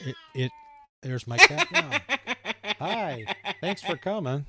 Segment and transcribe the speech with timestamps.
[0.00, 0.50] It, it
[1.02, 2.00] there's my cat now.
[2.78, 3.26] Hi,
[3.60, 4.46] thanks for coming.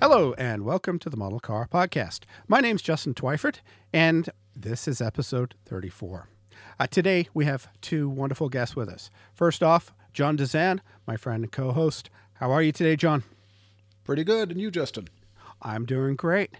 [0.00, 2.20] Hello, and welcome to the Model Car Podcast.
[2.46, 3.56] My name's Justin Twyford,
[3.92, 4.28] and
[4.62, 6.28] this is episode 34.
[6.78, 9.10] Uh, today, we have two wonderful guests with us.
[9.34, 12.10] First off, John Dezan, my friend and co host.
[12.34, 13.22] How are you today, John?
[14.04, 14.50] Pretty good.
[14.50, 15.08] And you, Justin?
[15.62, 16.56] I'm doing great.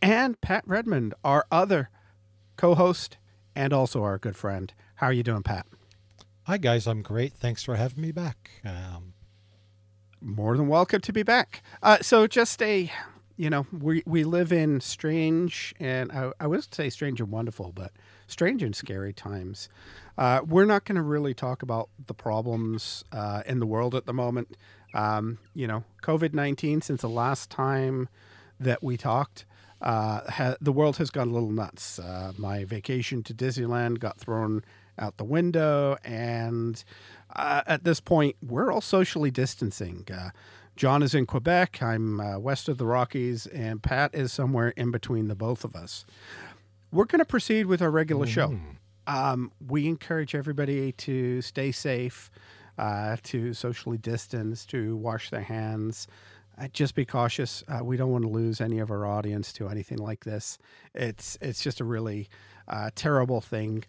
[0.00, 1.90] And Pat Redmond, our other
[2.56, 3.18] co host
[3.54, 4.72] and also our good friend.
[4.96, 5.66] How are you doing, Pat?
[6.44, 6.86] Hi, guys.
[6.86, 7.34] I'm great.
[7.34, 8.50] Thanks for having me back.
[8.64, 9.14] Um,
[10.20, 11.62] more than welcome to be back.
[11.82, 12.90] Uh, so, just a,
[13.42, 17.72] you know, we we live in strange and I, I would say strange and wonderful,
[17.74, 17.90] but
[18.28, 19.68] strange and scary times.
[20.16, 24.06] Uh, we're not going to really talk about the problems uh, in the world at
[24.06, 24.56] the moment.
[24.94, 26.82] Um, you know, COVID nineteen.
[26.82, 28.08] Since the last time
[28.60, 29.44] that we talked,
[29.80, 31.98] uh, ha- the world has gone a little nuts.
[31.98, 34.62] Uh, my vacation to Disneyland got thrown
[35.00, 36.84] out the window, and
[37.34, 40.06] uh, at this point, we're all socially distancing.
[40.82, 41.80] John is in Quebec.
[41.80, 45.76] I'm uh, west of the Rockies, and Pat is somewhere in between the both of
[45.76, 46.04] us.
[46.90, 48.58] We're going to proceed with our regular show.
[49.06, 52.32] Um, we encourage everybody to stay safe,
[52.78, 56.08] uh, to socially distance, to wash their hands.
[56.60, 57.62] Uh, just be cautious.
[57.68, 60.58] Uh, we don't want to lose any of our audience to anything like this.
[60.96, 62.28] It's it's just a really
[62.66, 63.84] uh, terrible thing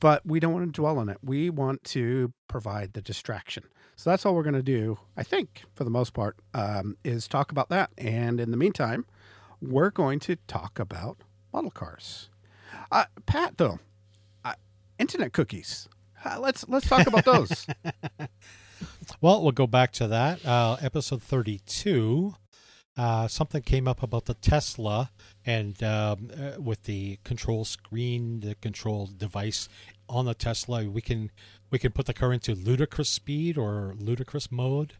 [0.00, 1.18] but we don't want to dwell on it.
[1.22, 3.64] We want to provide the distraction.
[3.98, 7.26] So that's all we're going to do, I think, for the most part, um, is
[7.26, 7.90] talk about that.
[7.98, 9.04] And in the meantime,
[9.60, 11.18] we're going to talk about
[11.52, 12.30] model cars.
[12.92, 13.80] Uh, Pat, though,
[14.44, 14.54] uh,
[15.00, 15.88] internet cookies.
[16.24, 17.66] Uh, let's let's talk about those.
[19.20, 20.46] well, we'll go back to that.
[20.46, 22.36] Uh, episode thirty-two.
[22.96, 25.10] Uh, something came up about the Tesla
[25.44, 29.68] and um, uh, with the control screen, the control device
[30.08, 31.30] on the Tesla, we can
[31.70, 34.94] we can put the car into ludicrous speed or ludicrous mode.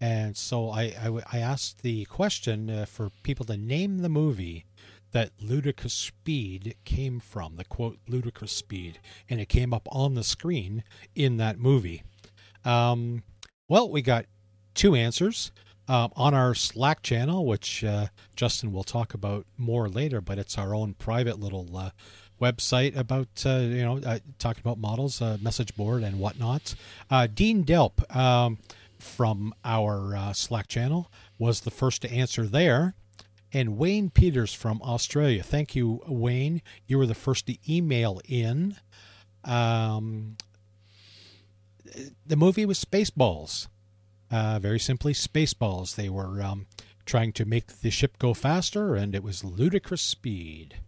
[0.00, 4.66] And so I, I, I asked the question uh, for people to name the movie
[5.12, 8.98] that ludicrous speed came from, the quote ludicrous speed,
[9.30, 10.82] and it came up on the screen
[11.14, 12.02] in that movie.
[12.64, 13.22] Um,
[13.68, 14.26] well, we got
[14.74, 15.52] two answers
[15.86, 20.58] um, on our Slack channel, which uh, Justin will talk about more later, but it's
[20.58, 21.90] our own private little uh,
[22.44, 26.74] website about uh, you know uh, talking about models, uh, message board, and whatnot.
[27.10, 28.58] Uh, Dean Delp um,
[28.98, 32.94] from our Slack channel was the first to answer there.
[33.52, 35.42] And Wayne Peters from Australia.
[35.44, 36.60] Thank you, Wayne.
[36.88, 38.76] You were the first to email in.
[39.44, 40.36] Um,
[42.26, 43.68] the movie was Spaceballs.
[44.28, 45.94] Uh, very simply, Spaceballs.
[45.94, 46.66] They were um,
[47.06, 50.80] trying to make the ship go faster, and it was ludicrous speed.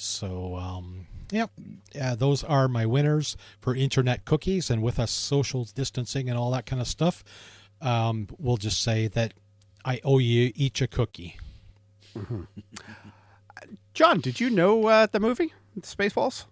[0.00, 1.50] So, um, yep,
[1.94, 4.70] yeah, those are my winners for internet cookies.
[4.70, 7.22] And with us social distancing and all that kind of stuff,
[7.82, 9.34] um, we'll just say that
[9.84, 11.36] I owe you each a cookie.
[12.16, 12.42] Mm-hmm.
[13.94, 16.46] John, did you know uh, the movie Spaceballs?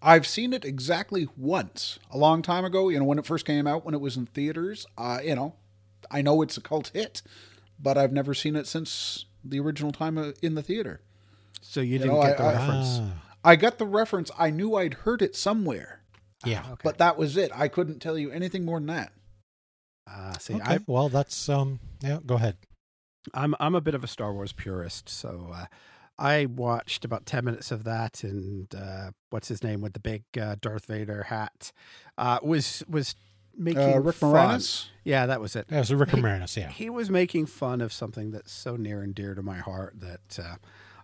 [0.00, 2.88] I've seen it exactly once, a long time ago.
[2.88, 4.86] You know, when it first came out, when it was in theaters.
[4.96, 5.54] Uh, you know,
[6.10, 7.20] I know it's a cult hit,
[7.78, 11.02] but I've never seen it since the original time uh, in the theater.
[11.66, 13.00] So you, you didn't know, get the I, reference.
[13.42, 14.30] I, I got the reference.
[14.38, 16.02] I knew I'd heard it somewhere.
[16.44, 16.82] Yeah, okay.
[16.84, 17.50] but that was it.
[17.54, 19.12] I couldn't tell you anything more than that.
[20.06, 20.78] Uh, see, okay.
[20.86, 21.80] well, that's um.
[22.02, 22.58] Yeah, go ahead.
[23.32, 25.66] I'm I'm a bit of a Star Wars purist, so uh,
[26.18, 30.24] I watched about ten minutes of that, and uh, what's his name with the big
[30.38, 31.72] uh, Darth Vader hat
[32.18, 33.14] uh, was was
[33.56, 34.34] making uh, Rick fun.
[34.34, 34.88] Moranis.
[35.02, 35.68] Yeah, that was it.
[35.68, 36.56] That was Rick he, Moranis.
[36.58, 39.94] Yeah, he was making fun of something that's so near and dear to my heart
[40.00, 40.56] that uh,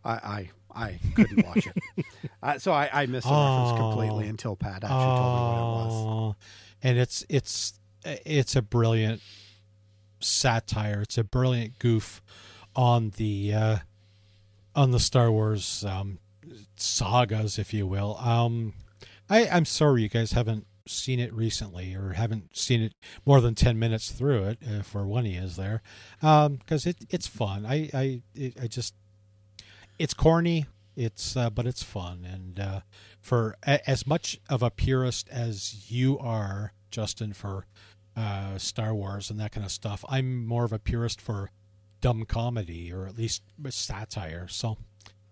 [0.04, 1.76] I, I I couldn't watch it.
[2.42, 5.50] Uh, so I, I missed the oh, reference completely until Pat actually oh, told me
[5.50, 6.34] what it was.
[6.82, 7.80] And it's it's
[8.24, 9.20] it's a brilliant
[10.20, 11.02] satire.
[11.02, 12.22] It's a brilliant goof
[12.74, 13.76] on the uh,
[14.74, 16.18] on the Star Wars um,
[16.76, 18.16] sagas, if you will.
[18.18, 18.72] Um,
[19.28, 22.94] I, I'm sorry you guys haven't seen it recently or haven't seen it
[23.24, 25.82] more than 10 minutes through it uh, for one he is there
[26.20, 28.94] because um, it, it's fun i I, it, I just
[30.00, 30.64] it's corny
[30.96, 32.80] it's uh, but it's fun and uh,
[33.20, 37.66] for a, as much of a purist as you are justin for
[38.16, 41.50] uh, star wars and that kind of stuff i'm more of a purist for
[42.00, 44.78] dumb comedy or at least satire so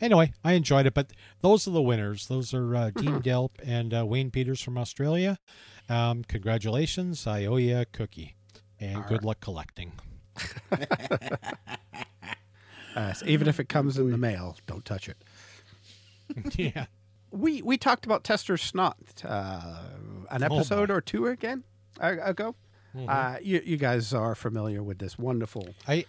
[0.01, 0.95] anyway, I enjoyed it.
[0.95, 2.27] But those are the winners.
[2.27, 5.39] Those are uh, Dean Delp and uh, Wayne Peters from Australia.
[5.89, 7.27] Um, congratulations.
[7.27, 8.37] I owe you a cookie.
[8.81, 9.93] And good luck collecting.
[12.97, 15.17] Uh, so even if it comes in the mail, don't touch it.
[16.59, 16.87] yeah.
[17.31, 19.83] We we talked about Tester Snot uh,
[20.31, 20.95] an Oh, episode boy.
[20.95, 21.65] or two again
[22.01, 22.55] uh, ago.
[23.07, 25.69] Uh, you you guys are familiar with this wonderful.
[25.87, 26.07] I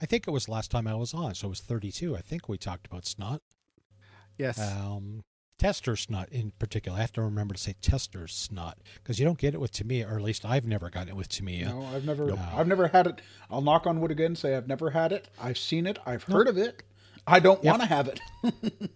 [0.00, 2.16] I think it was last time I was on, so it was 32.
[2.16, 3.40] I think we talked about snot.
[4.36, 4.58] Yes.
[4.60, 5.22] Um,
[5.62, 6.98] tester snot in particular.
[6.98, 10.08] I have to remember to say tester snot because you don't get it with Tamiya,
[10.08, 11.66] or at least I've never gotten it with Tamiya.
[11.68, 12.38] No, I've never, Nope.
[12.54, 13.20] I've never had it.
[13.50, 14.26] I'll knock on wood again.
[14.26, 15.28] and Say I've never had it.
[15.40, 15.98] I've seen it.
[16.04, 16.82] I've heard of it.
[17.26, 17.72] I don't Yep.
[17.72, 18.20] want to have it.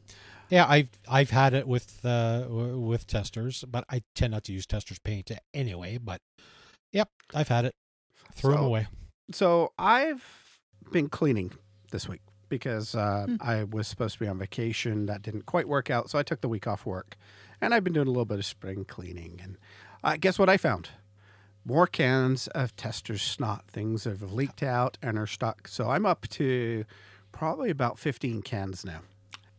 [0.48, 4.64] Yeah, I've I've had it with uh, with Testors, but I tend not to use
[4.64, 5.98] Testors paint anyway.
[5.98, 6.20] But
[6.92, 7.74] yep, I've had it.
[8.32, 8.86] Threw them away.
[9.32, 10.22] So I've
[10.92, 11.50] been cleaning
[11.90, 13.36] this week because uh, Hmm.
[13.40, 15.06] I was supposed to be on vacation.
[15.06, 17.16] That didn't quite work out, so I took the week off work,
[17.60, 19.40] and I've been doing a little bit of spring cleaning.
[19.42, 19.56] And
[20.04, 20.90] uh, guess what I found?
[21.64, 23.64] More cans of Testor's snot.
[23.68, 25.66] Things have leaked out and are stuck.
[25.66, 26.84] So I'm up to
[27.32, 29.00] probably about 15 cans now.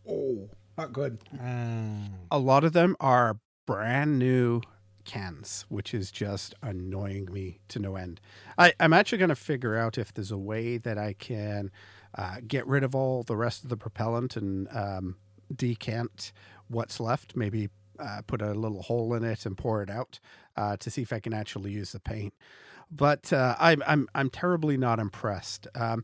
[0.10, 1.19] Oh, not good.
[1.39, 4.62] Um, A lot of them are brand new
[5.04, 8.22] cans, which is just annoying me to no end.
[8.57, 11.72] I, I'm actually going to figure out if there's a way that I can
[12.15, 15.15] uh, get rid of all the rest of the propellant and um,
[15.54, 16.31] decant
[16.68, 17.36] what's left.
[17.36, 17.69] Maybe
[18.00, 20.19] uh, put a little hole in it and pour it out
[20.56, 22.33] uh, to see if I can actually use the paint.
[22.89, 25.68] But uh, I'm I'm I'm terribly not impressed.
[25.75, 26.04] Um,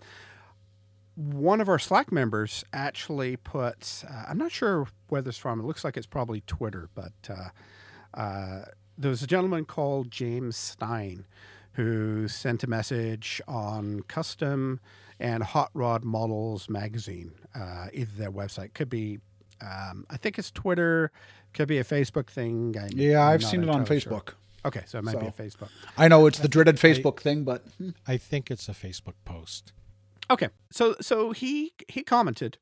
[1.16, 5.60] one of our Slack members actually put, uh, I'm not sure where this from.
[5.60, 8.62] It looks like it's probably Twitter, but uh,
[8.98, 11.26] there was a gentleman called James Stein
[11.74, 14.80] who sent a message on Custom
[15.24, 18.74] and Hot Rod Models magazine, uh, either their website.
[18.76, 19.20] Could be,
[19.62, 21.12] um, I think it's Twitter,
[21.54, 22.76] could be a Facebook thing.
[22.78, 24.12] I'm- Yeah, I'm I've seen it on entirely sure.
[24.14, 24.34] Facebook.
[24.66, 25.70] Okay, so it might be a Facebook.
[25.98, 27.66] I know it's the dreaded Facebook thing, but
[28.08, 29.74] I think it's a Facebook post.
[30.30, 32.58] Okay, so so he he commented.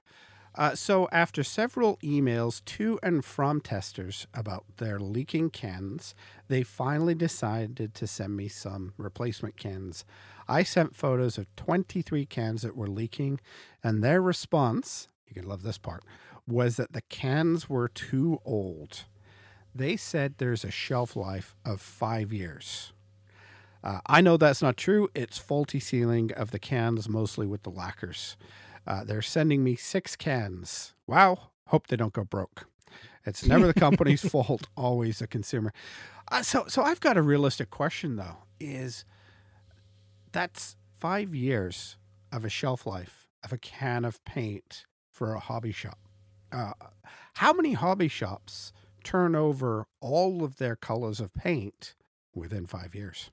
[0.54, 6.14] Uh, so after several emails to and from Testors about their leaking cans,
[6.50, 10.04] they finally decided to send me some replacement cans.
[10.50, 13.40] I sent photos of 23 cans that were leaking,
[13.82, 16.04] and their response, you can love this part,
[16.46, 19.06] was that the cans were too old.
[19.74, 22.92] They said there's a shelf life of five years.
[23.84, 25.10] Uh, I know that's not true.
[25.16, 28.36] It's faulty sealing of the cans, mostly with the lacquers.
[28.86, 30.94] Uh, they're sending me six cans.
[31.08, 31.52] Wow.
[31.68, 32.68] Hope they don't go broke.
[33.26, 35.72] It's never the company's fault, always the consumer.
[36.32, 39.06] Uh, so, so I've got a realistic question though: is
[40.32, 41.98] that's five years
[42.32, 46.00] of a shelf life of a can of paint for a hobby shop?
[46.52, 46.74] Uh,
[47.36, 48.74] how many hobby shops
[49.04, 51.96] turn over all of their colors of paint
[52.34, 53.30] within five years?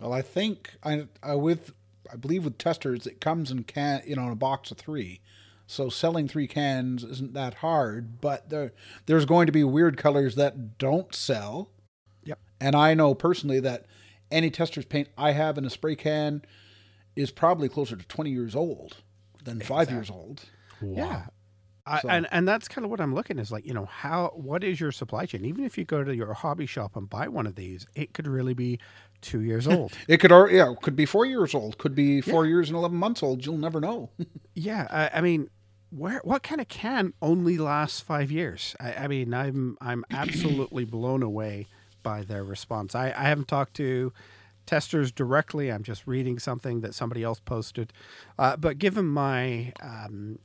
[0.00, 1.72] well, I think I, I with
[2.10, 5.20] I believe with Testors it comes in can you know in a box of three,
[5.66, 8.20] so selling three cans isn't that hard.
[8.20, 8.72] But there
[9.06, 11.70] there's going to be weird colors that don't sell.
[12.24, 12.38] Yep.
[12.60, 13.86] And I know personally that
[14.30, 16.42] any Testor's paint I have in a spray can
[17.14, 18.96] is probably closer to 20 years old
[19.44, 20.44] than five years old.
[20.80, 21.26] Yeah.
[21.86, 24.32] I, So- and and that's kind of what I'm looking is like you know how
[24.34, 25.44] what is your supply chain?
[25.44, 28.26] Even if you go to your hobby shop and buy one of these it could
[28.28, 28.78] really be
[29.20, 29.92] two years old.
[30.08, 32.96] It could, al- yeah, could be four years old, could be four years and 11
[32.96, 33.44] months old.
[33.46, 34.10] You'll never know.
[34.54, 35.48] yeah I, I mean
[35.90, 38.74] where what kind of can only lasts five years?
[38.80, 41.66] I, I mean I'm I'm absolutely blown away
[42.02, 42.94] by their response.
[42.94, 44.12] I, I haven't talked to
[44.66, 47.92] Testors directly I'm just reading something that somebody else posted.
[48.38, 50.38] Uh, but given my um,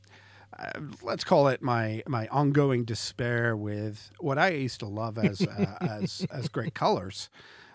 [1.02, 5.76] let's call it my my ongoing despair with what I used to love as uh,
[5.80, 7.28] as as great colors.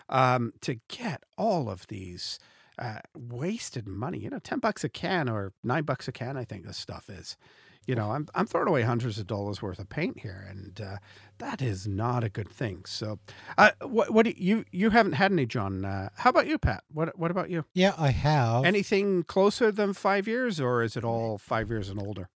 [0.08, 2.38] Um, to get all of these
[2.78, 6.44] uh, wasted money, you know, ten bucks a can or nine bucks a can, I
[6.44, 7.36] think this stuff is.
[7.86, 10.96] You know, I'm I'm throwing away hundreds of dollars worth of paint here, and uh,
[11.38, 12.84] that is not a good thing.
[12.86, 13.18] So,
[13.58, 15.84] uh, what what do you you haven't had any, John?
[15.84, 16.84] Uh, how about you, Pat?
[16.90, 17.66] What what about you?
[17.74, 18.64] Yeah, I have.
[18.64, 22.30] Anything closer than five years, or is it all five years and older?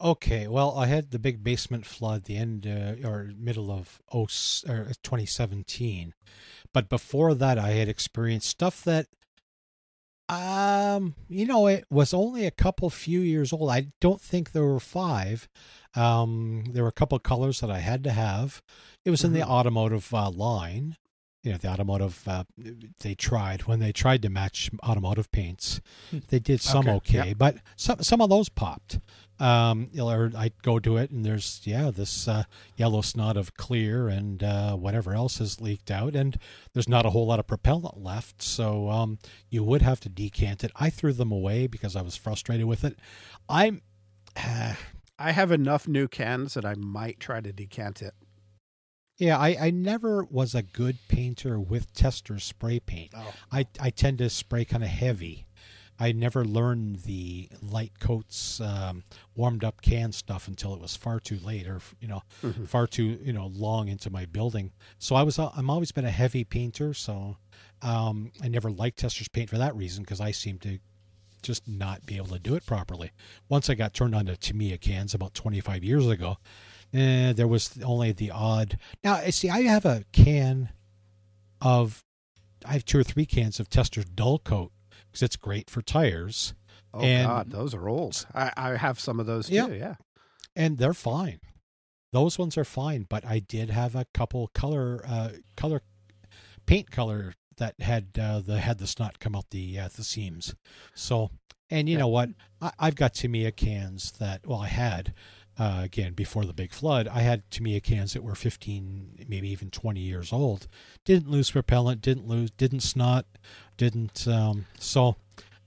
[0.00, 4.22] Okay, well, I had the big basement flood the end uh, or middle of oh,
[4.66, 6.14] or 2017,
[6.72, 9.08] but before that, I had experienced stuff that,
[10.28, 13.70] um, you know, it was only a couple few years old.
[13.70, 15.48] I don't think there were five.
[15.94, 18.62] Um, there were a couple colors that I had to have.
[19.04, 19.48] It was in the Mhm.
[19.50, 20.96] automotive uh, line,
[21.42, 22.44] you know the automotive uh,
[23.00, 25.80] they tried when they tried to match automotive paints
[26.28, 29.00] they did some Okay, okay, but some some of those popped
[29.40, 32.44] um or i go to it and there's yeah this uh,
[32.76, 36.38] yellow snot of clear and uh, whatever else has leaked out and
[36.74, 39.18] there's not a whole lot of propellant left so um
[39.48, 42.84] you would have to decant it i threw them away because i was frustrated with
[42.84, 42.98] it
[43.48, 43.80] i'm
[45.20, 48.14] I have enough new cans that I might try to decant it.
[49.18, 53.12] Yeah, I, I never was a good painter with tester spray paint.
[53.14, 53.34] Oh.
[53.52, 55.46] I, I tend to spray kind of heavy.
[56.02, 59.04] I never learned the light coats, um,
[59.36, 62.66] warmed up can stuff until it was far too late, or you know, Mhm.
[62.66, 64.72] far too you know long into my building.
[64.98, 66.94] So I was I'm always been a heavy painter.
[66.94, 67.36] So
[67.82, 70.78] um, I never liked Testor's paint for that reason because I seem to
[71.42, 73.10] just not be able to do it properly.
[73.48, 76.36] Once I got turned on to Tamiya cans about 25 years ago,
[76.92, 78.78] eh, there was only the odd.
[79.02, 80.68] Now, I see, I have a can
[81.62, 82.04] of,
[82.66, 84.72] I have two or three cans of Testor's Dull Coat
[85.10, 86.54] because it's great for tires,
[86.92, 88.26] Oh And- God, those are old.
[88.34, 89.54] I, I have some of those too.
[89.54, 89.66] Yeah.
[89.68, 89.94] Yeah.
[90.56, 91.40] and they're fine.
[92.12, 95.82] Those ones are fine, but I did have a couple color, uh, color,
[96.66, 100.54] paint color that had uh, the had the snot come out the uh, the seams.
[100.94, 101.30] So,
[101.70, 102.00] and you Yeah.
[102.00, 102.30] know what?
[102.60, 105.14] I, I've got Tamiya cans that well, I had
[105.58, 107.06] uh, again before the big flood.
[107.06, 110.66] I had Tamiya cans that were 15, maybe even 20 years old.
[111.04, 112.00] Didn't lose propellant.
[112.00, 112.50] Didn't lose.
[112.50, 113.26] Didn't snot.
[113.80, 114.28] Didn't.
[114.28, 115.16] Um, so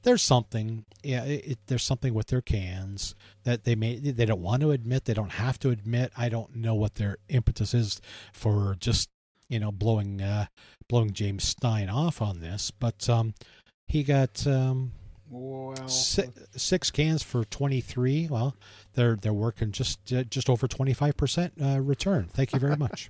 [0.03, 0.85] there's something.
[1.03, 4.69] Yeah, it, it, there's something with their cans that they may they don't want to
[4.69, 5.05] admit.
[5.05, 6.11] They don't have to admit.
[6.15, 7.99] I don't know what their impetus is
[8.31, 9.09] for just
[9.49, 10.45] you know blowing uh,
[10.87, 13.33] blowing James Stein off on this, but um,
[13.87, 14.91] he got um,
[15.27, 18.27] Well, si- six cans for twenty three.
[18.29, 18.55] Well,
[18.93, 22.29] they're they're working just uh, just over twenty five percent uh, return.
[22.31, 23.09] Thank you very much.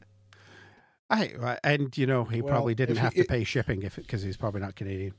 [1.10, 4.22] I and you know he Well, probably didn't have he- to pay shipping if because
[4.24, 5.14] he's probably not Canadian.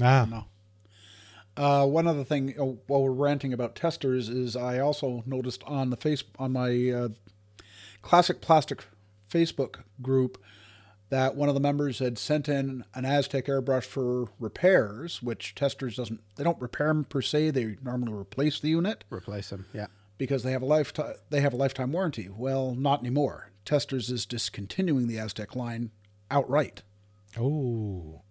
[0.00, 0.44] ah, no.
[1.54, 5.90] Uh, one other thing, uh, while we're ranting about Testors, is I also noticed on
[5.90, 7.08] the face on my uh,
[8.00, 8.84] classic plastic
[9.30, 10.42] Facebook group
[11.10, 15.96] that one of the members had sent in an Aztek airbrush for repairs, which Testors
[15.96, 16.20] doesn't.
[16.36, 17.50] They don't repair them per se.
[17.50, 19.88] They normally replace the unit Replace them, Yeah.
[20.16, 21.16] because they have a lifetime.
[21.28, 22.30] They have a lifetime warranty.
[22.30, 23.50] Well, not anymore.
[23.64, 25.90] Testors is discontinuing the Aztek line
[26.30, 26.82] outright.
[27.38, 28.22] oh,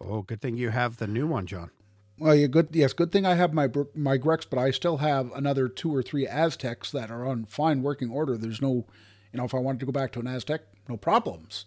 [0.00, 1.70] Oh, good thing you have the new one, John.
[2.18, 2.68] Well, yeah, good.
[2.72, 6.02] Yes, good thing I have my my Grex, but I still have another two or
[6.02, 8.36] three Azteks that are on fine working order.
[8.36, 8.86] There's no,
[9.32, 11.64] you know, if I wanted to go back to an Aztek, no problems.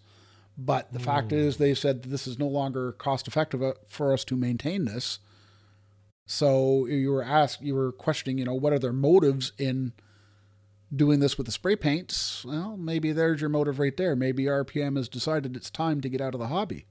[0.56, 4.12] But the fact is, they said that this is no longer cost effective uh, for
[4.12, 5.20] us to maintain this.
[6.26, 9.92] So you were asked, you were questioning, you know, what are their motives in
[10.94, 12.44] doing this with the spray paints?
[12.44, 14.16] Well, maybe there's your motive right there.
[14.16, 16.86] Maybe RPM has decided it's time to get out of the hobby.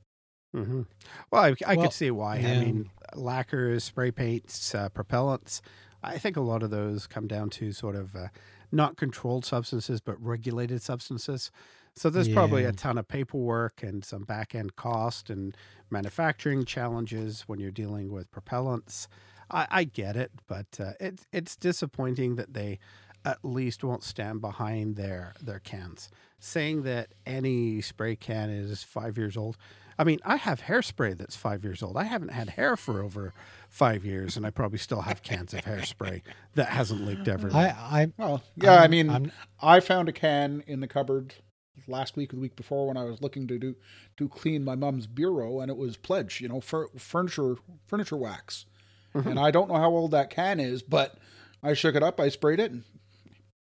[0.54, 0.84] hmm
[1.32, 2.38] Well, I, I Well, could see why.
[2.38, 5.62] I mean, lacquers, spray paints, uh, propellants.
[6.04, 8.28] I think a lot of those come down to sort of uh,
[8.72, 11.52] not controlled substances, but regulated substances.
[11.96, 15.58] So there's probably a ton of paperwork and some back end cost and
[15.90, 19.08] manufacturing challenges when you're dealing with propellants.
[19.50, 22.80] I, I get it, but uh, it, it's disappointing that they
[23.28, 29.18] at least won't stand behind their their cans, saying that any spray can is five
[29.18, 29.58] years old.
[30.00, 31.98] I mean, I have hairspray that's five years old.
[31.98, 33.34] I haven't had hair for over
[33.70, 36.22] five years, and I probably still have cans of hairspray
[36.54, 37.50] that hasn't leaked ever.
[37.54, 39.32] I I Well, yeah, I I'm- mean, I'm-
[39.62, 41.34] I found a can in the cupboard
[41.88, 43.76] last week or the week before when I was looking to do
[44.18, 47.56] to clean my mom's bureau, and it was pledge, you know, fur, furniture
[47.88, 48.66] furniture wax.
[49.16, 49.30] Mm-hmm.
[49.30, 51.18] And I don't know how old that can is, but
[51.64, 52.84] I shook it up, I sprayed it, and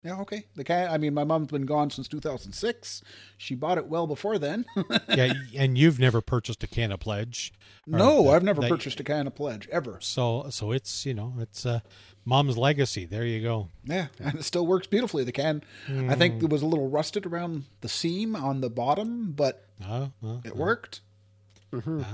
[0.06, 0.46] yeah, okay.
[0.54, 0.90] The can.
[0.90, 3.02] I mean, my mom's been gone since 2006.
[3.36, 4.64] She bought it well before then.
[5.08, 7.52] yeah, and you've never purchased a can of pledge.
[7.86, 9.98] no, that- I've never that- purchased a can of pledge ever.
[10.00, 11.80] So so it's you know it's uh,
[12.25, 13.04] mom's legacy.
[13.04, 13.68] There you go.
[13.84, 15.25] Yeah, and it still works beautifully.
[15.25, 19.32] The can, I think it was a little rusted around the seam on the bottom,
[19.32, 21.00] but Oh, well, it worked.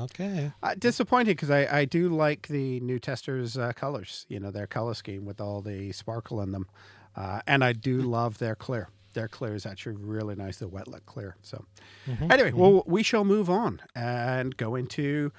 [0.00, 0.50] okay.
[0.62, 4.66] Uh, disappointing because I, I do like the new Testors uh, colors, you know, their
[4.66, 6.66] color scheme with all the sparkle in them.
[7.16, 8.88] Uh, and I do love their clear.
[9.14, 11.36] Their clear is actually really nice, the wet look clear.
[11.42, 11.64] So,
[12.30, 15.32] anyway, well, we shall move on and go into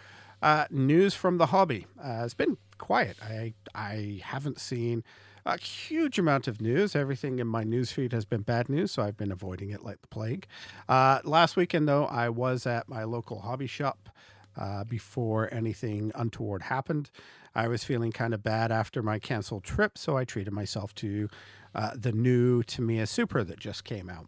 [0.44, 1.88] uh, news from the hobby.
[2.00, 3.18] Uh, it's been quiet.
[3.24, 5.04] I, I haven't seen
[5.46, 6.96] a huge amount of news.
[6.96, 10.02] Everything in my news feed has been bad news, so I've been avoiding it like
[10.02, 10.46] the plague.
[10.88, 14.10] Uh, last weekend, though, I was at my local hobby shop
[14.58, 17.10] uh, before anything untoward happened.
[17.56, 21.30] I was feeling kind of bad after my canceled trip, so I treated myself to
[21.76, 24.28] uh, the new Tamiya Super that just came out.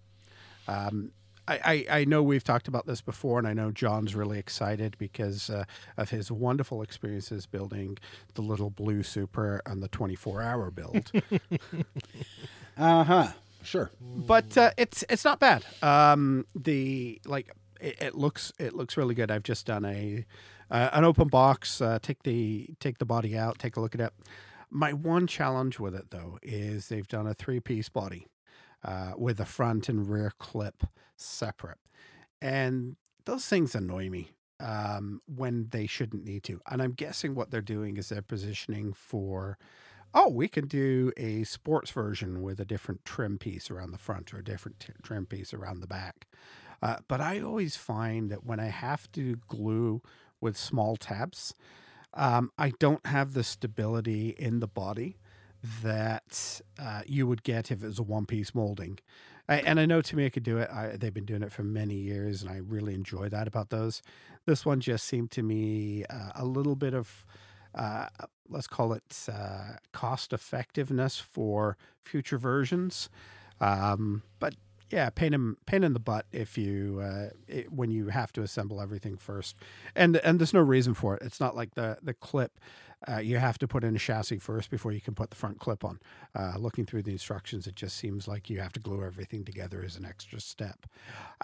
[0.68, 1.12] Um,
[1.48, 4.96] I, I, I know we've talked about this before, and I know John's really excited
[4.98, 5.66] because uh,
[5.96, 7.98] of his wonderful experiences building
[8.34, 11.12] the little blue super and the 24 hour build.
[12.78, 13.28] Uh huh.
[13.64, 13.90] Sure.
[14.02, 15.66] but uh, it's it's not bad.
[15.82, 17.56] Um, the like
[17.86, 19.30] it, it looks it looks really good.
[19.30, 20.26] I've just done a
[20.72, 21.80] uh, an open box.
[21.80, 23.60] Uh, take the take the body out.
[23.60, 24.14] Take a look at it.
[24.72, 28.28] My one challenge with it though is they've done a three piece body
[28.84, 30.84] uh, with a front and rear clip
[31.16, 31.78] separate,
[32.42, 36.60] and those things annoy me um, when they shouldn't need to.
[36.70, 39.58] And I'm guessing what they're doing is they're positioning for
[40.18, 44.34] oh, we can do a sports version with a different trim piece around the front
[44.34, 46.26] or a different t- trim piece around the back.
[46.86, 50.04] Uh, but I always find that when I have to glue
[50.40, 51.56] with small tabs,
[52.14, 55.18] um, I don't have the stability in the body
[55.82, 59.00] that uh, you would get if it was a one piece molding.
[59.50, 60.70] I, and I know Tamiya could do it.
[60.70, 64.04] I, they've been doing it for many years, and I really enjoy that about those.
[64.46, 67.26] This one just seemed to me uh, a little bit of
[67.74, 68.10] uh,
[68.48, 73.10] let's call it uh, cost effectiveness for future versions.
[73.60, 74.54] Um, but
[74.92, 78.42] yeah, pain in pain in the butt if you uh, it, when you have to
[78.42, 79.56] assemble everything first,
[79.96, 81.24] and and there's no reason for it.
[81.24, 82.60] It's not like the the clip.
[83.08, 85.60] Uh, you have to put in a chassis first before you can put the front
[85.60, 86.00] clip on.
[86.34, 89.84] Uh, looking through the instructions, it just seems like you have to glue everything together
[89.86, 90.88] as an extra step.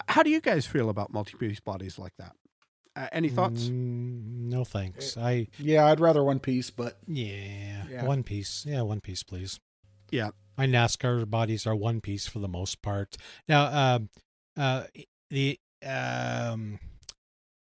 [0.08, 2.32] How do you guys feel about multi-piece bodies like that?
[2.96, 3.64] Uh, any thoughts?
[3.64, 5.16] Mm, no thanks.
[5.16, 8.04] I Yeah, I'd rather one piece, but yeah, Yeah.
[8.06, 8.66] one piece.
[8.66, 9.60] Yeah, one piece, please.
[10.10, 10.30] Yeah.
[10.56, 13.16] My NASCAR bodies are one piece for the most part.
[13.48, 14.08] Now, um,
[14.56, 14.84] uh,
[15.30, 16.78] the um,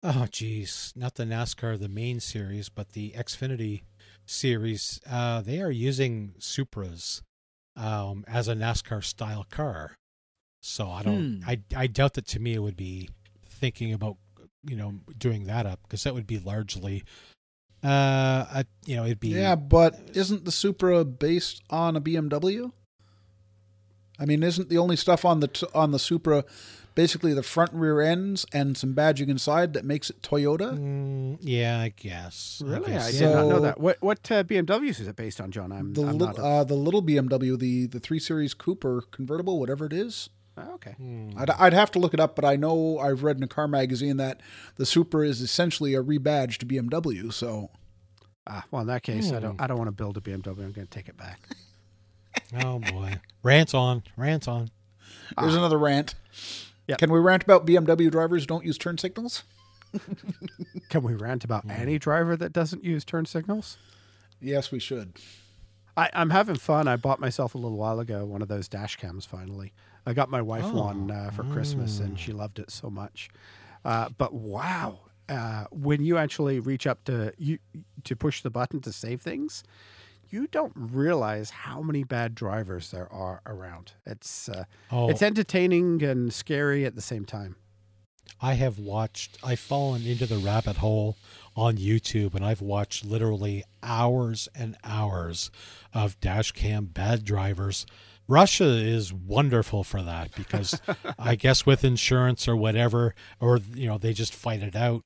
[0.04, 3.82] oh geez, not the NASCAR the main series, but the Xfinity
[4.26, 5.00] series.
[5.10, 7.22] Uh, they are using Supras
[7.76, 9.98] um as a NASCAR style car.
[10.62, 11.42] So I don't.
[11.42, 11.50] Hmm.
[11.50, 13.10] I I doubt that to me it would be
[13.46, 14.18] thinking about
[14.64, 17.04] you know doing that up because that would be largely
[17.84, 22.72] uh a, you know it'd be yeah, but isn't the Supra based on a BMW?
[24.20, 26.44] I mean, isn't the only stuff on the t- on the Supra
[26.96, 30.78] basically the front rear ends and some badging inside that makes it Toyota?
[30.78, 32.62] Mm, yeah, I guess.
[32.66, 33.20] Really, guess I so.
[33.28, 33.80] did not know that.
[33.80, 35.72] What what uh, BMWs is it based on, John?
[35.72, 36.38] I'm, The I'm li- not.
[36.38, 40.30] a- uh, the little BMW, the the three series Cooper convertible, whatever it is.
[40.68, 40.92] Oh, okay.
[40.92, 41.32] Hmm.
[41.38, 43.68] I'd, I'd have to look it up, but I know I've read in a car
[43.68, 44.42] magazine that
[44.76, 47.32] the Supra is essentially a rebadged BMW.
[47.32, 47.70] So
[48.48, 49.42] Ah, well, in that case, I Hmm.
[49.42, 49.62] don't.
[49.62, 50.48] I don't want to build a BMW.
[50.64, 51.40] I'm going to take it back.
[52.56, 54.70] Oh boy, rants on, rants on.
[55.38, 56.16] there's another rant.
[56.88, 56.98] Yep.
[57.00, 59.44] Can we rant about BMW drivers who don't use turn signals?
[60.90, 63.78] Can we rant about any driver that doesn't use turn signals?
[64.40, 65.14] Yes, we should.
[65.98, 66.88] I, I'm having fun.
[66.88, 69.26] I bought myself a little while ago one of those dash cams.
[69.26, 69.74] Finally,
[70.06, 70.78] I got my wife Oh.
[70.80, 73.30] one uh, for Christmas, and she loved it so much.
[73.86, 77.60] Uh, but wow, uh, when you actually reach up to you
[78.04, 79.64] to push the button to save things,
[80.30, 83.94] you don't realize how many bad drivers there are around.
[84.06, 87.56] It's uh, Oh, it's entertaining and scary at the same time.
[88.42, 89.38] I have watched.
[89.44, 91.18] I've fallen into the rabbit hole
[91.56, 95.52] on YouTube, and I've watched literally hours and hours
[95.94, 97.86] of dash cam bad drivers.
[98.28, 100.80] Russia is wonderful for that because
[101.20, 105.04] I guess with insurance or whatever, or you know they just fight it out.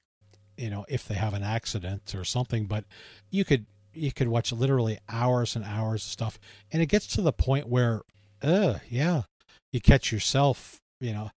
[0.57, 2.85] You know if they have an accident or something, but
[3.31, 6.39] you could you could watch literally hours and hours of stuff,
[6.71, 8.01] and it gets to the point where,
[8.41, 9.23] uh, yeah,
[9.71, 10.79] you catch yourself.
[10.99, 11.31] You know,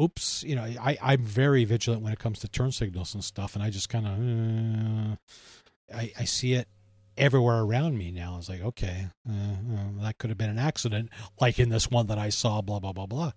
[0.00, 3.54] oops, you know, I, I'm very vigilant when it comes to turn signals and stuff,
[3.54, 6.68] and I just kind of, uh, I, I see it
[7.16, 8.36] everywhere around me now.
[8.38, 12.06] It's like, okay, uh, uh, that could have been an accident, like in this one
[12.06, 13.32] that I saw, blah blah blah blah.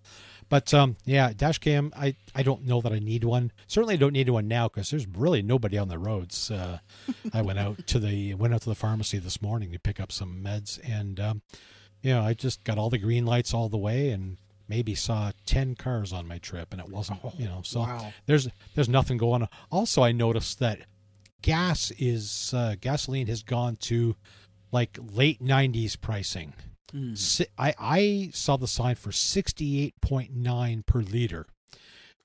[0.49, 3.51] But um, yeah, dash cam, I, I don't know that I need one.
[3.67, 6.51] Certainly don't need one now because there's really nobody on the roads.
[6.51, 6.79] Uh,
[7.33, 10.11] I went out to the went out to the pharmacy this morning to pick up
[10.11, 11.41] some meds, and um,
[12.01, 14.37] you know, I just got all the green lights all the way, and
[14.71, 18.13] maybe saw 10 cars on my trip and it wasn't you know so Wow.
[18.25, 20.79] there's there's nothing going on also i noticed that
[21.41, 24.15] gas is uh, gasoline has gone to
[24.71, 26.53] like late 90s pricing
[27.13, 31.45] Si- I, I saw the sign for 68.9 per liter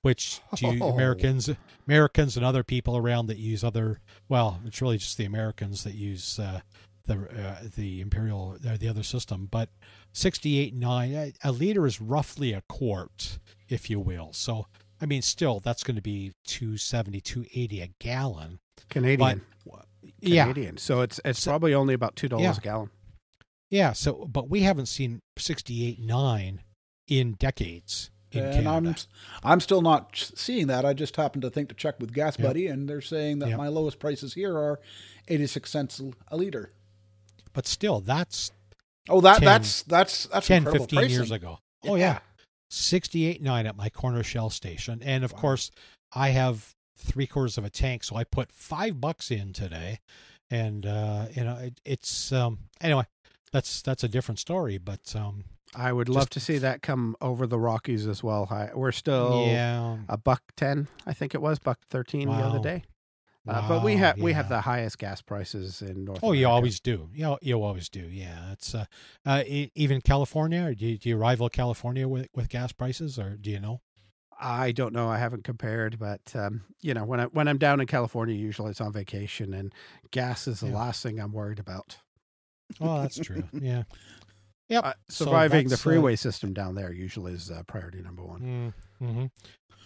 [0.03, 0.91] which to Oh.
[0.93, 1.51] americans
[1.87, 5.95] americans and other people around that use other well it's really just the americans that
[5.95, 6.61] use uh,
[7.07, 9.69] the uh, the imperial uh, the other system but
[10.15, 13.39] 68.9 a, a liter is roughly a quart
[13.69, 14.67] if you will so
[15.01, 18.59] i mean still that's going to be 270 280 a gallon
[18.91, 19.85] Canadian, but
[20.21, 20.77] yeah Canadian.
[20.77, 22.55] So it's it's So- probably only about two dollars Yeah.
[22.57, 22.91] a gallon.
[23.71, 26.59] Yeah, so but we haven't seen 68.9
[27.09, 28.97] in decades in and Canada.
[29.43, 30.85] I'm I'm still not seeing that.
[30.85, 32.47] I just happened to think to check with Gas Yep.
[32.47, 33.59] Buddy, and they're saying that Yep.
[33.59, 34.79] my lowest prices here are
[35.29, 36.73] eighty six cents a liter.
[37.57, 38.53] But still, that's
[39.09, 41.35] Oh, that 10 that's that's that's 10, incredible 15 years pricing.
[41.37, 41.59] ago.
[41.87, 42.19] Oh, yeah.
[42.71, 45.01] 68.9 at my corner shell station.
[45.03, 45.71] And of course,
[46.13, 50.01] I have three quarters of a tank, so I put five bucks in today.
[50.51, 53.05] And, uh, you know, it, it's, um, anyway,
[53.53, 57.47] that's, that's a different story, but, um, I would love to see that come over
[57.47, 58.49] the Rockies as well.
[58.51, 59.99] I, we're still yeah.
[60.09, 62.85] a buck ten, I think it was buck thirteen the other day.
[63.49, 66.21] Uh, but we Wow, have we have the highest gas prices in North.
[66.23, 67.09] Oh, you always do.
[67.15, 68.01] You you always do.
[68.01, 68.87] Yeah, it's uh,
[69.25, 70.75] uh even California.
[70.75, 73.81] Do you, do you rival California with with gas prices, or do you know?
[74.39, 75.09] I don't know.
[75.09, 78.71] I haven't compared, but um, you know, when I when I'm down in California, usually
[78.71, 79.73] it's on vacation, and
[80.11, 80.77] gas is the Yeah.
[80.77, 81.99] last thing I'm worried about.
[82.81, 83.45] Oh, that's true.
[83.53, 83.85] Yeah.
[84.69, 84.85] Yep.
[84.85, 88.25] Uh, So surviving the that's, uh, freeway system down there usually is uh, priority number
[88.25, 88.75] one.
[89.01, 89.27] Mm, hmm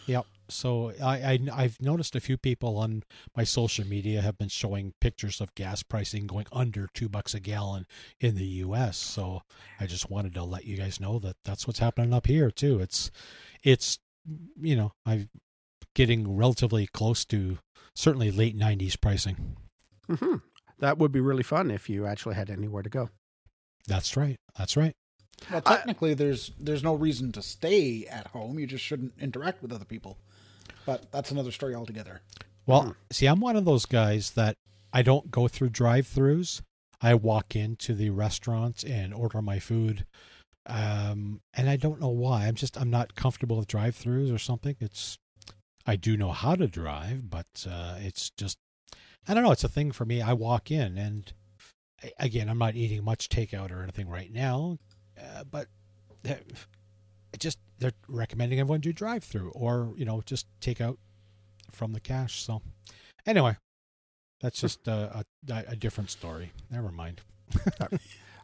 [0.07, 0.27] Yep.
[0.51, 3.03] So I, I I've noticed a few people on
[3.37, 7.41] my social media have been showing pictures of gas pricing going under two bucks a
[7.41, 7.87] gallon
[8.21, 8.97] in the U.S.
[8.97, 9.43] So
[9.79, 12.81] I just wanted to let you guys know that that's what's happening up here too.
[12.81, 13.11] It's
[13.63, 13.99] it's
[14.61, 15.29] you know I'm
[15.95, 17.59] getting relatively close to
[17.95, 19.57] certainly late '90s pricing.
[20.09, 20.37] hmm
[20.79, 23.11] That would be really fun if you actually had anywhere to go.
[23.87, 24.37] That's right.
[24.59, 24.95] That's right.
[25.51, 28.59] Well, I- technically, there's there's no reason to stay at home.
[28.59, 30.19] You just shouldn't interact with other people.
[30.87, 32.21] But that's another story altogether.
[32.67, 32.91] Well, Hmm.
[33.11, 34.57] see, I'm one of those guys that
[34.93, 36.63] I don't go through drive-throughs.
[37.01, 40.05] I walk into the restaurant and order my food,
[40.67, 42.47] um, and I don't know why.
[42.47, 44.77] I'm just I'm not comfortable with drive-throughs or something.
[44.81, 45.19] It's
[45.87, 48.59] I do know how to drive, but uh, it's just
[49.27, 49.53] I don't know.
[49.53, 50.21] It's a thing for me.
[50.23, 51.33] I walk in, and
[52.19, 54.79] again, I'm not eating much takeout or anything right now,
[55.19, 55.69] uh, but
[56.29, 56.35] uh,
[57.33, 60.99] it just they're recommending everyone do drive-through or you know just take out
[61.71, 62.43] from the cash.
[62.43, 62.63] So
[63.27, 63.57] anyway,
[64.41, 66.53] that's just uh, a, a different story.
[66.71, 67.21] Never mind.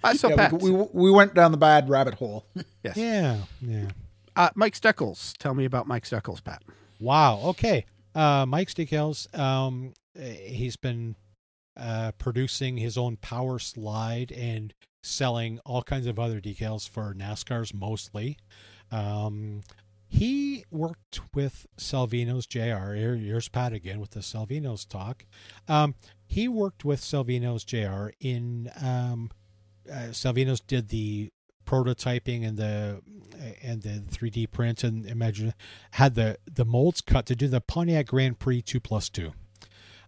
[0.05, 2.47] Uh, so, yeah, Pat, we, we we went down the bad rabbit hole.
[2.85, 2.97] yes.
[2.97, 3.89] Yeah, yeah.
[4.37, 5.37] Uh, Mike's Decals.
[5.39, 6.63] Tell me about Mike's Decals, Pat.
[7.01, 7.41] Wow.
[7.45, 7.87] Okay.
[8.15, 9.35] Uh, Mike's decals.
[9.39, 11.17] Um, uh, he's been
[11.77, 14.73] uh, producing his own power slide and
[15.03, 18.39] selling all kinds of other decals for NASCAR's mostly.
[18.91, 19.63] Um,
[20.09, 22.95] he worked with Salvino's JR.
[22.95, 25.27] Here, here's Pat again with the Salvino's talk.
[25.69, 25.95] Um,
[26.27, 29.31] he worked with Salvino's JR in um,
[29.91, 31.31] uh, Salvino's did the
[31.65, 33.03] prototyping and the
[33.63, 35.53] and the 3D print and imagine
[35.93, 39.33] had the the molds cut to do the Pontiac Grand Prix two plus two.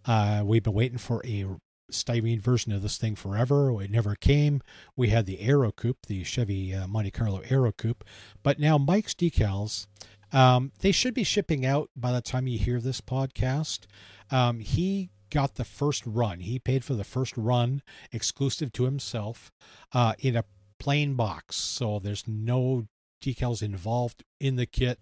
[0.05, 1.45] Uh, we've been waiting for a
[1.91, 3.81] styrene version of this thing forever.
[3.81, 4.61] It never came.
[4.95, 8.03] We had the Aero Coupe, the Chevy uh, Monte Carlo Aero Coupe,
[8.43, 9.87] but now Mike's decals.
[10.31, 13.85] Um, they should be shipping out by the time you hear this podcast.
[14.31, 16.41] Um, he got the first run.
[16.41, 19.51] He paid for the first run exclusive to himself
[19.93, 20.45] uh, in a
[20.79, 21.55] plain box.
[21.55, 22.87] So there's no
[23.21, 24.99] decals involved in the kit.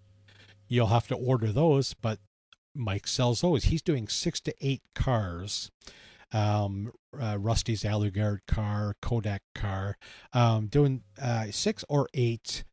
[0.66, 2.18] You'll have to order those, but
[2.74, 3.64] Mike sells those.
[3.64, 5.70] He's doing six to eight cars.
[6.32, 9.96] Um, uh, Rusty's Alugard car, Kodak car,
[10.32, 12.64] um, doing uh, six or eight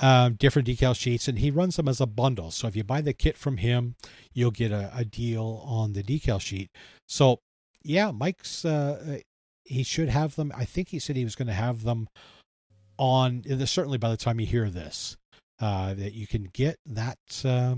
[0.00, 2.50] um, different decal sheets, and he runs them as a bundle.
[2.50, 3.96] So if you buy the kit from him,
[4.32, 6.70] you'll get a, a deal on the decal sheet.
[7.08, 7.40] So
[7.82, 9.18] yeah, Mike's uh,
[9.64, 10.52] he should have them.
[10.54, 12.08] I think he said he was going to have them
[12.98, 15.16] on certainly by the time you hear this
[15.58, 17.76] uh, that you can get that uh,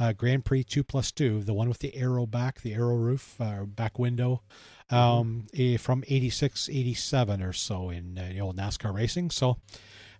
[0.00, 3.40] uh, Grand Prix two plus two, the one with the arrow back, the arrow roof,
[3.40, 4.42] uh, back window,
[4.88, 9.30] um, eh, from 86, 87 or so in uh, the old NASCAR racing.
[9.30, 9.58] So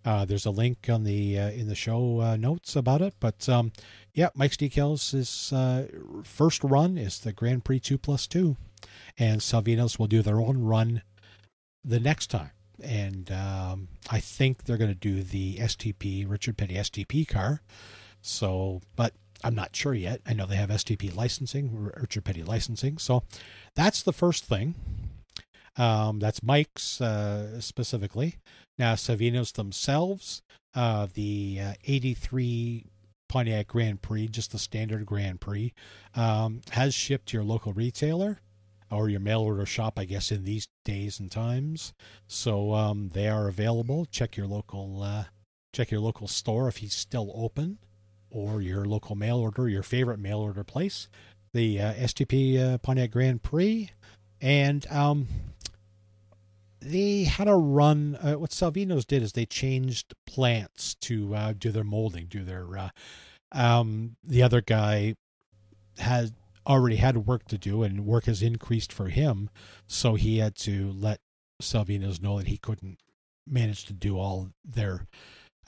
[0.05, 3.14] uh, there's a link on the uh, in the show uh, notes about it.
[3.21, 3.73] But um,
[4.14, 5.87] yeah, Mike's Decals is uh,
[6.25, 8.57] first run is the Grand Prix two plus two,
[9.19, 11.03] and Salvinos will do their own run
[11.83, 12.51] the next time.
[12.83, 17.61] And um, I think they're going to do the STP Richard Petty STP car.
[18.23, 20.20] So, but I'm not sure yet.
[20.26, 22.98] I know they have STP licensing, Richard Petty licensing.
[22.98, 23.24] So
[23.74, 24.74] that's the first thing.
[25.76, 28.37] Um, that's Mike's uh, specifically.
[28.79, 30.42] Now, Salvinos themselves,
[30.74, 32.87] uh, the uh, 83
[33.29, 35.72] Pontiac Grand Prix, just the standard Grand Prix,
[36.14, 38.40] um, has shipped to your local retailer
[38.90, 41.92] or your mail order shop, I guess, in these days and times.
[42.26, 44.05] So um, they are available.
[44.07, 45.24] Check your local uh,
[45.72, 47.79] check your local store if he's still open,
[48.31, 51.09] or your local mail order, your favorite mail order place.
[51.53, 53.90] The uh, STP uh, Pontiac Grand Prix,
[54.40, 55.27] and um,
[56.81, 58.16] they had a run.
[58.16, 62.79] Uh, what Salvino's did is they changed plants to uh, do their molding, do their.
[62.79, 62.88] Uh,
[63.53, 65.16] um, the other guy
[65.99, 66.33] had
[66.66, 69.51] already had work to do, and work has increased for him,
[69.87, 71.21] so he had to let
[71.61, 72.99] Salvino's know that he couldn't
[73.47, 75.07] manage to do all their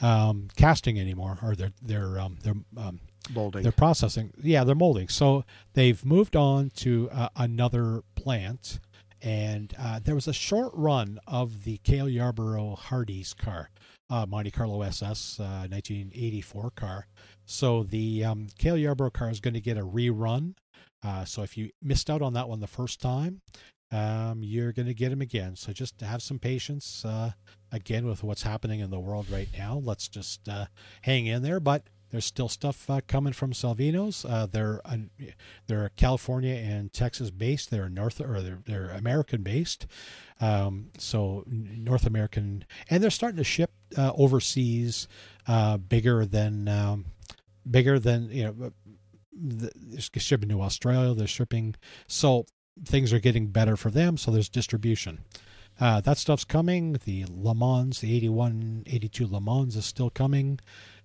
[0.00, 3.00] um, casting anymore, or their their um, their um,
[3.32, 3.62] Molding.
[3.62, 4.32] they're processing.
[4.42, 5.08] Yeah, they're molding.
[5.08, 8.80] So they've moved on to uh, another plant,
[9.20, 13.70] and uh, there was a short run of the Cale Yarborough Hardee's car,
[14.10, 17.06] uh, Monte Carlo SS, uh, 1984 car.
[17.44, 20.54] So the um, Cale Yarborough car is going to get a rerun.
[21.04, 23.40] Uh, so if you missed out on that one the first time,
[23.92, 25.54] um, you're going to get them again.
[25.54, 27.04] So just have some patience.
[27.04, 27.32] Uh,
[27.70, 30.66] again, with what's happening in the world right now, let's just uh,
[31.02, 31.60] hang in there.
[31.60, 34.24] But there's still stuff uh, coming from Salvino's.
[34.24, 34.80] Uh, they're
[35.66, 37.70] they're California and Texas based.
[37.70, 39.86] They're North or they're, they're American based.
[40.40, 45.08] Um, so North American, and they're starting to ship uh, overseas,
[45.46, 47.06] uh, bigger than um,
[47.68, 48.72] bigger than you know.
[49.34, 51.14] They're shipping to Australia.
[51.14, 51.74] They're shipping,
[52.06, 52.44] so
[52.84, 54.16] things are getting better for them.
[54.16, 55.20] So there's distribution.
[55.80, 56.98] Uh, that stuff's coming.
[57.04, 60.60] The Le Mans, the 81, 82 Le Mans is still coming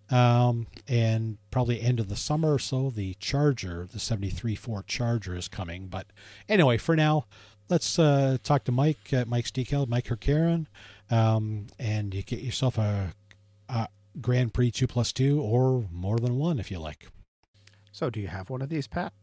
[0.09, 5.35] um, and probably end of the summer or so, the Charger, the 73 Ford Charger
[5.35, 5.87] is coming.
[5.87, 6.07] But
[6.47, 7.25] anyway, for now,
[7.69, 10.67] let's uh, talk to Mike at Mike's Decal, Mike Herkaren,
[11.09, 13.13] um, and you get yourself a,
[13.67, 13.87] a
[14.21, 17.07] Grand Prix 2 plus 2 or more than one if you like.
[17.91, 19.13] so, do you have one of these, Pat?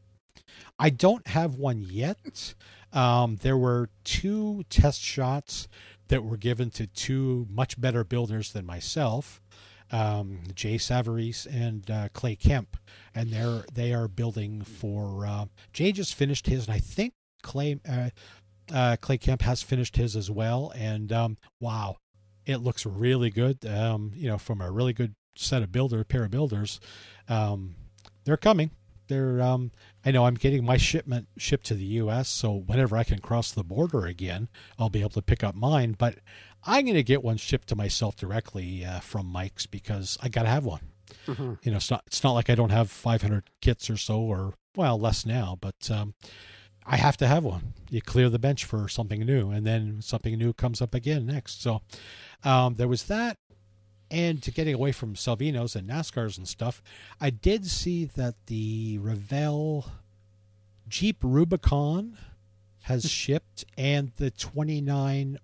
[0.78, 2.54] I don't have one yet.
[2.92, 5.68] Um, there were two test shots
[6.08, 9.40] that were given to two much better builders than myself
[9.90, 12.76] um, Jay Savarese and uh, Clay Kemp,
[13.14, 15.26] and they're they are building for.
[15.26, 18.10] Uh, Jay just finished his, and I think Clay uh,
[18.72, 20.72] uh, Clay Kemp has finished his as well.
[20.74, 21.96] And um, wow,
[22.46, 23.64] it looks really good.
[23.66, 26.80] Um, you know, from a really good set of builder pair of builders,
[27.28, 27.74] um,
[28.24, 28.70] they're coming.
[29.14, 29.70] They're um,
[30.04, 32.28] I know I'm getting my shipment shipped to the U.S.
[32.28, 34.48] So whenever I can cross the border again,
[34.78, 35.94] I'll be able to pick up mine.
[35.96, 36.18] But
[36.64, 40.42] I'm going to get one shipped to myself directly uh, from Mike's because I got
[40.42, 40.80] to have one.
[41.26, 41.58] Mhm.
[41.62, 44.54] You know, it's not it's not like I don't have 500 kits or so, or
[44.76, 46.14] well, less now, but um,
[46.84, 47.74] I have to have one.
[47.90, 51.62] You clear the bench for something new, and then something new comes up again next.
[51.62, 51.82] So
[52.42, 53.38] um, there was that.
[54.10, 56.82] And to getting away from Salvinos and NASCARs and stuff,
[57.20, 59.90] I did see that the Revell
[60.88, 62.18] Jeep Rubicon
[62.82, 65.38] has shipped, and the 29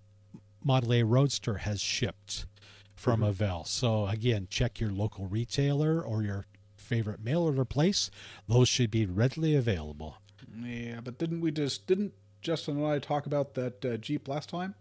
[0.63, 2.45] Model A Roadster has shipped
[2.95, 3.21] from.
[3.21, 3.65] Avell.
[3.67, 6.45] So again, check your local retailer or your
[6.75, 8.11] favorite mail order place.
[8.47, 10.17] Those should be readily available.
[10.63, 14.49] Yeah, but didn't we just didn't Justin and I talk about that uh, Jeep last
[14.49, 14.75] time?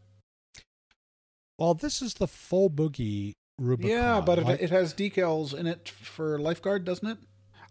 [1.58, 3.90] Well, this is the full boogie Rubicon.
[3.90, 7.18] yeah, but it, it has decals in it for lifeguard, doesn't it?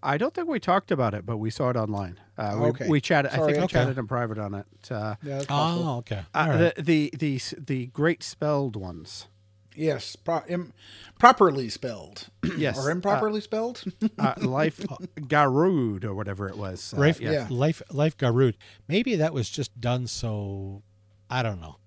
[0.02, 2.20] I don't think we talked about it, but we saw it online.
[2.38, 2.88] Uh, we, Okay.
[2.88, 3.32] we chatted.
[3.32, 3.68] I think we okay.
[3.68, 4.66] chatted in private on it.
[4.90, 5.90] Uh, Yeah, that's possible.
[5.90, 6.20] Oh, okay.
[6.34, 6.76] uh, All right.
[6.76, 9.28] the, the the the great spelled ones.
[9.76, 10.74] Yes, pro- Im-
[11.20, 12.28] properly spelled.
[12.58, 13.84] Yes, or improperly spelled.
[14.18, 14.80] Uh, Life
[15.20, 16.94] Garud or whatever it was.
[16.94, 17.32] Uh, Life, yeah.
[17.32, 17.48] yeah.
[17.50, 18.56] Life, Life Garud.
[18.88, 20.82] Maybe that was just done so.
[21.30, 21.78] I don't know.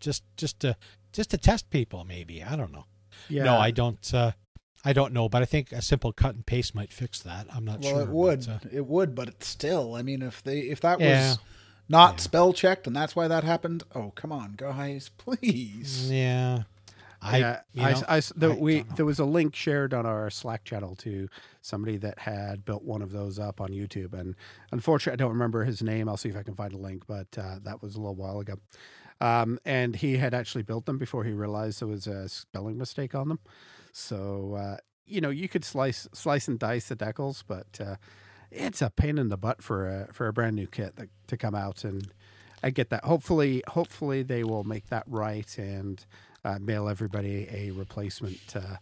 [0.00, 0.76] Just, just to,
[1.12, 2.04] just to test people.
[2.04, 2.84] Maybe I don't know.
[3.28, 3.44] Yeah.
[3.44, 4.12] No, I don't.
[4.14, 4.32] Uh,
[4.84, 7.46] I don't know, but I think a simple cut and paste might fix that.
[7.54, 8.02] I'm not well, sure.
[8.02, 8.46] it would.
[8.46, 9.94] but, uh, it would, but it's still.
[9.94, 11.28] I mean, if they if that Yeah.
[11.30, 11.38] was
[11.88, 12.20] not Yeah.
[12.20, 16.10] spell checked and that's why that happened, oh come on, guys, please.
[16.10, 16.64] yeah.
[17.26, 20.04] I, yeah, you I, know, I- the- I we there was a link shared on
[20.04, 21.30] our Slack channel to
[21.62, 24.34] somebody that had built one of those up on YouTube, and
[24.72, 26.06] unfortunately, I don't remember his name.
[26.10, 28.40] I'll see if I can find a link, but uh, that was a little while
[28.40, 28.56] ago.
[29.20, 33.14] Um, and he had actually built them before he realized there was a spelling mistake
[33.14, 33.38] on them.
[33.92, 37.96] So uh, you know, you could slice slice and dice the decals, but uh,
[38.50, 41.36] it's a pain in the butt for a for a brand new kit that, to
[41.36, 42.12] come out and.
[42.62, 43.04] I get that.
[43.04, 46.02] Hopefully, hopefully they will make that right and
[46.46, 48.76] uh, mail everybody a replacement uh,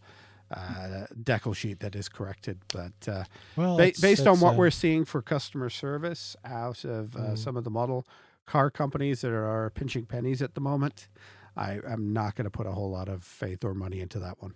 [0.54, 2.60] uh, decal sheet that is corrected.
[2.72, 3.24] But uh,
[3.56, 7.38] well, ba- based on what uh, we're seeing for customer service out of uh, Mhm.
[7.38, 8.06] some of the model
[8.46, 11.08] car companies that are pinching pennies at the moment,
[11.56, 14.40] I, I'm not going to put a whole lot of faith or money into that
[14.42, 14.54] one.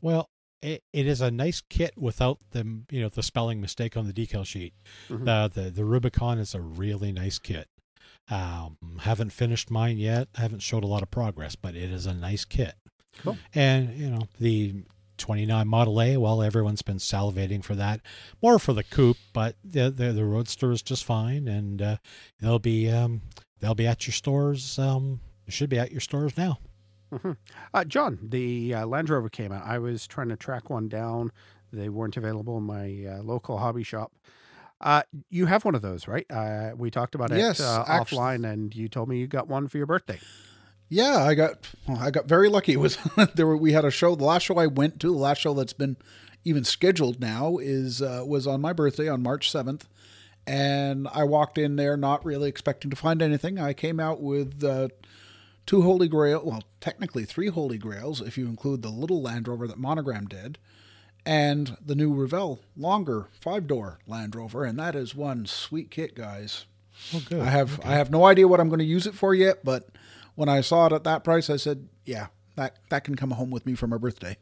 [0.00, 0.28] Well,
[0.62, 4.12] it, it is a nice kit without the you know the spelling mistake on the
[4.12, 4.74] decal sheet.
[5.08, 5.26] Mhm.
[5.28, 7.68] Uh, the the Rubicon is a really nice kit.
[8.30, 10.28] Um, haven't finished mine yet.
[10.34, 12.74] haven't showed a lot of progress, but it is a nice kit.
[13.22, 13.38] Cool.
[13.54, 14.82] And you know the
[15.20, 16.16] 29 Model A.
[16.16, 18.00] Well, everyone's been salivating for that,
[18.42, 21.96] more for the coupe, but the the, the Roadster is just fine, and uh,
[22.40, 23.22] they'll be um,
[23.60, 26.58] they'll be at your stores um, should be at your stores now.
[27.74, 29.64] Uh, John, the uh, Land Rover came out.
[29.66, 31.32] I was trying to track one down.
[31.72, 34.12] They weren't available in my uh, local hobby shop.
[34.80, 36.24] Uh, you have one of those, right?
[36.30, 39.48] Uh, we talked about Yes, it uh, actu- offline, and you told me you got
[39.48, 40.20] one for your birthday.
[40.90, 42.72] Yeah, I got well, I got very lucky.
[42.72, 42.98] It was
[43.34, 44.16] there were we had a show.
[44.16, 45.96] The last show I went to, the last show that's been
[46.44, 49.88] even scheduled now is uh, was on my birthday on March seventh,
[50.46, 53.58] and I walked in there not really expecting to find anything.
[53.58, 54.88] I came out with uh,
[55.64, 59.68] two Holy Grail, well, technically three Holy Grails if you include the little Land Rover
[59.68, 60.58] that Monogram did,
[61.24, 66.16] and the new Revell longer five door Land Rover, and that is one sweet kit,
[66.16, 66.64] guys.
[67.14, 67.42] Oh, good.
[67.42, 69.88] I have I have no idea what I'm going to use it for yet, but
[70.40, 73.50] when I saw it at that price, I said, "Yeah, that that can come home
[73.50, 74.38] with me for my birthday."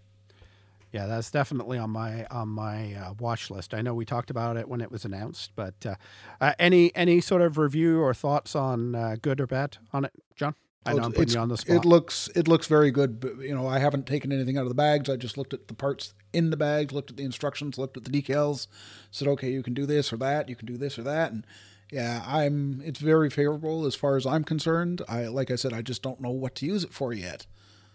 [0.93, 3.75] Yeah, that's definitely on my on my uh, watch list.
[3.75, 5.97] I know we talked about it when it was announced, but uh,
[6.41, 10.13] uh, any any sort of review or thoughts on uh, good or bad on it,
[10.37, 10.55] John?
[10.87, 11.77] I know I'm putting you on the spot.
[11.79, 14.69] It looks it looks very good, but you know I haven't taken anything out of
[14.69, 15.11] the bags.
[15.11, 18.05] I just looked at the parts in the bags, looked at the instructions, looked at
[18.05, 18.69] the decals,
[19.11, 21.45] said, "Okay, you can do this or that, you can do this or that," and
[21.91, 22.83] yeah, I'm.
[22.85, 25.03] It's very favorable as far as I'm concerned.
[25.09, 27.47] I like I said, I just don't know what to use it for yet.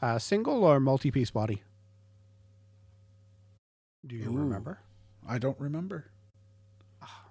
[0.04, 1.64] uh, single or multi-piece body?
[4.06, 4.38] Do you Ooh.
[4.38, 4.80] remember?
[5.28, 6.08] I don't remember.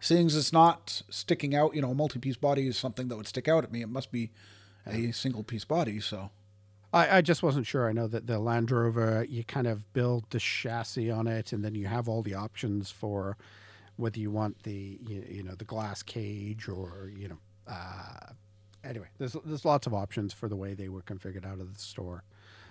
[0.00, 3.28] Seeing as it's not sticking out, you know, a multi-piece body is something that would
[3.28, 3.82] stick out at me.
[3.82, 4.30] It must be
[4.86, 6.00] a single-piece body.
[6.00, 6.30] So
[6.92, 7.88] I, I just wasn't sure.
[7.88, 11.64] I know that the Land Rover, you kind of build the chassis on it, and
[11.64, 13.36] then you have all the options for
[14.02, 17.38] whether you want the you, you know the glass cage or you know.
[17.66, 18.32] Uh,
[18.84, 21.80] anyway, there's there's lots of options for the way they were configured out of the
[21.80, 22.24] store.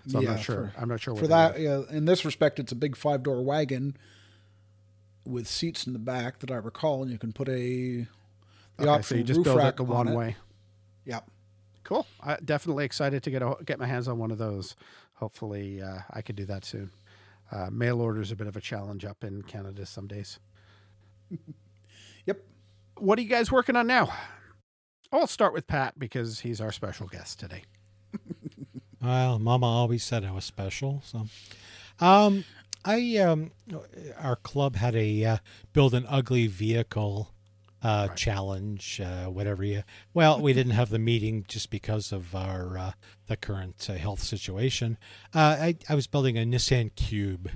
[0.08, 0.72] So I'm not sure.
[0.76, 3.96] for- I'm not sure for that, yeah, in this respect, it's a big five-door wagon
[5.26, 8.08] with seats in the back that I recall, and you can put a
[8.78, 10.16] the Okay, so you just roof build rack it the on one it.
[10.16, 10.36] way.
[11.06, 11.20] Yeah,
[11.84, 12.06] Cool.
[12.22, 14.76] I definitely excited to get a, get my hands on one of those.
[15.16, 16.90] Hopefully, uh, I could do that soon.
[17.52, 20.40] Uh, mail order is a bit of a challenge up in Canada some days.
[22.26, 22.42] Yep.
[22.98, 24.14] What are you guys working on now?
[25.12, 27.64] I'll start with Pat because he's our special guest today.
[29.04, 31.02] Well, Mama always said I was special.
[31.04, 31.26] So,
[32.00, 32.46] um,
[32.86, 33.50] I um,
[34.20, 35.38] our club had a uh,
[35.74, 37.32] build an ugly vehicle
[37.84, 38.16] uh, Right.
[38.16, 39.82] challenge, uh, whatever you.
[40.14, 42.92] Well, we didn't have the meeting just because of our uh,
[43.26, 45.00] the current uh, health situation.
[45.34, 47.50] Uh, I I was building a Nissan Cube.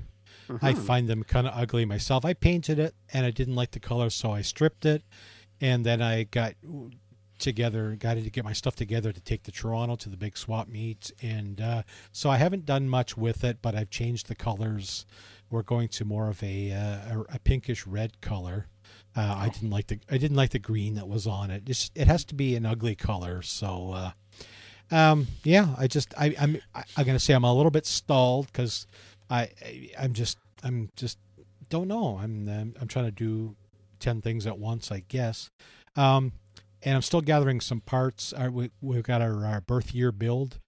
[0.62, 2.26] I find them kind of ugly myself.
[2.26, 5.04] I painted it and I didn't like the color, so I stripped it,
[5.62, 6.56] and then I got
[7.40, 10.68] together, got to get my stuff together to take to Toronto to the big swap
[10.68, 15.06] meet, and uh, so I haven't done much with it, but I've changed the colors.
[15.50, 18.68] We're going to more of a uh, a, pinkish red color.
[19.16, 21.64] Uh, I didn't like the I didn't like the green that was on it.
[21.68, 23.42] It's, it has to be an ugly color.
[23.42, 24.12] So, uh,
[24.92, 28.48] um, yeah, I just I, I'm I, I'm gonna say I'm a little bit stalled
[28.48, 28.88] because
[29.30, 31.18] I, I I'm just I'm just
[31.70, 32.20] don't know.
[32.22, 33.56] I'm um, I'm trying to do
[34.00, 35.50] ten things at once, I guess.
[35.96, 36.34] Um,
[36.84, 38.34] and I'm still gathering some parts.
[38.52, 40.60] We, we've got our, our birth year build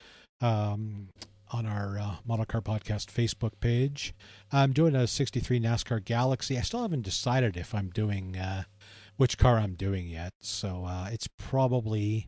[0.42, 1.10] um,
[1.52, 4.16] on our uh, Model Car Podcast Facebook page.
[4.52, 6.58] I'm doing a 63 NASCAR Galaxie.
[6.58, 8.64] I still haven't decided if I'm doing uh,
[9.18, 10.34] which car I'm doing yet.
[10.42, 12.28] So uh, it's probably.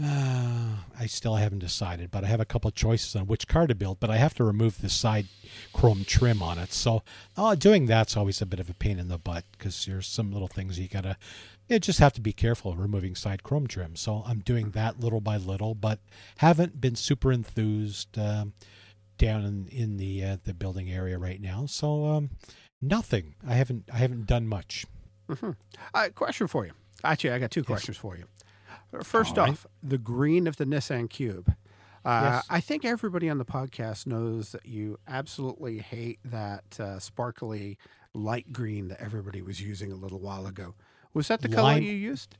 [0.00, 3.66] Uh, I still haven't decided, but I have a couple of choices on which car
[3.66, 3.98] to build.
[3.98, 5.26] But I have to remove the side
[5.72, 7.02] chrome trim on it, so
[7.36, 10.32] uh, doing that's always a bit of a pain in the butt because there's some
[10.32, 11.16] little things you gotta.
[11.68, 13.96] You just have to be careful of removing side chrome trim.
[13.96, 15.98] So I'm doing that little by little, but
[16.38, 18.52] haven't been super enthused um,
[19.18, 21.66] down in, in the uh, the building area right now.
[21.66, 22.30] So um,
[22.80, 23.34] nothing.
[23.46, 24.86] I haven't I haven't done much.
[25.92, 26.72] Uh, question for you.
[27.04, 28.24] Actually, I got two questions for you.
[29.02, 29.52] First All right.
[29.52, 31.54] off, the green of the Nissan Cube.
[32.04, 32.46] Uh, Yes.
[32.48, 37.76] I think everybody on the podcast knows that you absolutely hate that uh, sparkly
[38.14, 40.74] light green that everybody was using a little while ago.
[41.12, 42.36] Was that the color you used?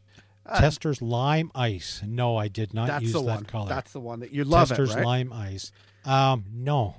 [0.56, 2.02] Testor's lime ice.
[2.06, 3.44] No, I did not use that one.
[3.44, 3.68] color.
[3.68, 5.04] That's the one that you love Testor's it, right?
[5.04, 5.70] lime ice.
[6.06, 6.94] Um, no,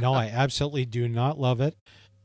[0.00, 1.76] no, I absolutely do not love it.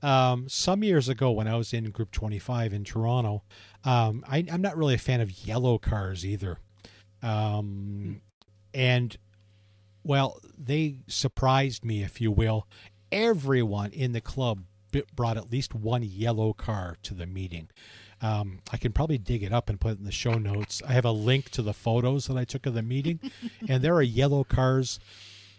[0.02, 3.44] Um, some years ago, when I was in Group 25 in Toronto,
[3.84, 6.60] um, I, I'm not really a fan of yellow cars either.
[7.22, 8.22] Um,
[8.74, 9.18] and
[10.04, 12.68] well, they surprised me, if you will.
[13.12, 14.64] Everyone in the club
[15.16, 17.70] brought at least one yellow car to the meeting.
[18.22, 20.82] Um, I can probably dig it up and put it in the show notes.
[20.88, 23.20] I have a link to the photos that I took of the meeting,
[23.70, 25.00] and there are yellow cars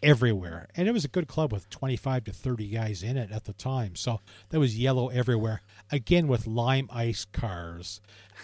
[0.03, 0.68] everywhere.
[0.76, 3.53] And it was a good club with 25 to 30 guys in it at the
[3.53, 3.97] time.
[3.97, 4.20] So
[4.51, 5.62] there was yellow everywhere.
[5.93, 8.01] Again, with lime ice cars.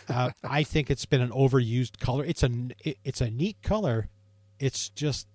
[0.08, 2.24] Uh, I think it's been an overused color.
[2.24, 2.50] It's a,
[2.84, 4.08] it- it's a neat color,
[4.58, 5.26] it's just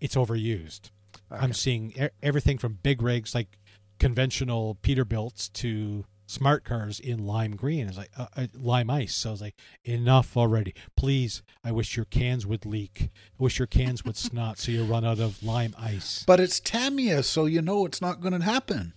[0.00, 0.90] it's overused.
[1.32, 1.40] Okay.
[1.42, 3.58] I'm seeing everything from big rigs like
[3.98, 7.86] conventional Peterbilts to smart cars in lime green.
[7.88, 9.14] It's like uh, uh, lime ice.
[9.14, 10.74] So I was like, enough already.
[10.96, 13.10] Please, I wish your cans would leak.
[13.38, 16.24] I wish your cans would snot so you run out of lime ice.
[16.26, 18.92] But it's Tamiya, so you know it's not going to happen.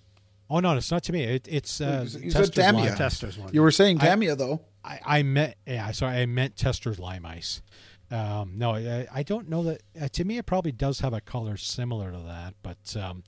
[0.50, 1.24] Oh no, it's not to me.
[1.24, 2.84] It, it's uh, You said- you Testor's Tamiya.
[2.84, 2.98] lime ice.
[2.98, 3.50] Testors one.
[3.54, 4.62] You were saying I- Tamiya, though.
[4.84, 7.62] I, I meant yeah, sorry, I meant Testor's lime ice.
[8.10, 9.82] Um, no, I, I don't know that.
[10.02, 13.24] Uh, to me, it probably does have a color similar to that, but um,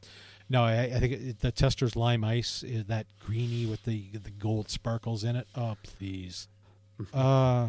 [0.50, 4.32] no, I, I think it, the Testor's lime ice is that greeny with the the
[4.32, 5.48] gold sparkles in it.
[5.54, 6.48] Oh please,
[7.14, 7.68] uh,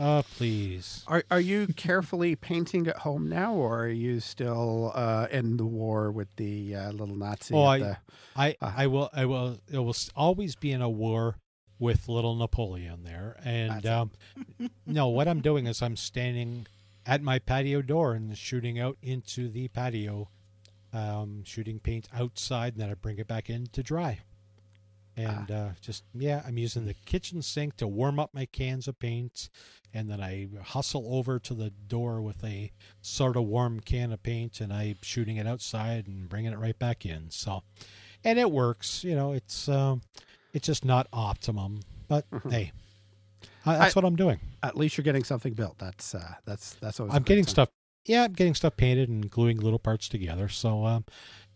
[0.00, 1.04] uh please.
[1.06, 5.66] Are are you carefully painting at home now, or are you still uh, in the
[5.66, 7.54] war with the uh, little Nazi?
[7.54, 7.96] Oh, I, the-
[8.34, 8.74] I, Ah.
[8.76, 11.36] I will, I will, it will always be in a war
[11.78, 13.36] with little Napoleon there.
[13.44, 14.10] And um,
[14.86, 16.66] no, what I'm doing is I'm standing
[17.06, 20.28] at my patio door and shooting out into the patio,
[20.92, 24.20] um, shooting paint outside, and then I bring it back in to dry.
[25.24, 28.98] And uh, just yeah, I'm using the kitchen sink to warm up my cans of
[28.98, 29.48] paint,
[29.94, 34.22] and then I hustle over to the door with a sort of warm can of
[34.22, 37.30] paint, and I'm shooting it outside and bringing it right back in.
[37.30, 37.62] So,
[38.24, 39.04] and it works.
[39.04, 40.02] You know, it's um,
[40.52, 42.72] it's just not optimum, but hey,
[43.66, 44.40] uh, that's I- what I'm doing.
[44.62, 45.78] at least you're getting something built.
[45.78, 47.14] That's uh, that's that's always.
[47.14, 47.50] i'm getting sign.
[47.50, 47.68] stuff.
[48.06, 50.48] Yeah, I'm getting stuff painted and gluing little parts together.
[50.48, 51.04] So, um,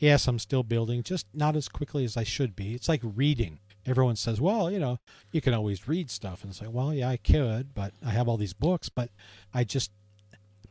[0.05, 2.75] yes, I'm still building, just not as quickly as I should be.
[2.75, 3.61] It's like reading.
[3.87, 4.99] Everyone says, "Well, you know,
[5.33, 8.29] you can always read stuff," and it's like, "Well, yeah, I could, but I have
[8.29, 9.11] all these books, but
[9.53, 9.91] I just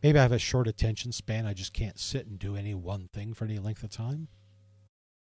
[0.01, 1.45] maybe I have a short attention span.
[1.45, 4.27] I just can't sit and do any one thing for any length of time."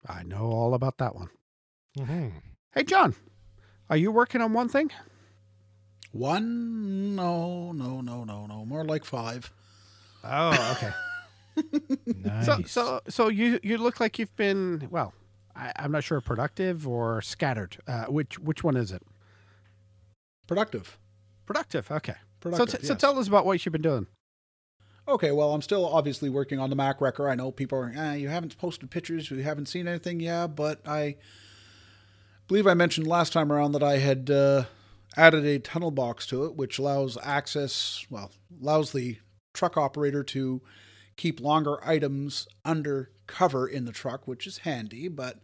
[0.07, 1.29] I know all about that one.
[1.97, 2.29] Mm-hmm.
[2.73, 3.15] Hey, John,
[3.89, 4.91] are you working on one thing?
[6.11, 7.15] One?
[7.15, 8.65] No, no, no, no, no.
[8.65, 9.51] More like five.
[10.23, 10.91] Oh, okay.
[12.23, 12.45] Nice.
[12.45, 15.13] so so so you you look like you've been well.
[15.55, 17.77] I, I'm not sure productive or scattered.
[17.87, 19.03] Uh, which which one is it?
[20.47, 20.97] Productive.
[21.45, 21.91] Productive.
[21.91, 22.15] Okay.
[22.39, 22.69] Productive.
[22.69, 24.07] so t- so tell us about what you've been doing.
[25.07, 27.27] Okay, well, I'm still obviously working on the Mack Wrecker.
[27.27, 30.79] I know people are, ah, you haven't posted pictures, you haven't seen anything, yeah, but
[30.87, 31.17] I
[32.47, 34.63] believe I mentioned last time around that I had uh,
[35.17, 38.31] added a tunnel box to it, which allows access, well,
[38.61, 39.17] allows the
[39.53, 40.61] truck operator to
[41.15, 45.39] keep longer items under cover in the truck, which is handy, but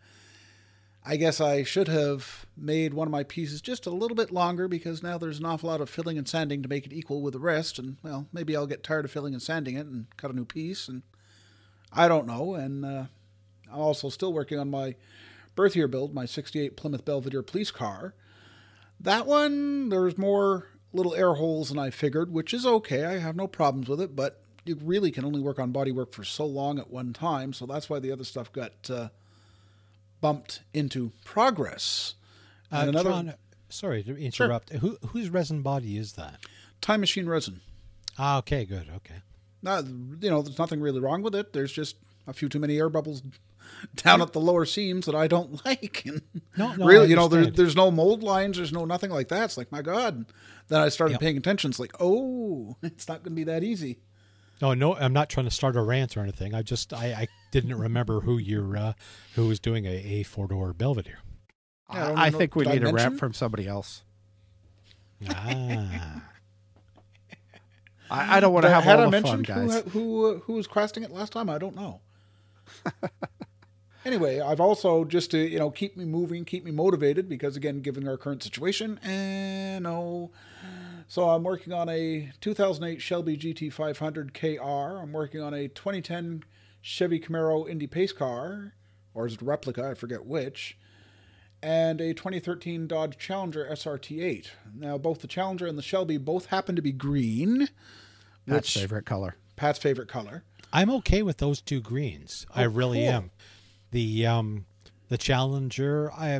[1.06, 4.68] I guess I should have made one of my pieces just a little bit longer
[4.68, 7.34] because now there's an awful lot of filling and sanding to make it equal with
[7.34, 7.80] the rest.
[7.80, 10.46] And, well, maybe I'll get tired of filling and sanding it and cut a new
[10.46, 10.88] piece.
[10.88, 11.04] And
[11.92, 12.54] I don't know.
[12.54, 13.06] And uh,
[13.72, 14.96] I'm also still working on my
[15.56, 18.14] birth year build, my 68 Plymouth Belvedere police car.
[19.00, 23.06] That one, there's more little air holes than I figured, which is okay.
[23.06, 26.24] I have no problems with it, but you really can only work on bodywork for
[26.24, 27.54] so long at one time.
[27.54, 28.90] So that's why the other stuff got.
[28.90, 29.10] Uh,
[30.22, 32.16] bumped into progress.
[32.72, 33.34] uh, another John,
[33.70, 34.70] sorry to interrupt.
[34.72, 34.80] Sure.
[34.80, 36.40] Who whose resin body is that?
[36.82, 37.62] time machine resin.
[38.18, 39.16] Ah, okay, good, okay.
[39.62, 41.52] Not, you know, there's nothing really wrong with it.
[41.54, 41.96] There's just
[42.28, 43.22] a few too many air bubbles
[43.96, 46.04] down at the lower seams that I don't like.
[46.06, 46.22] And
[46.58, 48.58] No, no, really, you know, there, there's no mold lines.
[48.58, 49.44] There's no nothing like that.
[49.46, 50.26] It's like, my God.
[50.70, 51.22] Then I started Yep.
[51.22, 51.70] paying attention.
[51.72, 54.00] It's like, oh, it's not going to be that easy.
[54.62, 56.54] No, no, I'm not trying to start a rant or anything.
[56.54, 58.94] I just I, I didn't remember who you're uh,
[59.36, 61.20] who was doing a, a four door Belvedere.
[61.94, 63.18] Yeah, I don't I, I know- think we need a rap mention?
[63.18, 64.04] from somebody else.
[65.30, 66.24] Ah,
[68.12, 69.82] I, I don't want to have Had all I the fun, mentioned guys.
[69.92, 71.50] who who uh, who was crafting it last time?
[71.50, 72.00] I don't know.
[74.06, 77.82] anyway, I've also just to you know keep me moving, keep me motivated because again,
[77.82, 80.32] given our current situation, and no.
[81.12, 85.02] So I'm working on a 2008 Shelby GT500 KR.
[85.02, 86.44] I'm working on a 2010
[86.82, 88.74] Chevy Camaro Indy Pace car,
[89.16, 89.88] or is it a replica?
[89.90, 90.78] I forget which.
[91.64, 94.50] And a 2013 Dodge Challenger SRT8.
[94.76, 97.70] Now, both the Challenger and the Shelby both happen to be green.
[98.48, 99.36] Pat's which- favorite color.
[99.56, 100.44] Pat's favorite color.
[100.72, 102.46] I'm okay with those two greens.
[102.54, 103.10] I Oh, really cool.
[103.10, 103.32] am.
[103.90, 104.66] The um
[105.10, 106.40] the Challenger, I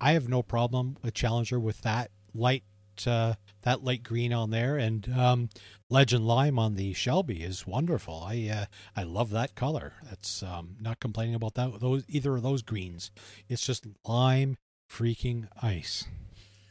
[0.00, 2.64] I have no problem with Challenger with that light
[3.06, 3.34] uh,
[3.64, 5.48] that light green on there, and um,
[5.90, 8.22] Legend Lime on the Shelby is wonderful.
[8.24, 9.94] I uh, I love that color.
[10.04, 11.80] That's um, not complaining about that.
[11.80, 13.10] Those either of those greens.
[13.48, 14.56] It's just lime
[14.90, 16.06] freaking ice.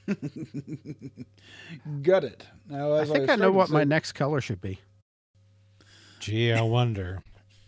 [2.02, 2.46] Got it.
[2.70, 4.80] Now, I think I, was know what to my next color should be.
[6.20, 7.24] Gee, I wonder.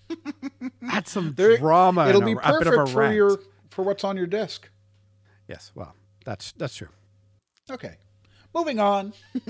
[0.90, 2.08] Add some There- drama.
[2.08, 3.16] It'll be a, a bit of a perfect for rant.
[3.16, 4.70] your for what's on your desk.
[5.48, 5.96] Yes, well,
[6.26, 6.90] that's that's true.
[7.70, 7.98] Okay,
[8.56, 9.14] moving on.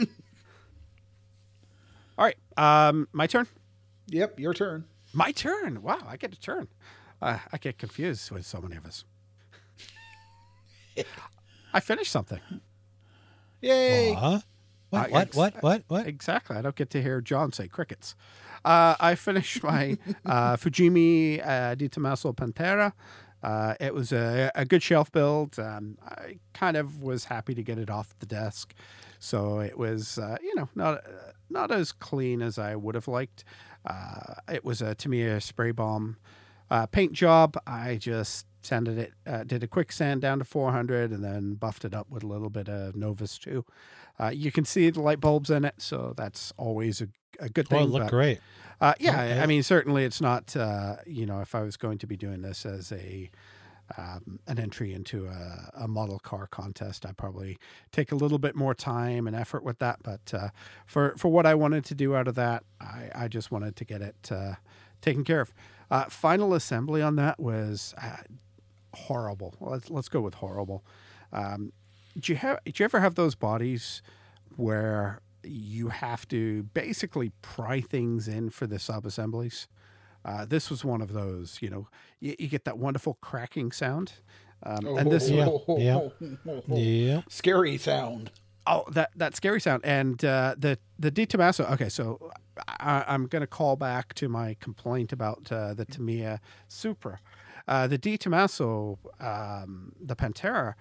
[2.18, 3.48] All right, um, my turn.
[4.08, 4.86] Yep, your turn.
[5.14, 5.82] My turn.
[5.82, 6.68] Wow, I get a turn.
[7.22, 9.06] Uh, I get confused with so many of us.
[11.74, 12.40] I finished something.
[13.62, 14.14] Yay!
[14.14, 14.40] Huh?
[14.90, 16.08] What, I- what, ex- what, what, what?
[16.08, 16.56] Exactly.
[16.56, 18.16] I don't get to hear John say crickets.
[18.64, 22.94] Uh, I finished my uh, Fujimi uh, De Tomaso Pantera.
[23.46, 25.60] Uh, it was a, a good shelf build.
[25.60, 28.74] Um, I kind of was happy to get it off the desk,
[29.20, 31.04] so it was uh, you know not
[31.52, 33.44] not as clean as I would have liked.
[33.86, 36.18] Uh, it was a Tamiya spray bomb
[36.72, 37.56] uh, paint job.
[37.68, 41.86] I just sanded it, uh, did a quick sand down to 400, and then buffed
[41.86, 43.64] it up with a little bit of Novus too.
[44.20, 47.08] Uh, you can see the light bulbs in it, so that's always a,
[47.40, 47.78] a good thing.
[47.78, 48.40] Well, it looked but- great.
[48.82, 49.42] uh, yeah, I- Okay.
[49.42, 50.56] I mean, certainly it's not.
[50.56, 53.30] Uh, you know, if I was going to be doing this as a
[53.98, 57.58] um, an entry into a, a model car contest, I'd probably
[57.92, 60.00] take a little bit more time and effort with that.
[60.02, 60.50] But uh,
[60.88, 63.86] for for what I wanted to do out of that, I, I just wanted to
[63.86, 64.56] get it uh,
[65.02, 65.54] taken care of.
[65.92, 68.18] Uh, final assembly on that was uh,
[68.96, 69.56] horrible.
[69.60, 70.84] Let's let's go with horrible.
[71.32, 71.74] Um,
[72.18, 72.60] do you have?
[72.66, 74.02] Do you ever have those bodies
[74.56, 79.68] where you have to basically pry things in for the sub assemblies?
[80.24, 81.60] Uh, this was one of those.
[81.62, 81.88] You know,
[82.20, 84.14] you, you get that wonderful cracking sound,
[84.64, 86.10] um, and this Yeah, yeah.
[86.68, 87.22] Yeah.
[87.30, 88.32] Scary sound.
[88.68, 91.66] Oh, that that scary sound and uh, the the De Tomaso.
[91.74, 92.32] Okay, so
[92.68, 97.20] I, I'm going to call back to my complaint about uh, the Tamiya Supra.
[97.68, 100.76] Uh, the De Tomaso, um, the Pantera,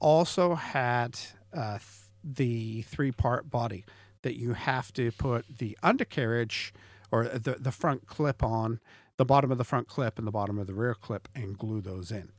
[0.00, 1.18] also had
[1.52, 1.82] uh, th-
[2.22, 3.84] the three part body
[4.22, 6.72] that you have to put the undercarriage
[7.12, 8.80] or the the front clip on,
[9.16, 11.80] the bottom of the front clip and the bottom of the rear clip, and glue
[11.80, 12.32] those in.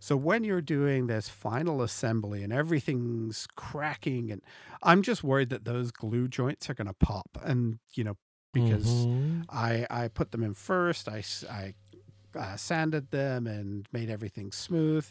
[0.00, 4.42] So when you're doing this final assembly and everything's cracking, and
[4.82, 8.16] I'm just worried that those glue joints are going to pop, and you know
[8.52, 9.44] because Mhm.
[9.50, 11.74] I I put them in first, I I,
[12.36, 15.06] uh, sanded them and made everything smooth.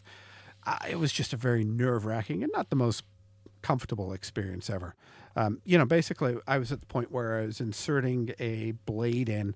[0.66, 3.04] Uh, it was just a very nerve wracking and not the most
[3.62, 4.94] comfortable experience ever.
[5.36, 9.28] Um, you know, basically, I was at the point where I was inserting a blade
[9.28, 9.54] in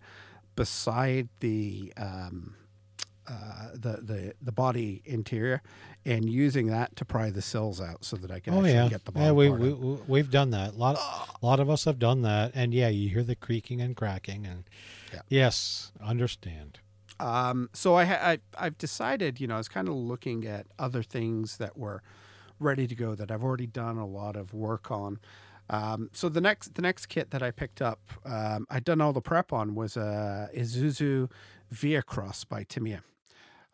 [0.57, 2.55] beside the um,
[3.29, 5.63] uh, the the the body interior
[6.05, 8.89] and using that to pry the cells out so that I can Oh actually yeah,
[8.89, 9.33] get the yeah.
[9.33, 9.73] We, we
[10.09, 10.75] we've done that.
[10.75, 13.81] A lot, a lot of us have done that, and yeah, you hear the creaking
[13.81, 14.65] and cracking, and
[15.13, 15.21] Yeah.
[15.29, 16.81] yes, understand.
[17.21, 21.03] Um, so I, I I've decided, you know, I was kind of looking at other
[21.03, 22.03] things that were
[22.61, 25.19] ready to go that I've already done a lot of work on.
[25.71, 29.13] Um, so the next the next kit that I picked up, um, I'd done all
[29.13, 31.31] the prep on was a Isuzu
[31.75, 33.03] VehiCROSS by Tamiya.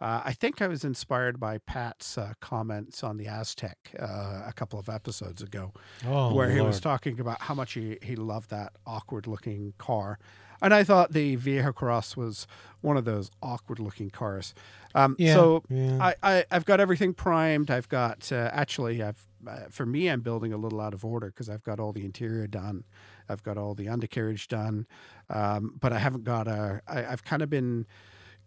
[0.01, 4.53] Uh, I think I was inspired by Pat's uh, comments on the Aztek uh, a
[4.53, 5.73] couple of episodes ago
[6.05, 10.19] Oh, where he was talking about how much he, he loved that awkward looking car.
[10.65, 12.47] And I thought the VehiCROSS was
[12.81, 14.55] one of those awkward looking cars.
[14.95, 15.99] Um, Yeah, so yeah.
[16.01, 17.71] I, I, I've got everything primed.
[17.71, 21.27] I've got, uh, actually, I've, uh, for me, I'm building a little out of order
[21.27, 22.85] because I've got all the interior done.
[23.29, 24.87] I've got all the undercarriage done.
[25.29, 27.85] Um, but I haven't got a, I, I've kind of been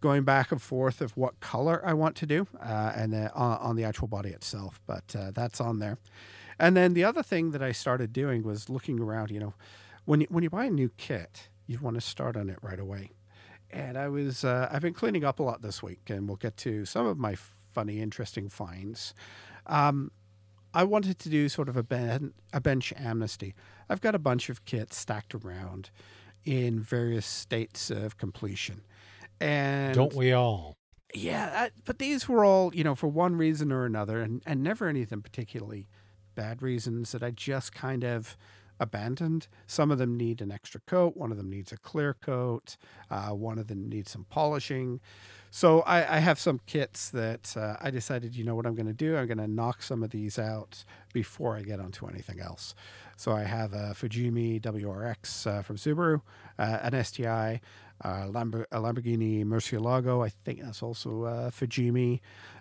[0.00, 3.58] going back and forth of what color I want to do uh, and then on,
[3.58, 4.80] on the actual body itself.
[4.88, 5.98] But uh, that's on there.
[6.58, 9.30] And then the other thing that I started doing was looking around.
[9.30, 9.54] You know,
[10.04, 12.80] when you, when you buy a new kit, you want to start on it right
[12.80, 13.12] away.
[13.70, 16.56] And I was uh, I've been cleaning up a lot this week, and we'll get
[16.58, 17.36] to some of my
[17.70, 19.14] funny, interesting finds.
[19.66, 20.10] Um,
[20.74, 23.54] I wanted to do sort of a, ben- a bench amnesty.
[23.88, 25.90] I've got a bunch of kits stacked around
[26.44, 28.82] in various states of completion,
[29.40, 30.74] and Don't we all?
[31.14, 34.88] yeah, but these were all, you know, for one reason or another, and, and never
[34.88, 35.88] anything particularly
[36.34, 38.36] bad reasons that I just kind of
[38.80, 39.48] abandoned.
[39.66, 42.76] Some of them need an extra coat, one of them needs a clear coat,
[43.10, 45.00] uh, one of them needs some polishing.
[45.50, 48.86] So I, I have some kits that uh, I decided, you know what I'm going
[48.86, 49.16] to do?
[49.16, 52.74] I'm going to knock some of these out before I get onto anything else.
[53.16, 56.20] So I have a Fujimi WRX uh, from Subaru,
[56.58, 57.60] uh, an STI,
[58.04, 60.24] uh, a Lamborghini Murcielago.
[60.24, 62.20] I think that's also uh, Fujimi.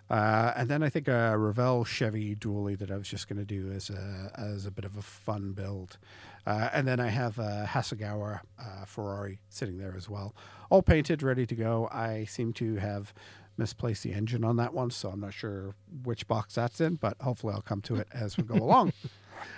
[0.10, 3.46] Uh, and then I think a Revell Chevy dually that I was just going to
[3.46, 5.98] do as a as a bit of a fun build.
[6.46, 10.34] Uh, and then I have a Hasegawa uh, Ferrari sitting there as well,
[10.70, 11.90] all painted, ready to go.
[11.92, 13.14] I seem to have
[13.58, 17.18] misplaced the engine on that one, so I'm not sure which box that's in, but
[17.22, 18.94] hopefully I'll come to it as we go along.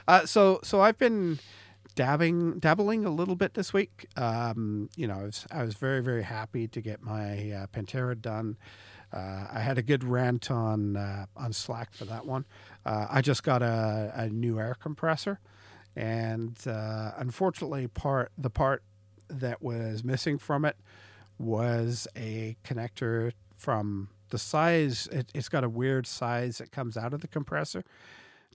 [0.07, 1.37] Uh, so so I've been
[1.95, 4.07] dabbing dabbling a little bit this week.
[4.15, 8.19] Um, you know, I was I was very very happy to get my uh, Pantera
[8.19, 8.57] done.
[9.11, 12.45] Uh, I had a good rant on uh, on Slack for that one.
[12.85, 15.39] Uh, I just got a, a new air compressor,
[15.95, 18.83] and uh, unfortunately, part the part
[19.27, 20.77] that was missing from it
[21.37, 25.07] was a connector from the size.
[25.11, 27.83] It, it's got a weird size that comes out of the compressor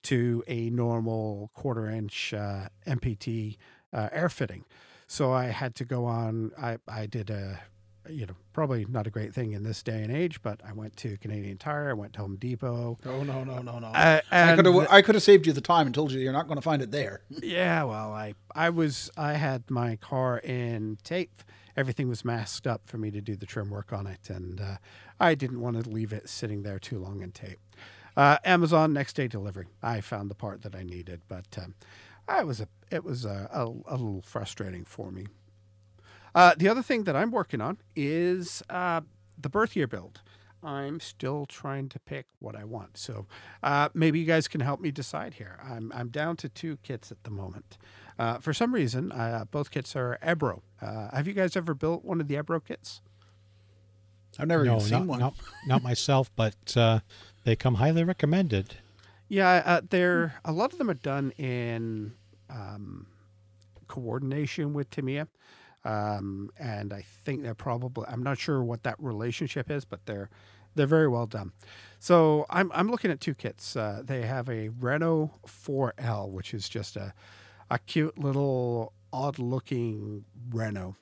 [0.03, 3.57] to a normal quarter inch uh, NPT
[3.93, 4.65] uh, air fitting.
[5.07, 6.53] So I had to go on.
[6.57, 7.61] I I did a
[8.09, 10.97] you know, probably not a great thing in this day and age, but I went
[10.99, 12.99] to Canadian Tire, I went to Home Depot.
[13.05, 13.87] Oh no no no no!
[13.89, 16.33] Uh, I could have I could have saved you the time and told you you're
[16.33, 17.23] not going to find it there.
[17.43, 21.43] yeah, well, I I was I had my car in tape.
[21.77, 24.77] Everything was masked up for me to do the trim work on it, and uh,
[25.19, 27.59] I didn't want to leave it sitting there too long in tape.
[28.17, 29.67] Uh, Amazon next day delivery.
[29.83, 31.75] I found the part that I needed, but um,
[32.29, 35.27] I was a it was a, a, a little frustrating for me.
[36.35, 39.03] Uh, the other thing that I'm working on is uh,
[39.39, 40.21] the birth year build.
[40.63, 42.97] I'm still trying to pick what I want.
[42.97, 43.27] So
[43.63, 45.59] uh, maybe you guys can help me decide here.
[45.63, 47.77] I'm, I'm down to two kits at the moment.
[48.19, 50.63] Uh, for some reason, uh, both kits are Ebbro.
[50.81, 53.03] Uh, have you guys ever built one of the Ebbro kits?
[54.39, 55.21] I've never no, even seen not, one.
[55.21, 55.35] Not,
[55.67, 57.01] not myself, but uh,
[57.45, 58.77] they come highly recommended.
[59.29, 62.15] Yeah, uh, they're a lot of them are done in
[62.51, 63.07] um,
[63.87, 65.29] coordination with Tamiya.
[65.85, 70.31] Um, and I think they're probably I'm not sure what that relationship is, but they're
[70.75, 71.53] they're very well done.
[71.99, 73.77] So I'm I'm looking at two kits.
[73.77, 77.13] Uh, they have a Renault 4L, which is just a
[77.71, 80.97] a cute little odd looking Renault.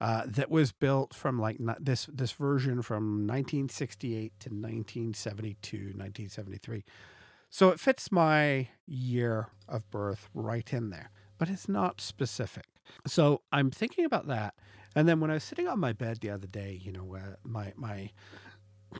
[0.00, 6.84] Uh, that was built from like this this version from 1968 to 1972 1973
[7.50, 12.64] so it fits my year of birth right in there but it's not specific
[13.06, 14.54] so I'm thinking about that.
[14.94, 17.36] And then when I was sitting on my bed the other day, you know, uh,
[17.44, 18.10] my my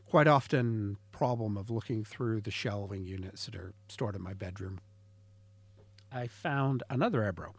[0.07, 4.79] quite often problem of looking through the shelving units that are stored in my bedroom,
[6.11, 7.53] I found another Ebbro.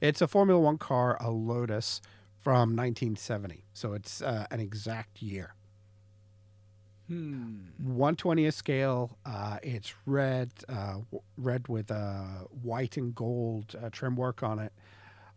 [0.00, 2.00] It's a Formula One car, a Lotus
[2.38, 3.64] from 1970.
[3.74, 5.54] So it's uh, an exact year.
[7.08, 7.56] Hmm.
[7.84, 9.18] 120th scale.
[9.26, 10.98] Uh, it's red, uh,
[11.36, 14.72] red with uh, white and gold uh, trim work on it.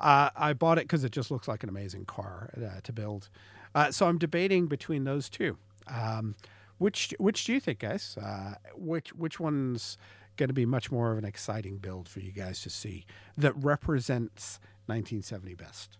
[0.03, 3.29] Uh, I bought it because it just looks like an amazing car uh, to build.
[3.73, 5.57] Uh, so I'm debating between those two.
[5.87, 6.35] Um,
[6.77, 8.17] which which do you think, guys?
[8.21, 9.97] Uh, which which one's
[10.35, 13.05] going to be much more of an exciting build for you guys to see
[13.37, 15.97] that represents 1970 best?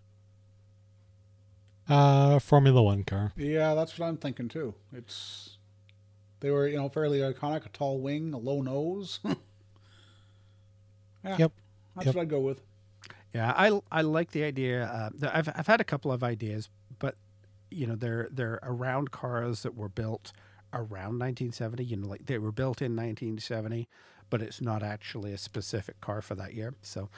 [1.88, 3.32] Uh, Formula One car.
[3.38, 4.74] Yeah, that's what I'm thinking too.
[4.92, 5.58] It's
[6.42, 9.20] they were you know fairly iconic, a tall wing, a low nose.
[11.24, 11.52] yeah, Yep.
[11.96, 12.16] that's Yep.
[12.16, 12.62] what I'd go with.
[13.34, 14.86] Yeah, I I like the idea.
[14.86, 16.70] Uh, I've I've had a couple of ideas,
[17.00, 17.16] but
[17.72, 20.34] you know they're they're around cars that were built
[20.72, 21.84] around 1970.
[21.84, 23.88] You know, like they were built in 1970,
[24.30, 26.76] but it's not actually a specific car for that year.
[26.84, 27.10] So,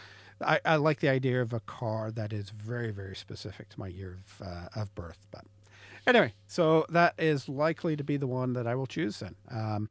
[0.41, 3.87] I, I like the idea of a car that is very very specific to my
[3.87, 5.19] year of uh, of birth.
[5.31, 5.43] But
[6.07, 9.35] anyway, so that is likely to be the one that I will choose then.
[9.49, 9.89] Um.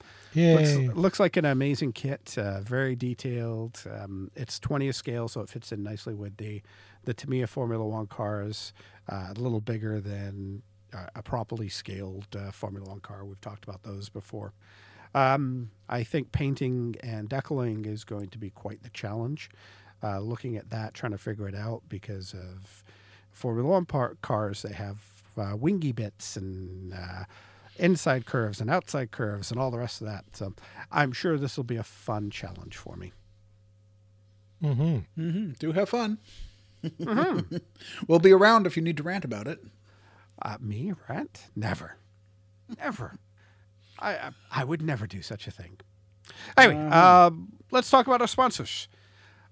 [0.56, 3.82] Looks, looks like an amazing kit, uh, very detailed.
[3.90, 6.62] Um, it's 20th scale, so it fits in nicely with the
[7.04, 8.72] the Tamiya Formula One cars.
[9.10, 10.62] Uh, a little bigger than
[10.94, 13.24] uh, a properly scaled uh, Formula One car.
[13.24, 14.54] We've talked about those before.
[15.14, 19.50] Um, I think painting and decaling is going to be quite the challenge.
[20.02, 22.82] Uh, looking at that, trying to figure it out because of
[23.30, 24.98] Formula One par- cars, they have
[25.39, 27.24] uh, wingy bits and uh,
[27.76, 30.24] inside curves and outside curves and all the rest of that.
[30.32, 30.55] So
[30.91, 33.12] I'm sure this will be a fun challenge for me.
[34.62, 35.20] Mm-hmm.
[35.20, 35.51] Mm-hmm.
[35.59, 36.18] Do have fun.
[38.07, 39.59] we'll be around if you need to rant about it.
[40.41, 41.47] Uh, me rant?
[41.55, 41.97] Never,
[42.78, 43.16] never.
[43.99, 45.78] I, I I would never do such a thing.
[46.57, 48.89] Anyway, um, let's talk about our sponsors.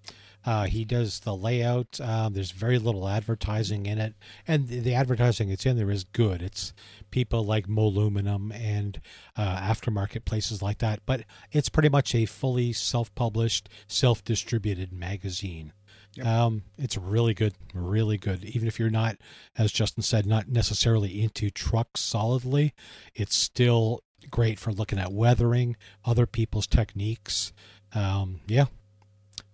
[0.45, 1.99] Uh, he does the layout.
[1.99, 4.15] Um, there's very little advertising in it,
[4.47, 6.41] and the, the, advertising that's in there is good.
[6.41, 6.73] It's
[7.11, 9.01] people like Moluminum and
[9.35, 15.73] uh, aftermarket places like that, but it's pretty much a fully self-published, self-distributed magazine.
[16.15, 16.25] Yep.
[16.25, 18.43] Um, it's really good, really good.
[18.43, 19.17] Even if you're not,
[19.57, 22.73] as Justin said, not necessarily into trucks solidly,
[23.13, 25.75] it's still great for looking at weathering,
[26.05, 27.53] other people's techniques.
[27.93, 28.65] Um, yeah,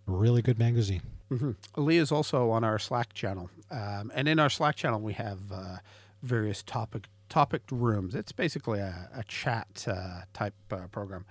[0.05, 1.01] really good magazine.
[1.31, 1.83] Mm-hmm.
[1.83, 5.39] Lee is also on our Slack channel, um, and in our Slack channel we have
[5.51, 5.77] uh,
[6.21, 8.13] various topic topic rooms.
[8.13, 11.25] It's basically a, a chat uh, type uh, program,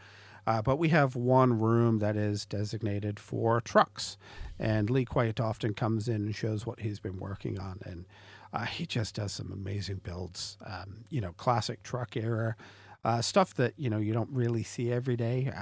[0.47, 4.17] uh, but we have one room that is designated for trucks,
[4.59, 8.05] and Lee quite often comes in and shows what he's been working on, and
[8.53, 10.59] uh, he just does some amazing builds.
[10.67, 12.57] Um, you know, classic truck era.
[13.05, 15.53] Uh, stuff that you know you don't really see every day,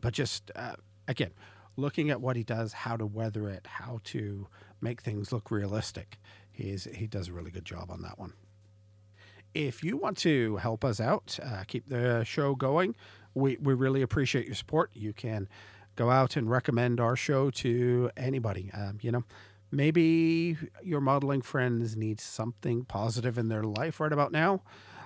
[0.00, 0.50] but just
[1.08, 1.32] again
[1.76, 4.46] looking at what he does, how to weather it, how to
[4.80, 6.18] make things look realistic.
[6.50, 8.34] He's, he does a really good job on that one.
[9.54, 12.94] If you want to help us out, uh, keep the show going,
[13.34, 14.90] we, we really appreciate your support.
[14.94, 15.48] You can
[15.96, 18.70] go out and recommend our show to anybody.
[18.72, 19.24] Um, you know,
[19.70, 24.62] maybe your modeling friends need something positive in their life right about now.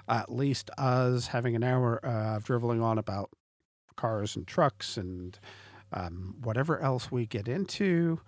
[0.08, 3.30] At least us having an hour of driveling on about
[3.96, 5.38] cars and trucks and
[5.96, 8.20] um, whatever else we get into,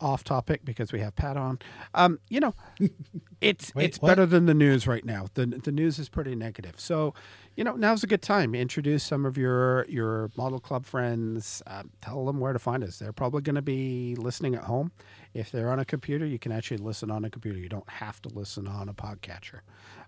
[0.00, 1.58] off topic because we have Pat on.
[1.94, 2.54] Um, you know,
[3.40, 4.08] it's Wait, it's what?
[4.10, 5.26] better than the news right now.
[5.34, 6.74] The the news is pretty negative.
[6.78, 7.14] So,
[7.56, 8.54] you know, now's a good time.
[8.54, 11.62] Introduce some of your your model club friends.
[11.66, 12.98] Uh, tell them where to find us.
[12.98, 14.92] They're probably going to be listening at home.
[15.32, 17.58] If they're on a computer, you can actually listen on a computer.
[17.58, 19.60] You don't have to listen on a podcatcher.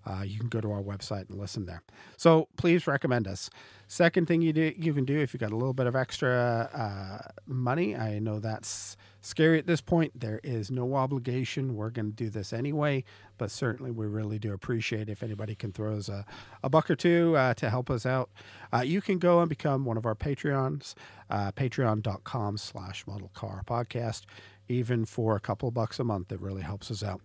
[0.06, 1.82] Uh, you can go to our website and listen there.
[2.16, 3.50] So please recommend us.
[3.88, 6.68] Second thing you do you can do if you've got a little bit of extra
[6.72, 7.96] uh, money.
[7.96, 10.18] I know that's scary at this point.
[10.18, 11.74] There is no obligation.
[11.74, 13.04] We're going to do this anyway,
[13.38, 16.24] but certainly we really do appreciate if anybody can throw us a,
[16.62, 18.30] a buck or two uh, to help us out.
[18.72, 20.94] Uh, you can go and become one of our Patreons,
[21.30, 24.22] uh, patreon.com slash model car podcast
[24.68, 26.32] even for a couple bucks a month.
[26.32, 27.20] It really helps us out.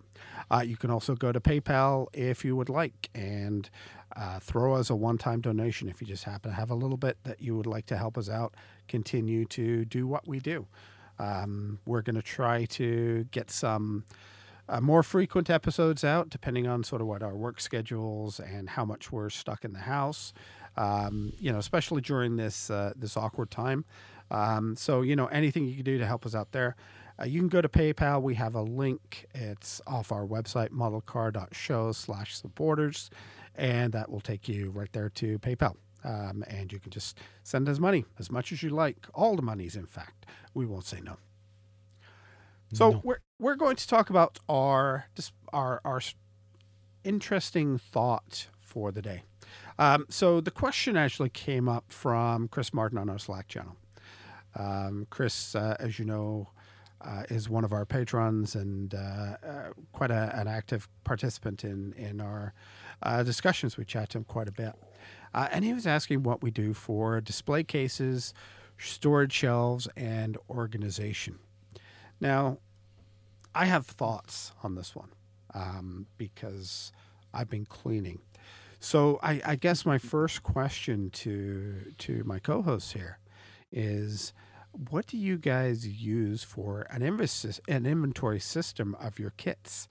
[0.49, 3.69] Uh, you can also go to PayPal if you would like and
[4.15, 6.97] uh, throw us a one time donation if you just happen to have a little
[6.97, 8.53] bit that you would like to help us out,
[8.87, 10.67] continue to do what we do.
[11.19, 14.05] Um, we're going to try to get some.
[14.69, 18.85] Uh, more frequent episodes out, depending on sort of what our work schedules and how
[18.85, 20.31] much we're stuck in the house.
[20.77, 23.83] Um, you know, especially during this uh, this awkward time.
[24.29, 26.77] Um, so you know, anything you can do to help us out there.
[27.21, 28.21] Uh, you can go to PayPal.
[28.21, 29.27] We have a link.
[29.35, 33.09] It's off our website, modelcar.show slash supporters,
[33.55, 35.75] and that will take you right there to PayPal.
[36.03, 39.05] Um, and you can just send us money as much as you like.
[39.13, 40.25] All the monies, in fact.
[40.53, 41.17] We won't say no.
[42.73, 43.01] So no.
[43.03, 45.05] we're we're going to talk about our
[45.53, 46.01] our our
[47.03, 49.23] interesting thought for the day.
[49.77, 53.75] Um, so the question actually came up from Chris Martin on our Slack channel.
[54.55, 56.49] Um, Chris, uh, as you know,
[57.03, 61.93] uh, is one of our patrons and uh, uh, quite a, an active participant in
[61.93, 62.53] in our
[63.03, 63.77] uh, discussions.
[63.77, 64.73] We chat to him quite a bit,
[65.33, 68.33] and he was asking what we do for display cases,
[68.77, 71.39] storage shelves, and organization.
[72.19, 72.59] Now,
[73.53, 75.09] I have thoughts on this one
[75.53, 76.91] um, because
[77.33, 78.19] I've been cleaning.
[78.79, 83.19] So I, I guess my first question to to my co-hosts here
[83.71, 84.33] is
[84.89, 89.87] what do you guys use for an, an inventory system of your kits?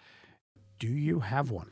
[0.79, 1.71] Do you have one?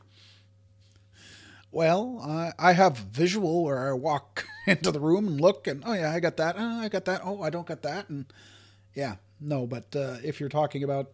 [1.70, 5.92] Well, uh, I have visual where I walk into the room and look, and oh
[5.92, 6.56] yeah, I got that.
[6.58, 7.20] Oh, I got that.
[7.24, 8.08] Oh, I don't got that.
[8.08, 8.26] And
[8.94, 9.66] yeah, no.
[9.66, 11.10] But uh, if you're talking about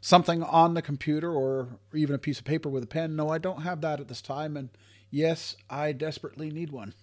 [0.00, 3.38] something on the computer or even a piece of paper with a pen, no, I
[3.38, 4.56] don't have that at this time.
[4.56, 4.70] And
[5.10, 6.94] yes, I desperately need one.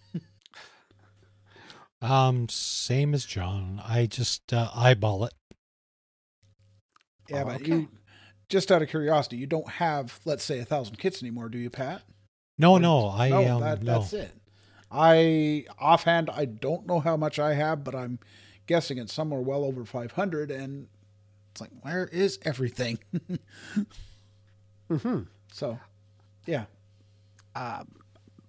[2.02, 3.82] Um, same as John.
[3.84, 5.34] I just uh, eyeball it.
[7.30, 7.72] Yeah, but okay.
[7.72, 7.90] you
[8.50, 11.70] just out of curiosity, you don't have, let's say, a thousand kits anymore, do you,
[11.70, 12.04] Pat?
[12.58, 14.00] No, or, no, I no, um, that, no.
[14.00, 14.32] that's it.
[14.92, 18.20] I offhand, I don't know how much I have, but I'm
[18.68, 20.88] guessing it's somewhere well over 500, and
[21.52, 23.00] it's like, where is everything?
[24.90, 25.22] mm-hmm.
[25.52, 25.80] So,
[26.46, 26.66] yeah.
[27.56, 27.88] Um,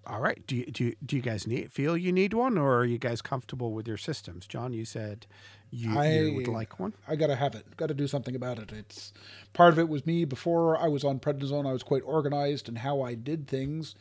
[0.07, 0.40] All right.
[0.46, 2.96] Do you, do you, do you guys need feel you need one, or are you
[2.98, 4.46] guys comfortable with your systems?
[4.46, 5.26] John, you said
[5.70, 6.92] you, you I- would like one.
[7.09, 7.76] I gotta have it.
[7.76, 8.72] Got to do something about it.
[8.72, 9.12] It's
[9.52, 11.66] part of it was me before I was on prednisone.
[11.68, 13.94] I was quite organized in how I did things.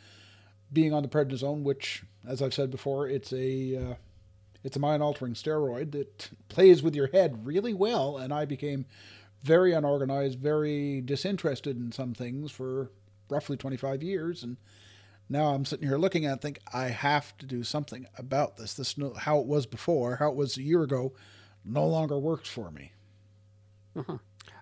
[0.72, 3.94] Being on the prednisone, which, as I've said before, it's a uh,
[4.64, 8.86] it's a mind altering steroid that plays with your head really well, and I became
[9.44, 12.90] very unorganized, very disinterested in some things for
[13.30, 14.58] roughly twenty five years, and
[15.30, 18.74] now I'm sitting here looking at it, think I have to do something about this.
[18.74, 21.14] This no, how it was before, how it was a year ago,
[21.64, 22.92] no longer works for me.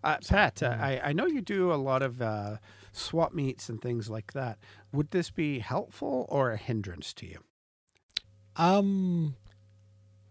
[0.03, 2.57] Uh, Pat, uh, I, I know you do a lot of uh,
[2.91, 4.59] swap meets and things like that.
[4.91, 7.39] Would this be helpful or a hindrance to you?
[8.55, 9.35] Um,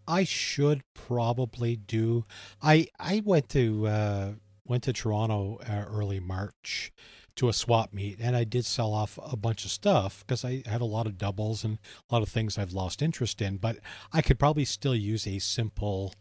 [0.07, 2.25] I should probably do.
[2.63, 4.33] I I went to uh,
[4.65, 6.93] went to Toronto uh, early March
[7.37, 10.63] to a swap meet, and I did sell off a bunch of stuff because I
[10.67, 11.79] have a lot of doubles and
[12.11, 13.57] a lot of things I've lost interest in.
[13.57, 13.79] But
[14.13, 16.15] I could probably still use a simple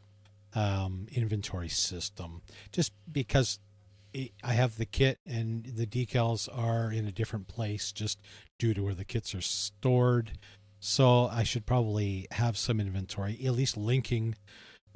[0.54, 2.42] um, inventory system,
[2.72, 3.60] just because
[4.44, 8.20] I have the kit and the decals are in a different place, just
[8.60, 10.34] due to where the kits are stored.
[10.80, 14.36] So I should probably have some inventory, at least linking.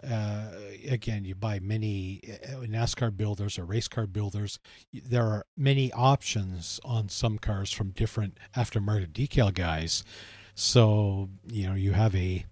[0.06, 0.52] Uh,
[0.90, 4.60] again, you buy many uh, NASCAR builders or race car builders.
[4.94, 10.04] There are many options on some cars from different aftermarket decal guys.
[10.54, 12.46] So you know you have a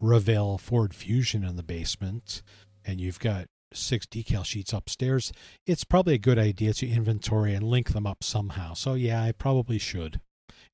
[0.00, 2.42] Revell Ford Fusion in the basement,
[2.84, 5.32] and you've got six decal sheets upstairs.
[5.66, 8.74] It's probably a good idea to inventory and link them up somehow.
[8.74, 10.20] So yeah, I probably should.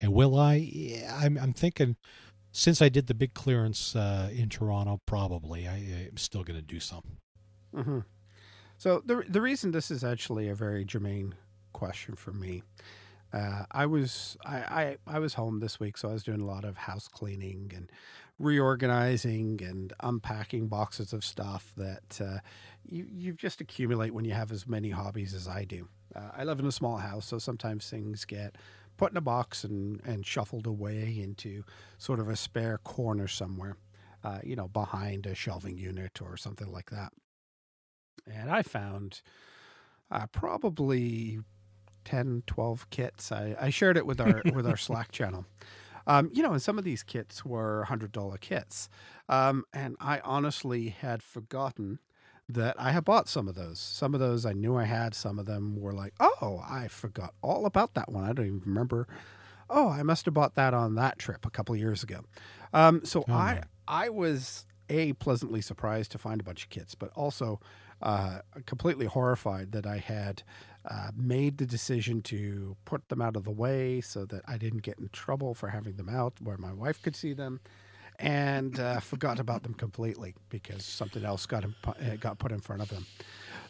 [0.01, 0.55] And will I?
[0.55, 1.97] Yeah, I'm, I'm thinking
[2.57, 6.65] since I did the big clearance uh, in Toronto, probably I, I'm still going to
[6.65, 7.03] do some.
[7.75, 7.99] Mm-hmm.
[8.79, 11.35] So the the reason this is actually a very germane
[11.73, 12.63] question for me,
[13.33, 16.47] uh, I was I, I I was home this week, so I was doing a
[16.47, 17.91] lot of house cleaning and
[18.39, 22.39] reorganizing and unpacking boxes of stuff that uh,
[22.89, 25.89] you you just accumulate when you have as many hobbies as I do.
[26.15, 28.57] Uh, I live in a small house, so sometimes things get
[28.97, 31.65] put in a box and and shuffled away into
[31.99, 33.77] sort of a spare corner somewhere,
[34.23, 37.13] uh, you know, behind a shelving unit or something like that
[38.27, 39.23] and I found
[40.11, 41.41] uh, probably
[42.05, 43.33] 10, 12 kits.
[43.33, 45.47] I, I shared it with our with our Slack channel.
[46.07, 48.91] Um, you know, and some of these kits were hundred dollar kits,
[49.29, 51.99] um, and I honestly had forgotten
[52.49, 53.79] that I have bought some of those.
[53.79, 55.15] Some of those I knew I had.
[55.15, 58.25] Some of them were like, oh, I forgot all about that one.
[58.25, 59.07] I don't even remember.
[59.71, 62.21] Oh, I must have bought that on that trip a couple of years ago.
[62.73, 63.63] Um, so Oh, I.
[63.89, 67.61] I was a pleasantly surprised to find a bunch of kits, but also
[68.03, 70.43] uh, completely horrified that I had
[70.85, 74.83] uh, made the decision to put them out of the way so that I didn't
[74.83, 77.61] get in trouble for having them out where my wife could see them,
[78.19, 82.83] and uh, forgot about them completely because something else got uh, got put in front
[82.83, 83.07] of them.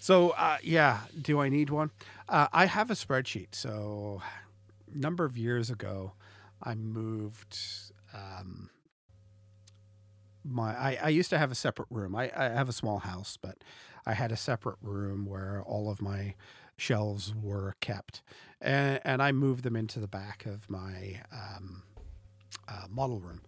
[0.00, 1.90] So uh, yeah, do I need one?
[2.28, 3.54] Uh, I have a spreadsheet.
[3.54, 4.20] So
[4.92, 6.12] a number of years ago,
[6.62, 7.58] I moved.
[8.12, 8.70] Um,
[10.44, 12.14] my I, I used to have a separate room.
[12.14, 13.64] I, I have a small house, but
[14.06, 16.34] I had a separate room where all of my
[16.76, 18.22] shelves were kept,
[18.60, 21.82] and, and I moved them into the back of my um,
[22.68, 23.40] uh, model room.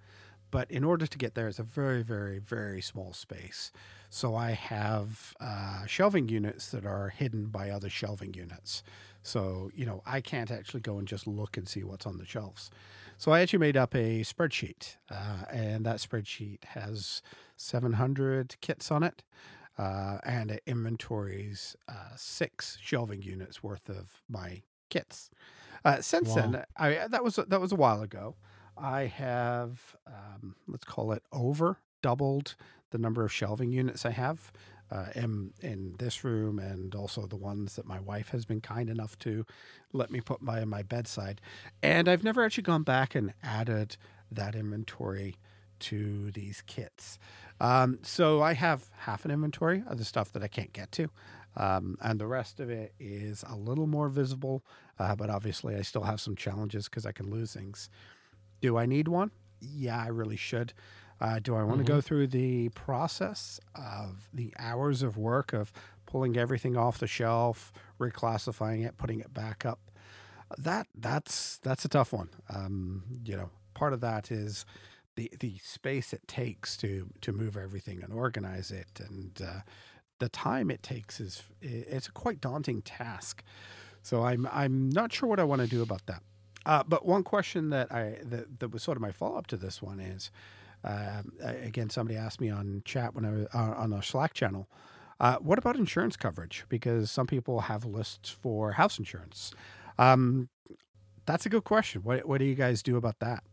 [0.50, 3.72] But in order to get there, it's a very, very, very small space.
[4.10, 8.82] So I have uh, shelving units that are hidden by other shelving units.
[9.22, 12.24] So, you know, I can't actually go and just look and see what's on the
[12.24, 12.70] shelves.
[13.18, 17.22] So I actually made up a spreadsheet, uh, and that spreadsheet has
[17.56, 19.22] 700 kits on it,
[19.78, 25.30] uh, and it inventories uh, six shelving units worth of my kits.
[25.84, 28.36] Uh, since then, I that was that was a while ago.
[28.78, 32.54] I have um, let's call it over doubled
[32.90, 34.52] the number of shelving units I have
[34.90, 38.88] uh, in in this room, and also the ones that my wife has been kind
[38.88, 39.44] enough to
[39.92, 41.40] let me put by my bedside.
[41.82, 43.96] And I've never actually gone back and added
[44.30, 45.36] that inventory
[45.78, 47.18] to these kits.
[47.60, 51.10] Um, so I have half an inventory of the stuff that I can't get to.
[51.56, 54.62] Um, and the rest of it is a little more visible,
[54.98, 57.88] uh, but obviously I still have some challenges because I can lose things.
[58.60, 59.30] Do I need one?
[59.60, 60.72] Yeah, I really should.
[61.20, 65.72] Uh, do I want to go through the process of the hours of work of
[66.04, 69.80] pulling everything off the shelf, reclassifying it, putting it back up?
[70.58, 72.28] That that's that's a tough one.
[72.50, 74.66] Um, you know, part of that is
[75.16, 79.60] the the space it takes to to move everything and organize it, and uh,
[80.18, 83.42] the time it takes is it's a quite daunting task.
[84.02, 86.22] So I'm I'm not sure what I want to do about that.
[86.66, 89.56] Uh, but one question that I that, that was sort of my follow up to
[89.56, 90.32] this one is,
[90.84, 94.68] uh, again, somebody asked me on chat when I was uh, on our Slack channel,
[95.20, 96.64] uh, what about insurance coverage?
[96.68, 99.54] Because some people have lists for house insurance.
[99.96, 100.48] Um,
[101.24, 102.02] that's a good question.
[102.02, 103.44] What what do you guys do about that?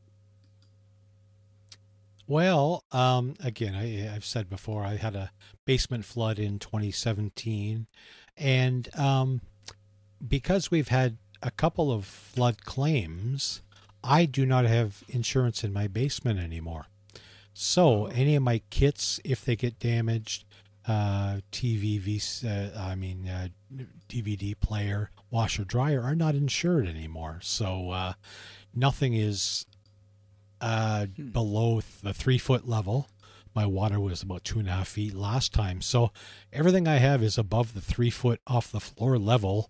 [2.25, 5.31] Well, um, again, I, I've said before, I had a
[5.65, 7.85] basement flood in 2017,
[8.37, 9.41] and um,
[10.25, 13.61] because we've had a couple of flood claims,
[14.03, 16.87] I do not have insurance in my basement anymore.
[17.53, 20.45] So any of my kits, if they get damaged,
[20.87, 23.49] uh, TV, v, uh, I mean uh,
[24.09, 27.39] DVD player, washer, dryer are not insured anymore.
[27.41, 28.13] So uh,
[28.73, 29.65] nothing is
[30.59, 33.07] uh, below the three foot level.
[33.55, 35.81] My water was about two and a half feet last time.
[35.81, 36.11] So
[36.51, 39.69] everything I have is above the three foot off the floor level,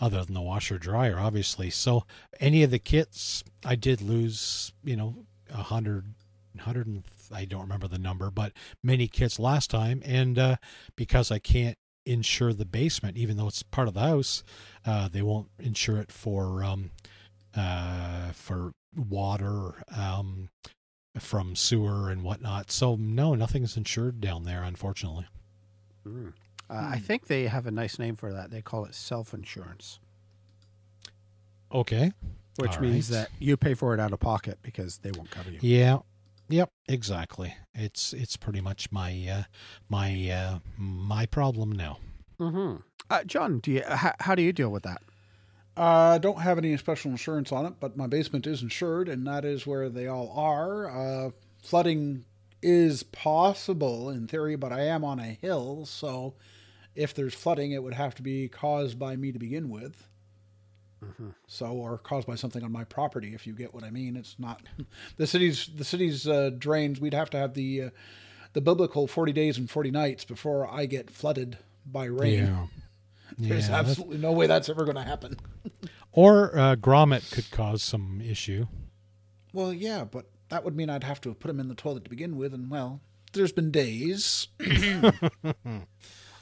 [0.00, 1.70] other than the washer dryer, obviously.
[1.70, 2.04] So
[2.40, 6.14] any of the kits, I did lose, you know, a hundred,
[6.58, 10.02] hundred and I don't remember the number, but many kits last time.
[10.04, 10.56] And uh,
[10.96, 14.44] because I can't insure the basement, even though it's part of the house,
[14.84, 16.90] uh, they won't insure it for um,
[17.56, 20.48] uh, for water um,
[21.18, 22.70] from sewer and whatnot.
[22.70, 25.26] So no, nothing's insured down there, unfortunately.
[26.68, 28.50] Uh, I think they have a nice name for that.
[28.50, 29.98] They call it self insurance,
[31.72, 32.12] Okay.
[32.56, 33.18] which All means right.
[33.22, 35.58] that you pay for it out of pocket because they won't cover you.
[35.60, 35.98] Yeah.
[36.48, 36.70] Yep.
[36.88, 37.54] Exactly.
[37.74, 39.42] It's it's pretty much my uh,
[39.88, 41.98] my uh, my problem now.
[42.38, 42.76] Mm-hmm.
[43.10, 45.02] Uh, John, do you how, how do you deal with that?
[45.76, 49.26] I Uh, don't have any special insurance on it, but my basement is insured, and
[49.26, 50.88] that is where they all are.
[50.88, 51.30] Uh,
[51.62, 52.24] flooding
[52.62, 56.34] is possible in theory, but I am on a hill, so
[56.96, 60.08] if there's flooding, it would have to be caused by me to begin with.
[61.46, 64.16] So, or caused by something on my property, if you get what I mean.
[64.16, 64.62] It's not
[65.18, 67.00] the city's the city's uh, drains.
[67.00, 67.90] We'd have to have the uh,
[68.54, 72.70] the biblical forty days and forty nights before I get flooded by rain.
[73.38, 75.36] There's Yeah, absolutely no way that's ever going to happen.
[76.12, 78.68] Or uh, grommet could cause some issue.
[79.52, 82.10] Well, yeah, but that would mean I'd have to put him in the toilet to
[82.10, 83.02] begin with, and well,
[83.34, 84.48] there's been days.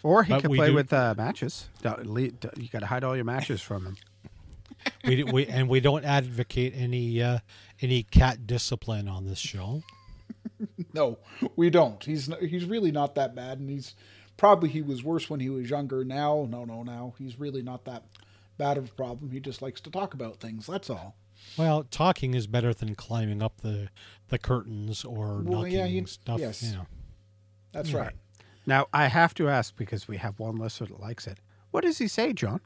[0.05, 1.69] Or he But can play do- with uh, matches.
[1.83, 3.97] Don't leave- don't- You got to hide all your matches from him.
[5.05, 7.39] We, we and we don't advocate any uh,
[7.81, 9.83] any cat discipline on this show.
[10.93, 11.19] No,
[11.57, 12.03] we don't.
[12.05, 13.95] He's he's really not that bad, and he's
[14.37, 16.05] probably he was worse when he was younger.
[16.05, 18.05] Now, no, no, now he's really not that
[18.59, 19.31] bad of a problem.
[19.33, 20.67] He just likes to talk about things.
[20.67, 21.17] That's all.
[21.57, 23.89] Well, talking is better than climbing up the
[24.29, 26.39] the curtains or Well, knocking yeah, he- stuff.
[26.41, 26.63] yes.
[26.63, 26.87] You know.
[27.73, 27.99] That's Yeah.
[27.99, 28.15] right.
[28.67, 31.39] Now, I have to ask because we have one listener that likes it.
[31.71, 32.61] What does he say, John?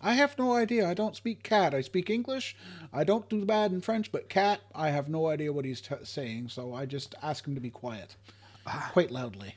[0.00, 0.88] I have no idea.
[0.88, 1.74] I don't speak cat.
[1.74, 2.56] I speak English.
[2.92, 5.94] I don't do bad in French, but cat, I have no idea what he's t-
[6.04, 6.50] saying.
[6.50, 8.14] So I just ask him to be quiet,
[8.92, 9.56] quite loudly.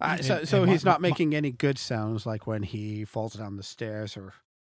[0.00, 3.62] Uh, so so he's not making any good sounds like when he falls down the
[3.62, 4.32] stairs or.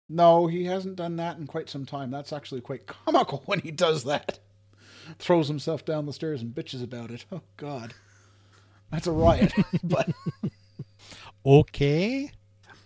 [0.08, 2.12] No, he hasn't done that in quite some time.
[2.12, 4.40] That's actually quite comical when he does that.
[5.18, 7.26] Throws himself down the stairs and bitches about it.
[7.32, 7.94] Oh God,
[8.96, 9.54] that's a riot.
[9.84, 10.10] but
[11.46, 12.32] Okay.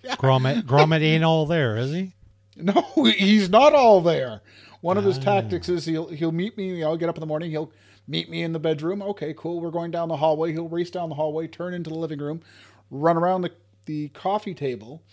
[0.03, 2.13] Grommet Grommet ain't all there, is he?
[2.57, 2.81] no,
[3.17, 4.41] he's not all there.
[4.81, 5.21] One of his Ah.
[5.21, 6.83] tactics is he'll he'll meet me.
[6.83, 7.51] I'll get up in the morning.
[7.51, 7.71] He'll
[8.07, 9.01] meet me in the bedroom.
[9.01, 9.61] Okay, cool.
[9.61, 10.51] We're going down the hallway.
[10.51, 12.41] He'll race down the hallway, turn into the living room,
[12.89, 13.51] run around the
[13.85, 15.03] the coffee table,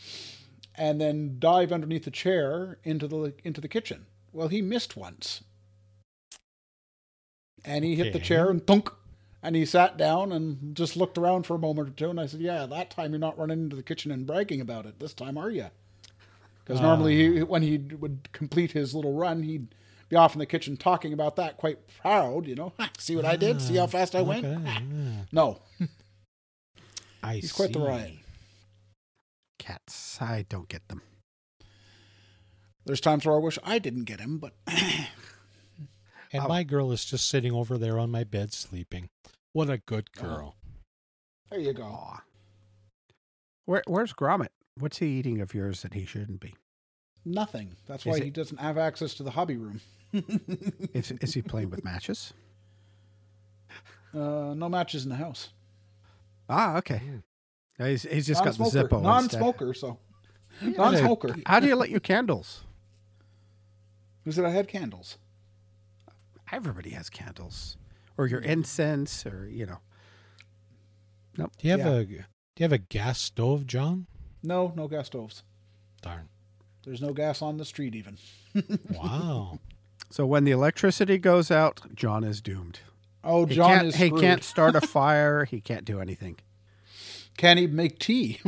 [0.75, 4.07] and then dive underneath the chair into the into the kitchen.
[4.33, 5.43] Well, he missed once.
[7.65, 8.91] And he hit the chair and thunk.
[9.47, 12.11] And he sat down and just looked around for a moment or two.
[12.11, 14.87] And I said, Yeah, that time you're not running into the kitchen and bragging about
[14.87, 14.99] it.
[14.99, 15.67] This time, are you?
[16.65, 17.45] Because normally, he, ah.
[17.45, 19.73] when he would complete his little run, he'd
[20.09, 22.73] be off in the kitchen talking about that, quite proud, you know.
[22.99, 23.63] See what I did?
[23.63, 24.45] See how ah, fast I went?
[25.31, 25.61] No,
[27.23, 27.87] I he's quite the see.
[27.87, 28.13] riot.
[29.61, 30.21] Cats.
[30.21, 31.03] I don't get them.
[32.85, 34.55] There's times where I wish I didn't get him, but
[36.33, 36.49] And Oh.
[36.49, 39.09] my girl is just sitting over there on my bed sleeping.
[39.53, 40.57] What a good girl.
[41.51, 42.19] there you go.
[43.65, 44.49] Where, where's Gromit?
[44.79, 46.55] What's he eating of yours that he shouldn't be?
[47.25, 47.77] Nothing.
[47.87, 49.81] That's Is why it- he doesn't have access to the hobby room.
[50.95, 52.33] Is, is he playing with matches?
[54.15, 55.51] Uh, no matches in the house.
[56.49, 57.03] Ah, okay.
[57.05, 57.23] Mm.
[57.87, 58.89] He's, he's just got the Non-smoker.
[58.89, 58.97] Zippo.
[58.99, 59.03] instead.
[59.03, 59.99] Non-smoker, so
[60.63, 61.37] non-smoker.
[61.45, 62.63] How do you light your candles?
[64.25, 65.19] Who said I had candles?
[66.53, 67.77] Everybody has candles,
[68.17, 69.79] or your incense, or you know.
[71.37, 71.53] Nope.
[71.59, 72.01] Do you have Yeah.
[72.01, 72.13] a do
[72.63, 74.07] you have a gas stove, John?
[74.43, 75.43] No, no gas stoves.
[76.01, 76.29] Darn.
[76.85, 78.19] There's no gas on the street even.
[78.91, 79.59] Wow.
[80.09, 82.79] So when the electricity goes out, John is doomed.
[83.25, 85.45] Oh, He John can't, is he can't start a fire.
[85.45, 86.37] He can't do anything.
[87.37, 88.41] Can't even make tea.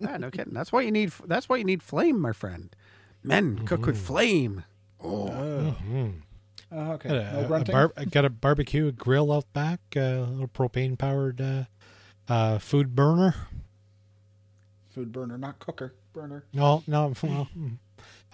[0.00, 0.54] Yeah, no kidding.
[0.54, 1.12] That's why you need.
[1.26, 2.74] That's why you need flame, my friend.
[3.22, 4.04] Men cook with mm-hmm.
[4.06, 4.64] flame.
[5.00, 5.28] Oh.
[5.28, 6.08] Mm-hmm.
[6.70, 7.08] Uh, okay.
[7.08, 11.40] Got No a, a bar- got a barbecue grill out back, a little propane powered
[11.40, 11.64] uh,
[12.28, 13.34] uh, food burner.
[14.90, 15.94] Food burner, not cooker.
[16.12, 16.44] Burner.
[16.52, 17.78] No, no, well, mm.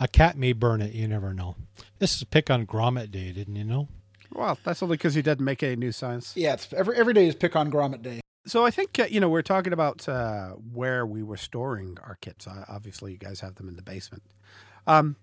[0.00, 0.92] a cat may burn it.
[0.92, 1.56] You never know.
[1.98, 3.88] This is pick on Grommet Day, didn't you know?
[4.34, 6.32] Well, that's only because he didn't make any new signs.
[6.36, 8.20] Yeah, it's every every day is pick on grommet day.
[8.46, 12.16] So I think uh, you know we're talking about uh, where we were storing our
[12.20, 12.46] kits.
[12.46, 14.24] Uh, obviously, you guys have them in the basement.
[14.86, 15.16] Um,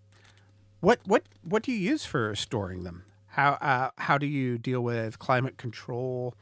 [0.82, 3.06] what what what do you use for storing them?
[3.28, 6.36] How uh, how do you deal with climate control,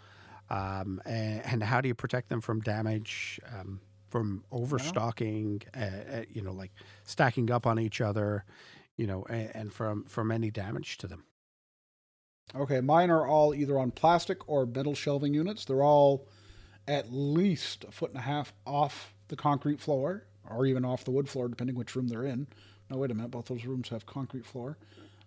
[0.50, 5.62] um, and, and how do you protect them from damage, um, from overstocking?
[5.78, 6.72] Uh, uh, you know, like
[7.04, 8.46] stacking up on each other,
[8.98, 11.26] you know, and, and from from any damage to them.
[12.56, 15.66] Okay, mine are all either on plastic or metal shelving units.
[15.66, 16.28] They're all
[16.88, 21.12] at least a foot and a half off the concrete floor, or even off the
[21.12, 22.48] wood floor, depending which room they're in.
[22.90, 24.78] No, wait a minute, both those rooms have concrete floor.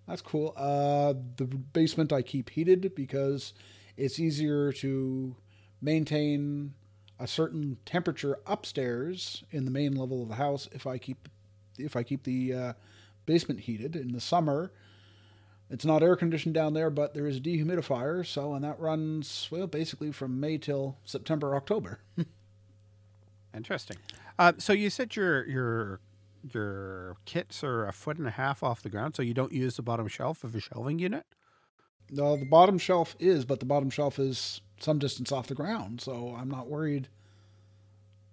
[0.09, 0.53] That's cool.
[0.57, 3.55] Uh, the basement I keep heated because
[3.97, 5.37] it's easier to
[5.81, 6.75] maintain
[7.21, 11.29] a certain temperature upstairs in the main level of the house if I keep
[11.79, 12.73] if I keep the uh,
[13.27, 14.73] basement heated in the summer.
[15.71, 18.27] It's not air conditioned down there, but there is a dehumidifier.
[18.27, 22.01] So, and that runs well basically from May till September, October.
[23.55, 23.97] Interesting.
[24.39, 26.01] Uh, so you said your your
[26.43, 29.77] your kits are a foot and a half off the ground, so you don't use
[29.77, 31.25] the bottom shelf of a shelving unit.
[32.11, 36.01] No, the bottom shelf is, but the bottom shelf is some distance off the ground,
[36.01, 37.09] so I'm not worried.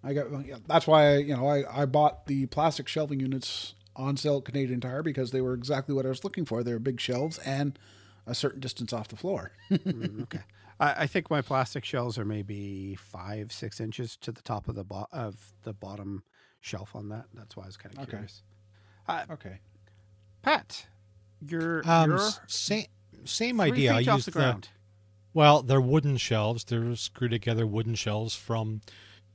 [0.03, 0.27] I got
[0.67, 4.45] that's why I, you know I, I bought the plastic shelving units on sale at
[4.45, 6.63] Canadian Tire because they were exactly what I was looking for.
[6.63, 7.77] They were big shelves and
[8.25, 9.51] a certain distance off the floor.
[9.69, 10.39] Mm, okay.
[10.79, 14.75] I, I think my plastic shelves are maybe five six inches to the top of
[14.75, 16.23] the bo- of the bottom
[16.61, 17.25] shelf on that.
[17.33, 18.09] That's why I was kind of Okay.
[18.11, 18.43] curious.
[19.07, 19.59] Uh, okay.
[20.41, 20.87] Pat,
[21.41, 22.85] you're Um, you're same
[23.25, 23.93] same three idea.
[23.93, 24.39] I feet off use the the,
[25.33, 26.63] well, they're wooden shelves.
[26.63, 28.81] They're screwed together wooden shelves from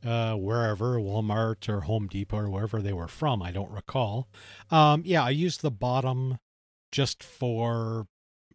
[0.05, 3.43] uh, wherever Walmart or Home Depot or wherever they were from.
[3.43, 4.29] I don't recall.
[4.71, 6.39] Um, yeah, I use the bottom
[6.93, 8.07] just for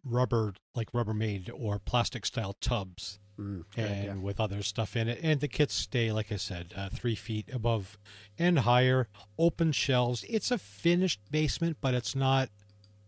[0.04, 3.19] rubber, like Rubbermaid or plastic style tubs.
[3.40, 4.20] Mm, good and idea.
[4.20, 5.18] with other stuff in it.
[5.22, 7.98] And the kits stay, like I said, uh, three feet above
[8.38, 9.08] and higher.
[9.38, 10.24] Open shelves.
[10.28, 12.50] It's a finished basement, but it's not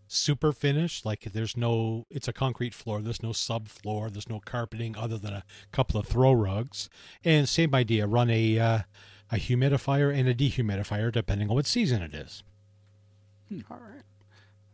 [0.09, 1.05] super finished.
[1.05, 3.03] Like there's no, it's a concrete floor.
[3.03, 4.11] There's no subfloor.
[4.11, 6.89] There's no carpeting other than a couple of throw rugs.
[7.25, 8.07] And same idea.
[8.07, 8.79] Run a uh,
[9.31, 12.43] a humidifier and a dehumidifier depending on what season it is.
[13.71, 14.03] All right.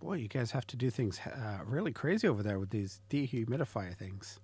[0.00, 3.96] Boy, you guys have to do things uh, really crazy over there with these dehumidifier
[3.96, 4.38] things.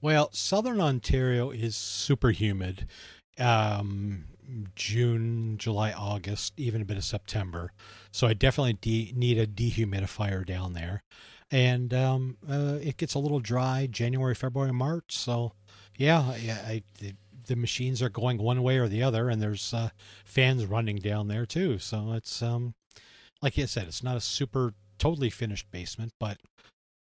[0.00, 2.86] Well, southern Ontario is super humid.
[3.38, 4.24] Um,
[4.74, 7.72] June, July, August, even a bit of September.
[8.12, 11.02] So I definitely de- need a dehumidifier down there.
[11.50, 15.16] And um, uh, it gets a little dry January, February, March.
[15.16, 15.52] So
[15.96, 17.14] yeah, yeah, I, the,
[17.46, 19.90] the machines are going one way or the other, and there's uh,
[20.24, 21.78] fans running down there too.
[21.78, 22.74] So it's um,
[23.42, 26.38] like I said, it's not a super totally finished basement, but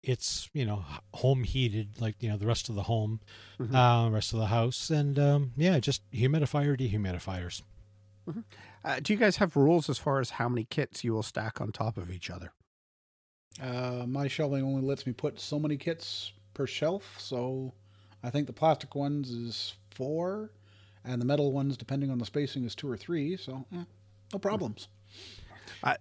[0.09, 0.85] it's you know
[1.15, 3.21] home heated like you know the rest of the home
[3.59, 3.75] Mhm.
[3.75, 7.63] uh rest of the house and um yeah just humidifier dehumidifiers
[8.85, 11.61] Uh, do you guys have rules as far as how many kits you will stack
[11.61, 12.53] on top of each other?
[13.61, 17.73] Uh, my shelving only lets me put so many kits per shelf, so
[18.23, 20.51] I think the plastic ones is four,
[21.05, 23.37] and the metal ones, depending on the spacing, is two or three.
[23.37, 23.85] So eh,
[24.33, 24.89] no problems.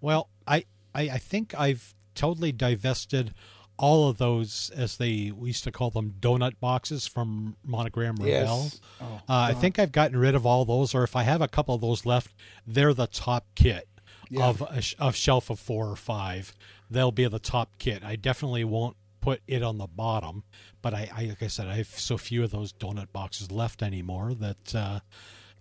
[0.00, 0.64] well I,
[0.94, 3.34] I i think i've totally divested
[3.78, 8.70] all of those as they we used to call them donut boxes from monogram Revell.
[9.00, 11.48] Oh, Uh, I think I've gotten rid of all those, or if I have a
[11.48, 12.32] couple of those left,
[12.66, 13.88] they're the top kit
[14.30, 14.46] Yeah.
[14.46, 16.54] of a of shelf of four or five.
[16.90, 18.02] They'll be the top kit.
[18.04, 20.44] I definitely won't put it on the bottom,
[20.82, 23.82] but I, I like I said, I have so few of those donut boxes left
[23.82, 25.00] anymore that uh,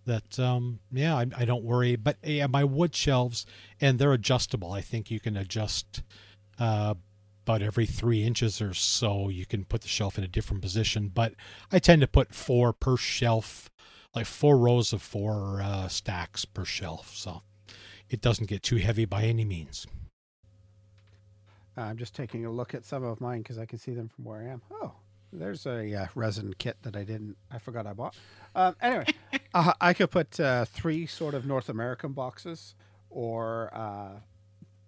[0.05, 1.95] that um, yeah, I, I don't worry.
[1.95, 3.45] But yeah, my wood shelves
[3.81, 4.71] and they're adjustable.
[4.71, 6.03] I think you can adjust.
[6.59, 6.93] Uh,
[7.45, 11.09] about every three inches or so, you can put the shelf in a different position.
[11.13, 11.35] But
[11.71, 13.69] I tend to put four per shelf,
[14.15, 17.15] like four rows of four uh, stacks per shelf.
[17.15, 17.43] So
[18.09, 19.85] it doesn't get too heavy by any means.
[21.77, 24.25] I'm just taking a look at some of mine because I can see them from
[24.25, 24.61] where I am.
[24.71, 24.93] Oh,
[25.31, 28.15] there's a uh, resin kit that I didn't, I forgot I bought.
[28.55, 29.05] Um, anyway,
[29.53, 32.73] uh, I could put uh, three sort of North American boxes
[33.11, 34.19] or uh,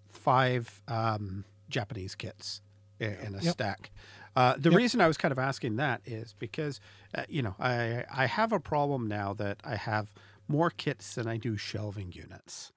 [0.07, 2.61] five um, Japanese kits
[2.99, 3.53] in, in a Yep.
[3.53, 3.91] stack.
[4.35, 4.77] Uh, the Yep.
[4.77, 6.79] reason I was kind of asking that is because,
[7.15, 10.11] uh, you know, I I have a problem now that I have
[10.47, 12.71] more kits than I do shelving units,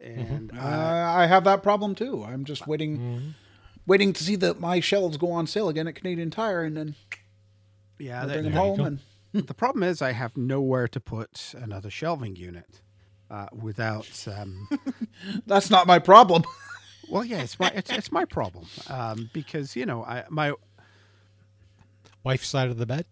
[0.00, 2.24] and Uh, uh, I have that problem too.
[2.24, 3.34] I'm just waiting, Mhm.
[3.86, 6.94] waiting to see that my shelves go on sale again at Canadian Tire, and then
[7.98, 9.00] yeah, bring them home.
[9.34, 12.82] And the problem is I have nowhere to put another shelving unit
[13.30, 14.26] uh, without.
[14.26, 14.68] Um,
[15.46, 16.44] that's not my problem.
[17.08, 20.52] well, yeah, it's my it's, it's my problem um, because you know I my
[22.24, 23.06] Wife's side of the bed.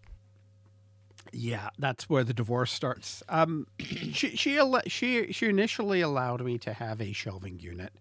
[1.33, 3.23] Yeah, that's where the divorce starts.
[3.29, 7.93] Um, she she she she initially allowed me to have a shelving unit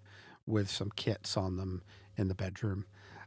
[0.47, 1.83] with some kits on them
[2.17, 2.87] in the bedroom.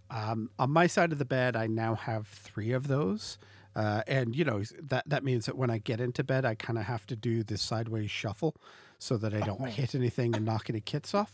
[0.09, 3.37] Um, on my side of the bed, I now have three of those,
[3.75, 6.79] uh, and you know that that means that when I get into bed, I kind
[6.79, 8.55] of have to do this sideways shuffle
[8.97, 11.33] so that I don't hit anything and knock any kits off.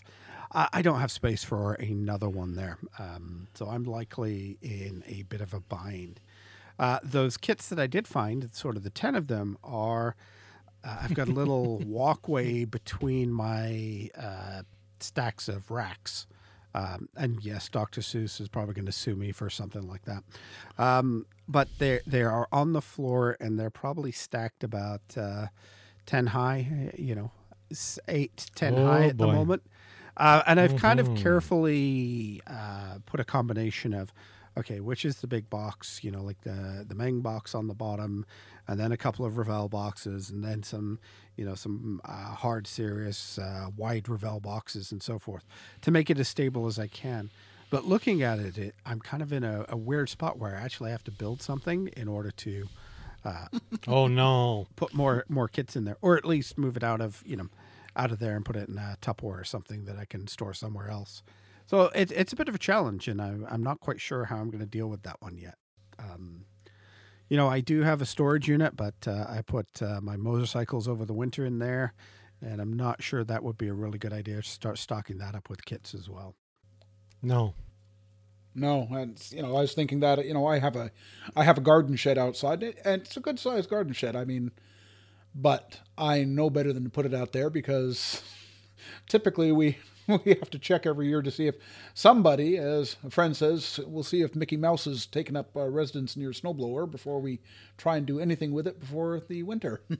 [0.52, 5.24] I, I don't have space for another one there, um, so I'm likely in a
[5.24, 6.20] bit of a bind.
[6.78, 10.16] Uh, those kits that I did find, sort of the 10 of them, are
[10.84, 14.64] uh, I've got a little walkway between my uh,
[15.00, 16.28] stacks of racks.
[16.74, 18.02] Um, and yes, Dr.
[18.02, 20.24] Seuss is probably going to sue me for something like that.
[20.78, 25.48] Um, but they they are on the floor and they're probably stacked about uh,
[26.06, 27.32] 10 high, you know,
[28.10, 29.34] 8, 10 Oh, high at the boy.
[29.34, 29.64] moment.
[30.18, 31.18] Uh, and I've kind of Mhm.
[31.18, 34.14] carefully uh, put a combination of,
[34.58, 37.74] okay, which is the big box, you know, like the the Meng box on the
[37.74, 38.26] bottom,
[38.68, 41.00] and then a couple of Revell boxes, and then some,
[41.36, 45.44] you know, some uh, hard, serious, uh, wide Revell boxes, and so forth,
[45.82, 47.30] to make it as stable as I can.
[47.70, 50.62] But looking at it, it I'm kind of in a, a weird spot where I
[50.62, 52.68] actually have to build something in order to
[53.26, 53.48] uh,
[53.88, 54.68] Oh no.
[54.76, 57.50] put more more kits in there, or at least move it out of you know
[57.96, 60.54] out of there and put it in a Tupperware or something that I can store
[60.54, 61.24] somewhere else.
[61.68, 64.38] So it, it's a bit of a challenge, and I'm, I'm not quite sure how
[64.38, 65.56] I'm going to deal with that one yet.
[65.98, 66.46] Um,
[67.28, 70.88] you know, I do have a storage unit, but uh, I put uh, my motorcycles
[70.88, 71.94] over the winter in there,
[72.42, 75.34] and I'm not sure that would be a really good idea to start stocking that
[75.34, 76.36] up with kits as well.
[77.24, 77.56] No.
[78.54, 80.92] No, and you know, I was thinking that you know, I have a,
[81.36, 84.16] I have a garden shed outside, and it's a good sized garden shed.
[84.16, 84.52] I mean,
[85.36, 88.24] but I know better than to put it out there because
[89.10, 91.56] typically we we have to check every year to see if
[91.96, 96.16] somebody, as a friend says, we'll see if Mickey Mouse has taken up uh, residence
[96.16, 97.40] near snowblower before we
[97.78, 99.82] try and do anything with it before the winter.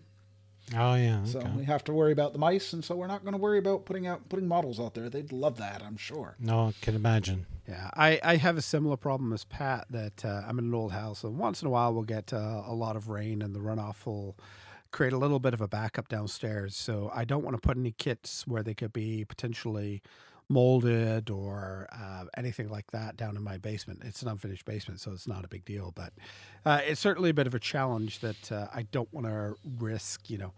[0.76, 1.24] Oh yeah.
[1.26, 1.52] so Okay.
[1.58, 3.86] we have to worry about the mice, and so we're not going to worry about
[3.86, 5.12] putting out putting models out there.
[5.12, 6.36] They'd love that, I'm sure.
[6.40, 7.46] No, I can imagine.
[7.70, 10.92] Yeah, I, I have a similar problem as Pat that uh, I'm in an old
[10.92, 13.60] house, and once in a while we'll get uh, a lot of rain, and the
[13.60, 14.36] runoff will
[14.96, 16.76] create a little bit of a backup downstairs.
[16.76, 20.02] So I don't want to put any kits where they could be potentially
[20.48, 24.00] molded or uh, anything like that down in my basement.
[24.06, 26.14] It's an unfinished basement, so it's not a big deal, but
[26.66, 30.30] uh, it's certainly a bit of a challenge that uh, I don't want to risk.
[30.30, 30.54] You know,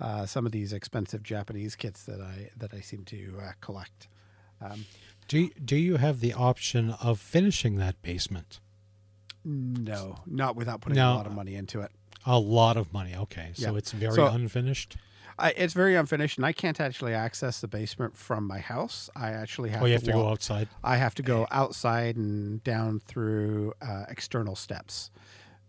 [0.00, 4.08] uh, some of these expensive Japanese kits that I that I seem to uh, collect.
[4.60, 4.84] Um,
[5.28, 8.60] Do you, do you have the option of finishing that basement?
[9.44, 11.12] No, not without putting No.
[11.12, 11.92] a lot of money into it.
[12.28, 13.14] A lot of money.
[13.16, 13.78] Okay, so Yeah.
[13.78, 14.96] it's very So- unfinished.
[15.40, 19.08] I, it's very unfinished, and I can't actually access the basement from my house.
[19.14, 19.82] I actually have.
[19.82, 20.68] Oh, you have to go outside.
[20.82, 25.10] I have to go outside and down through uh, external steps.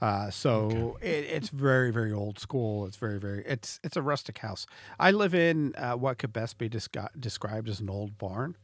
[0.02, 2.88] Uh, so it, it's very, very old school.
[2.88, 3.44] It's very, very.
[3.45, 4.65] It's it's a rustic house.
[4.99, 8.56] I live in uh, what could best be descri- described as an old barn.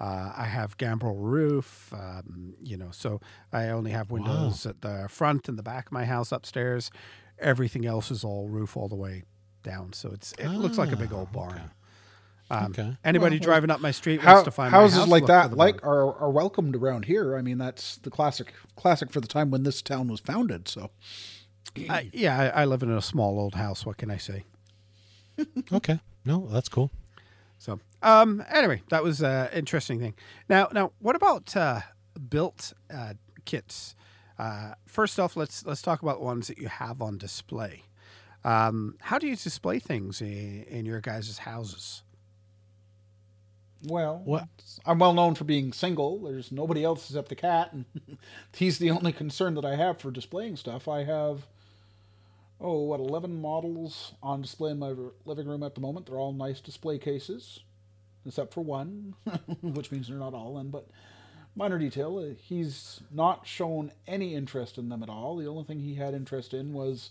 [0.00, 3.20] Uh, I have gambrel roof, um, you know, so
[3.52, 6.90] I only have windows at the front and the back of my house upstairs.
[7.38, 9.24] Everything else is all roof all the way
[9.62, 11.52] down, so it's it looks like a big Ah, old barn.
[11.54, 11.62] okay.
[12.50, 12.96] Um, Okay.
[13.04, 15.56] Anybody Well, driving up my street How, wants to find my houses house, like that
[15.56, 17.36] like are are welcomed around here.
[17.36, 20.68] I mean, that's the classic classic for the time when this town was founded.
[20.68, 20.90] So
[21.88, 23.84] I, yeah, I, I live in a small old house.
[23.86, 24.44] What can I say?
[25.72, 25.98] Okay.
[26.24, 26.90] No, that's cool.
[27.58, 30.14] So, um, anyway, that was an interesting thing.
[30.48, 31.80] Now, now, what about uh,
[32.30, 33.96] built uh, kits?
[34.38, 37.82] Uh, first off, let's let's talk about ones that you have on display.
[38.44, 42.02] Um, how do you display things in, in your guys' houses?
[43.86, 44.48] Well, What-
[44.86, 46.18] I'm well known for being single.
[46.18, 47.84] There's nobody else except the cat, and
[48.54, 50.88] he's the only concern that I have for displaying stuff.
[50.88, 51.46] I have,
[52.60, 54.94] oh, what, 11 models on display in my
[55.26, 56.06] living room at the moment.
[56.06, 57.60] They're all nice display cases,
[58.26, 59.14] except for one,
[59.62, 60.88] which means they're not all in, but
[61.56, 62.18] minor detail.
[62.18, 65.36] uh, He's not shown any interest in them at all.
[65.36, 67.10] The only thing he had interest in was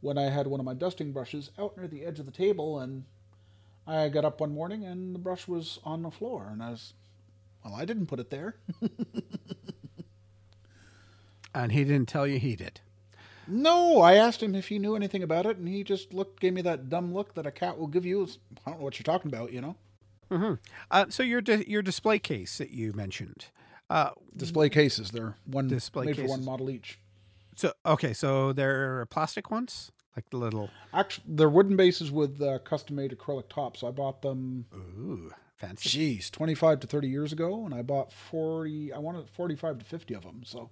[0.00, 2.78] when I had one of my dusting brushes out near the edge of the table
[2.80, 3.04] and
[3.86, 6.94] I got up one morning and the brush was on the floor, and I was,
[7.64, 8.56] Well, I didn't put it there.
[11.54, 12.80] And he didn't tell you he did.
[13.46, 16.54] No, I asked him if he knew anything about it, and he just looked, gave
[16.54, 18.26] me that dumb look that a cat will give you.
[18.66, 19.76] I don't know what you're talking about, you know.
[20.90, 23.46] Uh, so your di- your display case that you mentioned.
[23.92, 26.98] Uh, Display cases, they're one Display made for one model each.
[27.54, 30.70] so okay, so they're plastic ones, like the little.
[30.94, 33.82] Actually, they're wooden bases with uh, custom-made acrylic tops.
[33.84, 35.88] I bought them, Ooh, fancy.
[35.90, 38.92] geez, 25 to 30 years ago, and I bought 40.
[38.94, 40.42] I wanted 45 to 50 of them.
[40.46, 40.70] So,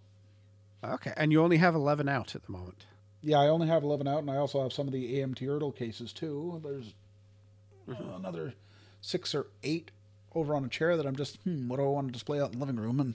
[0.82, 2.86] Okay, and you only have eleven out at the moment.
[3.20, 5.76] yeah, I only have 11 out, and I also have some of the AMT Ertl
[5.76, 6.59] cases too.
[6.64, 6.94] There's
[7.90, 8.55] uh, another
[9.02, 9.90] six or eight
[10.35, 12.52] over on a chair that I'm just, hmm, what do I want to display out
[12.52, 13.15] in the living room, and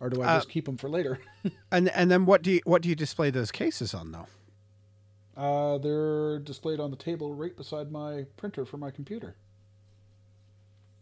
[0.00, 1.18] or do I just keep them for later?
[1.70, 4.26] And and then what do you what do you display those cases on though?
[5.36, 9.36] Uh, they're displayed on the table right beside my printer for my computer.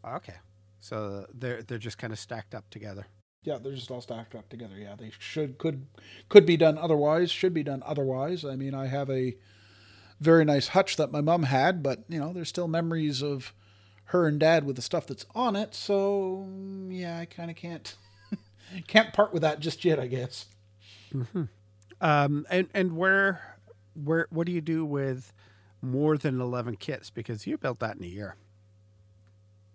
[0.06, 0.34] Okay,
[0.80, 3.06] so they're they're just kind of stacked up together.
[3.44, 4.76] Yeah, they're just all stacked up together.
[4.76, 5.86] Yeah, they should could
[6.28, 7.30] could be done otherwise.
[7.30, 8.44] Should be done otherwise.
[8.44, 9.36] I mean, I have a
[10.20, 13.54] very nice hutch that my mom had, but you know, there's still memories of
[14.06, 15.74] her and dad with the stuff that's on it.
[15.74, 16.48] So
[16.88, 17.94] yeah, I kind of can't
[18.86, 19.98] can't part with that just yet.
[20.00, 20.46] I guess.
[22.00, 23.58] Um, and and where
[23.94, 25.32] where what do you do with
[25.82, 27.10] more than eleven kits?
[27.10, 28.36] Because you built that in a year.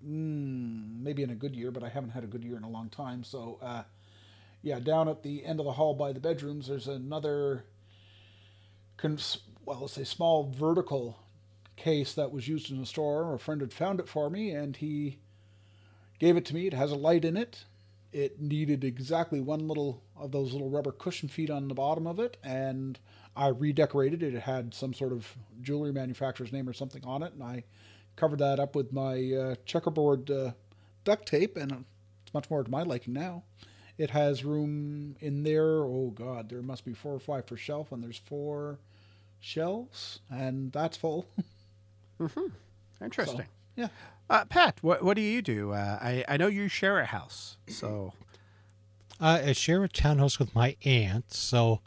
[0.06, 2.70] mm, maybe in a good year, but I haven't had a good year in a
[2.70, 3.24] long time.
[3.24, 3.84] So, uh,
[4.62, 7.66] yeah, down at the end of the hall by the bedrooms, there's another,
[8.98, 11.20] cons- well, let's say small vertical
[11.80, 13.34] case that was used in a store.
[13.34, 15.18] A friend had found it for me, and he
[16.20, 16.68] gave it to me.
[16.68, 17.66] It has a light in it.
[18.12, 22.20] It needed exactly one little of those little rubber cushion feet on the bottom of
[22.20, 23.00] it, and
[23.36, 24.34] I redecorated it.
[24.34, 27.64] It had some sort of jewelry manufacturer's name or something on it, and I
[28.16, 30.52] covered that up with my uh, checkerboard uh,
[31.04, 31.86] duct tape, and
[32.24, 33.44] it's much more to my liking now.
[33.98, 35.84] It has room in there.
[35.84, 38.80] Oh God, there must be four or five per shelf, and there's four
[39.40, 41.28] shelves, and that's full.
[43.02, 43.38] Interesting.
[43.38, 43.88] So, yeah.
[44.30, 45.72] Uh, Pat, what what do you do?
[45.72, 48.14] Uh, I I know you share a house, so
[49.22, 51.82] Uh, I share a townhouse with my aunt, so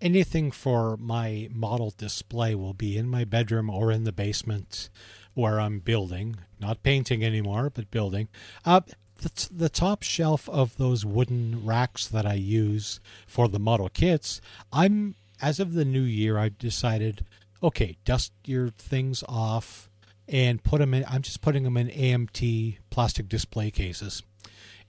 [0.00, 4.88] anything for my model display will be in my bedroom or in the basement
[5.34, 8.28] where I'm building, not painting anymore, but building.
[8.64, 8.82] Uh,
[9.20, 13.88] the, t- the top shelf of those wooden racks that I use for the model
[13.88, 14.40] kits,
[14.72, 17.24] I'm as of the new year, I've decided,
[17.62, 19.88] okay, dust your things off
[20.28, 21.04] and put them in.
[21.08, 24.22] I'm just putting them in AMT plastic display cases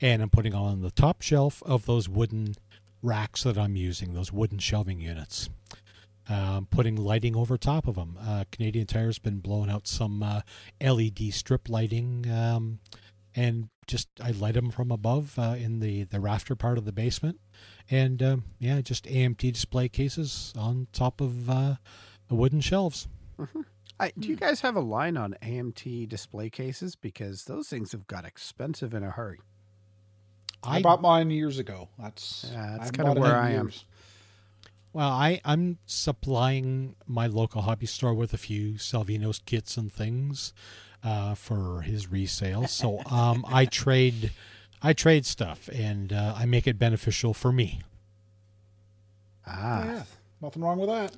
[0.01, 2.55] and I'm putting on the top shelf of those wooden
[3.01, 5.49] racks that I'm using, those wooden shelving units.
[6.29, 8.17] Um, putting lighting over top of them.
[8.21, 10.41] Uh, Canadian Tire's been blowing out some uh,
[10.81, 12.79] LED strip lighting, um,
[13.33, 16.91] and just I light them from above uh, in the the rafter part of the
[16.91, 17.39] basement,
[17.89, 21.75] and um, yeah, just AMT display cases on top of uh,
[22.27, 23.07] the wooden shelves.
[23.99, 26.95] I, do you guys have a line on AMT display cases?
[26.95, 29.39] Because those things have got expensive in a hurry.
[30.63, 31.89] I, bought mine years ago.
[31.97, 33.65] That's Yeah, that's kinda where I am.
[33.67, 33.85] years.
[34.93, 40.53] Well, I, I'm supplying my local hobby store with a few Salvino's kits and things
[41.03, 42.67] uh, for his resale.
[42.67, 44.31] So um, I trade,
[44.81, 47.81] I trade stuff, and uh, I make it beneficial for me.
[49.45, 50.03] Ah, Yeah,
[50.41, 51.15] nothing wrong with that.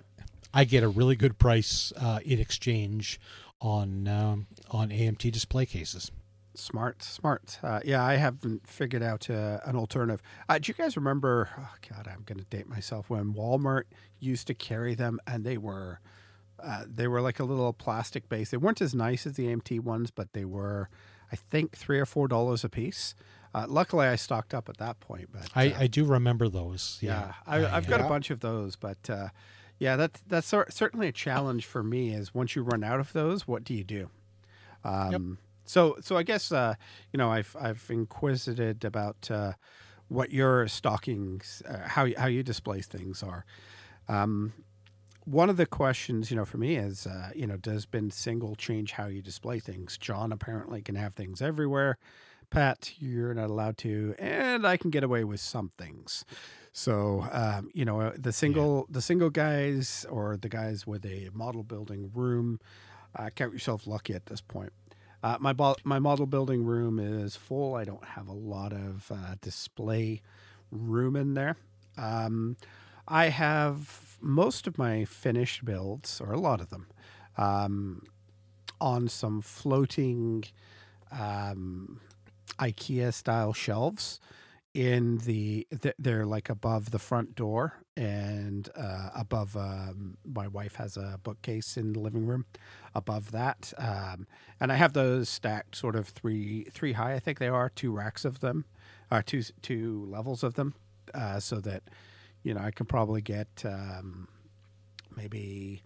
[0.53, 3.19] I get a really good price uh, in exchange
[3.61, 6.11] on um, on AMT display cases.
[6.55, 7.59] smart, smart.
[7.63, 10.21] Uh, yeah, I haven't figured out uh, an alternative.
[10.47, 11.49] Uh, do you guys remember?
[11.57, 13.09] Oh God, I'm going to date myself.
[13.09, 13.83] When Walmart
[14.19, 15.99] used to carry them, and they were.
[16.61, 18.51] Uh, they were like a little plastic base.
[18.51, 20.89] They weren't as nice as the AMT ones, but they were,
[21.31, 23.15] I think, three or four dollars a piece.
[23.55, 25.29] Uh, luckily, I stocked up at that point.
[25.31, 26.97] But I, uh, I do remember those.
[27.01, 28.07] Yeah, Yeah, I, I've got Yeah.
[28.07, 29.29] a bunch of those, but uh,
[29.79, 32.13] yeah, that's that's certainly a challenge for me.
[32.13, 34.09] Is once you run out of those, what do you do?
[34.83, 36.75] Um, So, so I guess uh,
[37.13, 39.53] you know I've I've inquisited about uh,
[40.07, 43.45] what your stockings, uh, how you- how you display things are.
[44.07, 44.53] Um,
[45.25, 48.55] one of the questions, you know, for me is, uh, you know, does bin single
[48.55, 49.95] change how you display things?
[49.97, 51.99] John apparently can have things everywhere.
[52.49, 56.25] Pat, you're not allowed to, and I can get away with some things.
[56.71, 61.29] So, um, you know, uh, the single the single guys or the guys with a
[61.33, 62.59] model building room,
[63.15, 64.71] uh, count yourself lucky at this point.
[65.23, 67.75] Uh, my bo- my model building room is full.
[67.75, 70.21] I don't have a lot of uh, display
[70.71, 71.57] room in there.
[71.97, 72.55] Um,
[73.07, 76.87] I have most of my finished builds, or a lot of them,
[77.37, 78.03] um,
[78.79, 80.45] on some floating
[81.11, 81.99] um,
[82.59, 84.19] IKEA style shelves
[84.73, 90.75] in the th- they're like above the front door and uh, above um, my wife
[90.75, 92.45] has a bookcase in the living room
[92.93, 94.27] above that um,
[94.59, 97.91] and i have those stacked sort of three three high i think they are two
[97.91, 98.65] racks of them
[99.11, 100.75] or two two levels of them
[101.15, 101.83] uh, so that
[102.43, 104.27] you know i can probably get um,
[105.17, 105.81] maybe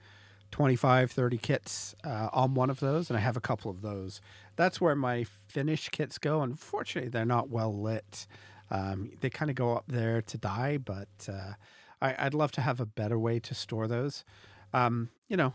[0.52, 4.22] 25 30 kits uh, on one of those and i have a couple of those.
[4.56, 8.28] That's where my finish kits go unfortunately they're not well lit
[8.74, 11.54] um, they kind of go up there to die, but uh,
[12.02, 14.26] I, would love to have a better way to store those.
[14.74, 15.54] Um, you know,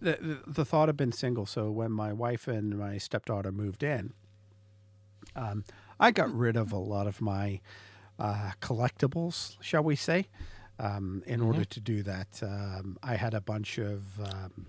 [0.00, 1.44] the, the, the thought of being single.
[1.44, 4.14] So when my wife and my stepdaughter moved in,
[5.36, 5.64] um,
[6.00, 7.60] I got rid of a lot of my
[8.18, 10.26] uh, collectibles, shall we say.
[10.78, 11.46] Um, in mm-hmm.
[11.46, 14.66] order to do that, um, I had a bunch of um,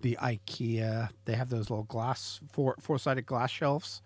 [0.00, 1.10] the IKEA.
[1.24, 4.02] They have those little glass four four sided glass shelves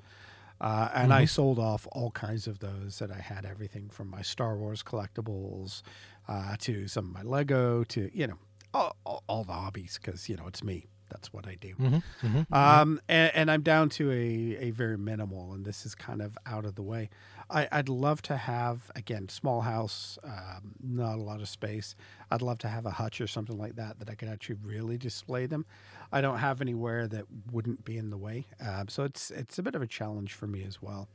[0.60, 1.22] uh, and mm-hmm.
[1.22, 4.82] I sold off all kinds of those that I had everything from my Star Wars
[4.82, 5.82] collectibles
[6.28, 8.38] uh, to some of my Lego to, you know,
[8.74, 10.86] all, all, all the hobbies because, you know, it's me.
[11.10, 11.74] That's what I do.
[11.74, 11.86] Mm-hmm.
[11.94, 12.26] Mm-hmm.
[12.26, 12.54] mm-hmm.
[12.54, 16.38] Um, and, and, I'm down to a, a very minimal, and this is kind of
[16.46, 17.10] out of the way.
[17.50, 21.96] I, would love to have, again, small house, um, not a lot of space.
[22.30, 24.96] I'd love to have a hutch or something like that that I could actually really
[24.96, 25.66] display them.
[26.12, 28.46] I don't have anywhere that wouldn't be in the way.
[28.64, 31.08] Uh, so it's it's a bit of a challenge for me as well.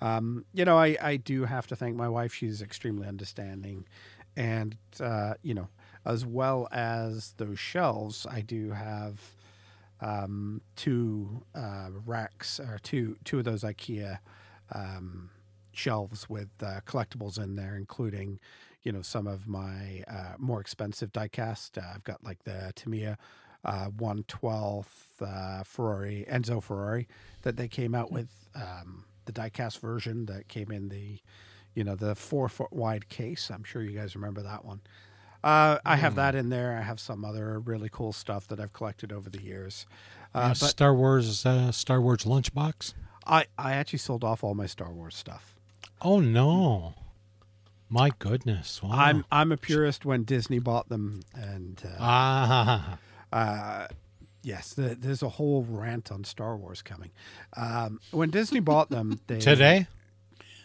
[0.00, 2.32] Um, you know, I, I do have to thank my wife.
[2.32, 3.86] She's extremely understanding.
[4.36, 5.68] And, uh, you know,
[6.08, 9.20] as well as those shelves, I do have
[10.00, 14.18] um, two uh, racks or two, two of those IKEA
[14.72, 15.28] um,
[15.72, 18.40] shelves with uh, collectibles in there, including,
[18.82, 21.76] you know, some of my uh, more expensive diecast.
[21.76, 23.18] Uh, I've got like the Tamiya
[23.66, 24.86] uh, 112th
[25.20, 27.06] uh, Ferrari, Enzo Ferrari,
[27.42, 31.20] that they came out with um, the diecast version that came in the,
[31.74, 33.50] you know, the four foot wide case.
[33.52, 34.80] I'm sure you guys remember that one.
[35.42, 36.40] Uh, I have that hmm.
[36.40, 36.76] in there.
[36.76, 39.86] I have some other really cool stuff that I've collected over the years.
[40.34, 42.94] Uh, but Star Wars, uh, Star Wars lunchbox.
[43.26, 45.54] I I actually sold off all my Star Wars stuff.
[46.02, 46.94] Oh no!
[47.88, 48.82] My goodness!
[48.82, 48.90] Wow.
[48.92, 52.98] I'm I'm a purist when Disney bought them, and uh, ah.
[53.32, 53.86] Uh,
[54.42, 57.10] yes, the, there's a whole rant on Star Wars coming.
[57.56, 59.86] Um, when Disney bought them, they, today.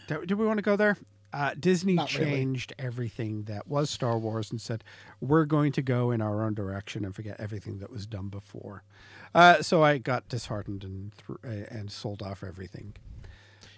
[0.08, 0.96] Do we want to go there?
[1.34, 2.86] Uh, Disney Not changed really.
[2.86, 4.84] everything that was Star Wars and said,
[5.20, 8.84] we're going to go in our own direction and forget everything that was done before.
[9.34, 12.94] Uh, so I got disheartened and th- and sold off everything.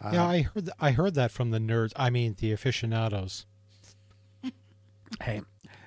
[0.04, 1.92] Uh, yeah, I heard th- I heard that from the nerds.
[1.96, 3.46] I mean, the aficionados.
[5.22, 5.40] hey,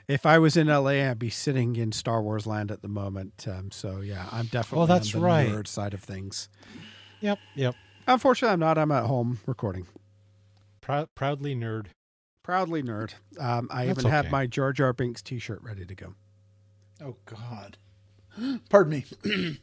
[0.07, 3.45] if I was in LA, I'd be sitting in Star Wars land at the moment.
[3.47, 5.47] Um, so yeah, I'm definitely oh, that's on the right.
[5.47, 6.49] nerd side of things.
[7.21, 7.75] Yep, yep.
[8.07, 8.79] Unfortunately, I'm not.
[8.79, 9.85] I'm at home recording.
[10.89, 11.85] Proud, proudly nerd.
[12.41, 13.13] Proudly nerd.
[13.39, 14.15] Um, I that's even okay.
[14.15, 16.15] have my Jar Jar Binks T-shirt ready to go.
[16.99, 17.77] Oh God.
[18.71, 19.05] Pardon me.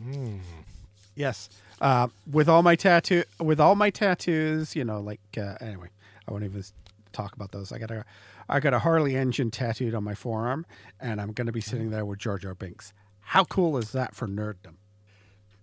[0.00, 0.38] mm.
[1.16, 1.50] Yes.
[1.80, 5.88] Uh, with all my tattoo, with all my tattoos, you know, like uh, anyway,
[6.28, 6.62] I won't even
[7.12, 7.72] talk about those.
[7.72, 8.04] I got a,
[8.48, 10.64] I got a Harley engine tattooed on my forearm,
[11.00, 12.92] and I'm going to be sitting there with Jar Jar Binks.
[13.18, 14.76] How cool is that for nerddom?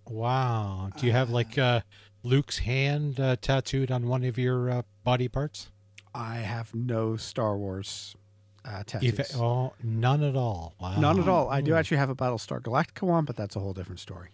[0.06, 0.90] Wow.
[0.98, 1.80] Do you have like uh,
[2.22, 5.70] Luke's hand uh, tattooed on one of your uh, body parts?
[6.14, 8.16] I have no Star Wars
[8.64, 9.18] uh, tattoos.
[9.18, 10.74] If, oh, none at all.
[10.80, 11.00] Wow.
[11.00, 11.48] None at all.
[11.48, 14.30] I do actually have a Battlestar Galactica one, but that's a whole different story.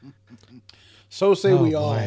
[1.08, 1.76] so say oh, we boy.
[1.76, 2.00] all.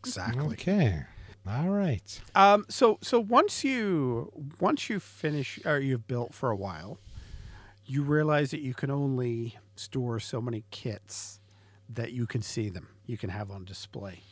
[0.00, 0.54] Exactly.
[0.54, 1.04] Okay.
[1.48, 2.20] All right.
[2.34, 6.98] Um, so so once you once you finish or you've built for a while,
[7.84, 11.38] you realize that you can only store so many kits
[11.88, 12.88] that you can see them.
[13.06, 14.22] You can have on display.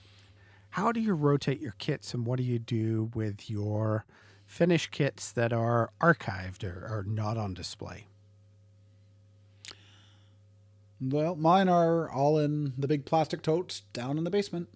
[0.75, 4.05] How do you rotate your kits, and what do you do with your
[4.45, 8.09] finished kits that are archived or, or not on display?
[11.01, 14.69] Well, mine are all in the big plastic totes down in the basement.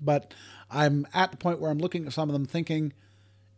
[0.00, 0.32] But
[0.70, 2.94] I'm at the point where I'm looking at some of them thinking,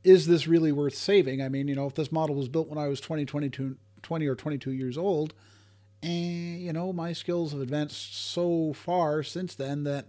[0.02, 1.40] is this really worth saving?
[1.40, 4.26] I mean, you know, if this model was built when I was 20, 22, 20
[4.26, 5.32] or 22 years old,
[6.02, 10.06] and, you know, my skills have advanced so far since then that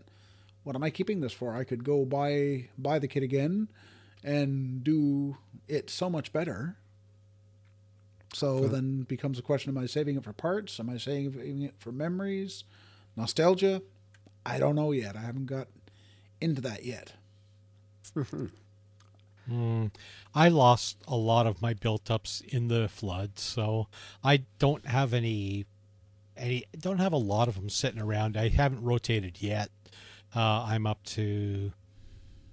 [0.67, 1.55] what am I keeping this for?
[1.55, 3.69] I could go buy buy the kit again
[4.21, 5.37] and do
[5.69, 6.75] it so much better.
[8.33, 8.67] So huh.
[8.67, 10.77] then becomes a question: Am I saving it for parts?
[10.77, 12.65] Am I saving it for memories,
[13.15, 13.81] nostalgia?
[14.45, 15.15] I don't know yet.
[15.15, 15.69] I haven't got
[16.41, 17.13] into that yet.
[19.49, 19.91] mm,
[20.35, 23.87] I lost a lot of my built ups in the flood, so
[24.21, 25.65] I don't have any
[26.35, 28.35] any don't have a lot of them sitting around.
[28.35, 29.69] I haven't rotated yet
[30.35, 31.71] Uh, I'm up to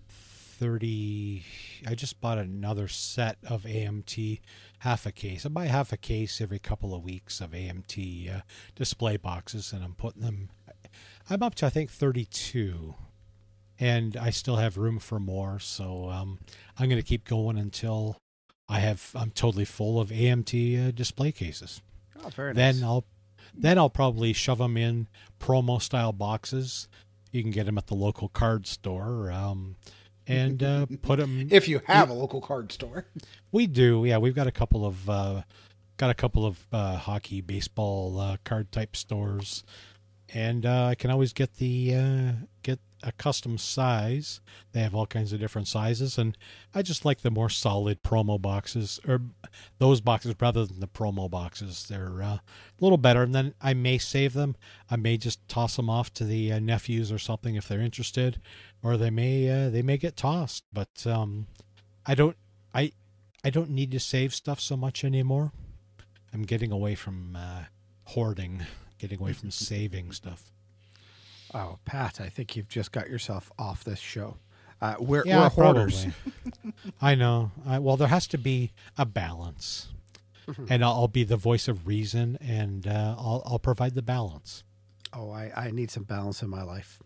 [0.08, 1.44] 30.
[1.86, 4.40] I just bought another set of AMT,
[4.80, 5.44] half a case.
[5.44, 8.40] I buy half a case every couple of weeks of AMT uh,
[8.74, 10.50] display boxes, and I'm putting them.
[11.28, 12.94] I'm up to, I think, 32.
[13.80, 16.38] And I still have room for more, so um,
[16.78, 18.18] I'm going to keep going until
[18.68, 19.10] I have.
[19.16, 21.82] I'm totally full of AMT uh, display cases.
[22.24, 22.76] Oh, very nice.
[22.76, 23.04] Then I'll
[23.52, 25.08] then I'll probably shove them in
[25.40, 26.88] promo style boxes.
[27.34, 29.74] You can get them at the local card store, um,
[30.24, 31.48] and uh, put them.
[31.50, 33.06] If you have a local card store,
[33.50, 34.18] We do, yeah.
[34.18, 35.42] We've got a couple of uh,
[35.96, 39.64] got a couple of uh, hockey, baseball uh, card type stores,
[40.34, 42.32] and uh, I can always get the uh,
[42.64, 44.40] get a custom size.
[44.72, 46.36] They have all kinds of different sizes, and
[46.74, 49.20] I just like the more solid promo boxes or
[49.78, 51.86] those boxes rather than the promo boxes.
[51.88, 52.42] They're uh, a
[52.80, 54.56] little better, and then I may save them.
[54.90, 58.40] I may just toss them off to the uh, nephews or something if they're interested,
[58.82, 60.64] or they may uh, they may get tossed.
[60.72, 61.46] But um,
[62.04, 62.36] I don't
[62.74, 62.90] I
[63.44, 65.52] I don't need to save stuff so much anymore.
[66.32, 67.64] I'm getting away from uh,
[68.02, 68.62] hoarding,
[69.04, 70.50] getting away from saving stuff.
[71.52, 74.38] Oh, Pat, I think you've just got yourself off this show.
[74.80, 76.06] Uh, we're, Yeah, we're hoarders.
[77.00, 77.52] I know.
[77.66, 79.88] I, well, there has to be a balance,
[80.48, 80.66] Mhm.
[80.70, 84.62] and I'll, I'll be the voice of reason, and uh, I'll I'll provide the balance.
[85.12, 87.00] Oh, I, I need some balance in my life.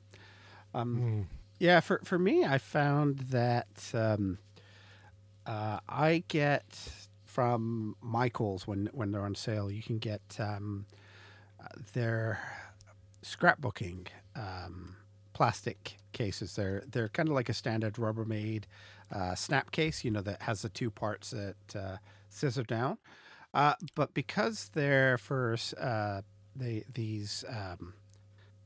[0.75, 1.25] Um, Mm.
[1.61, 4.39] Yeah, for for me, I found that um,
[5.47, 6.65] uh, I get
[7.27, 9.71] from Michaels when when they're on sale.
[9.71, 10.87] You can get um,
[11.93, 12.41] their
[13.23, 14.97] scrapbooking um,
[15.33, 16.55] plastic cases.
[16.55, 18.65] They're they're kind of like a standard Rubbermaid
[19.13, 20.05] uh, snap case.
[20.05, 21.97] You know that has the two parts that uh,
[22.29, 22.99] scissor down.
[23.55, 26.23] Uh, but because they're for uh,
[26.55, 27.95] they these um,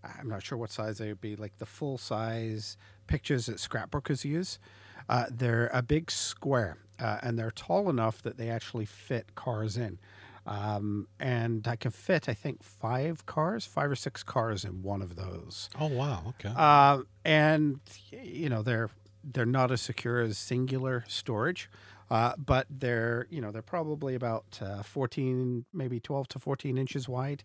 [0.05, 2.77] I'm not sure what size they would be, like the full size
[3.07, 4.59] pictures that scrapbookers use.
[5.09, 9.77] Uh, they're a big square uh, and they're tall enough that they actually fit cars
[9.77, 9.99] in.
[10.47, 15.01] Um, and I can fit, I think, five cars, five or six cars in one
[15.01, 15.71] of those.
[15.79, 16.53] Oh wow, okay.
[16.57, 18.91] Uh, and you know they're
[19.23, 21.71] they're not as secure as singular storage,
[22.11, 27.09] uh, but they're you know they're probably about uh, fourteen, maybe twelve to fourteen inches
[27.09, 27.45] wide.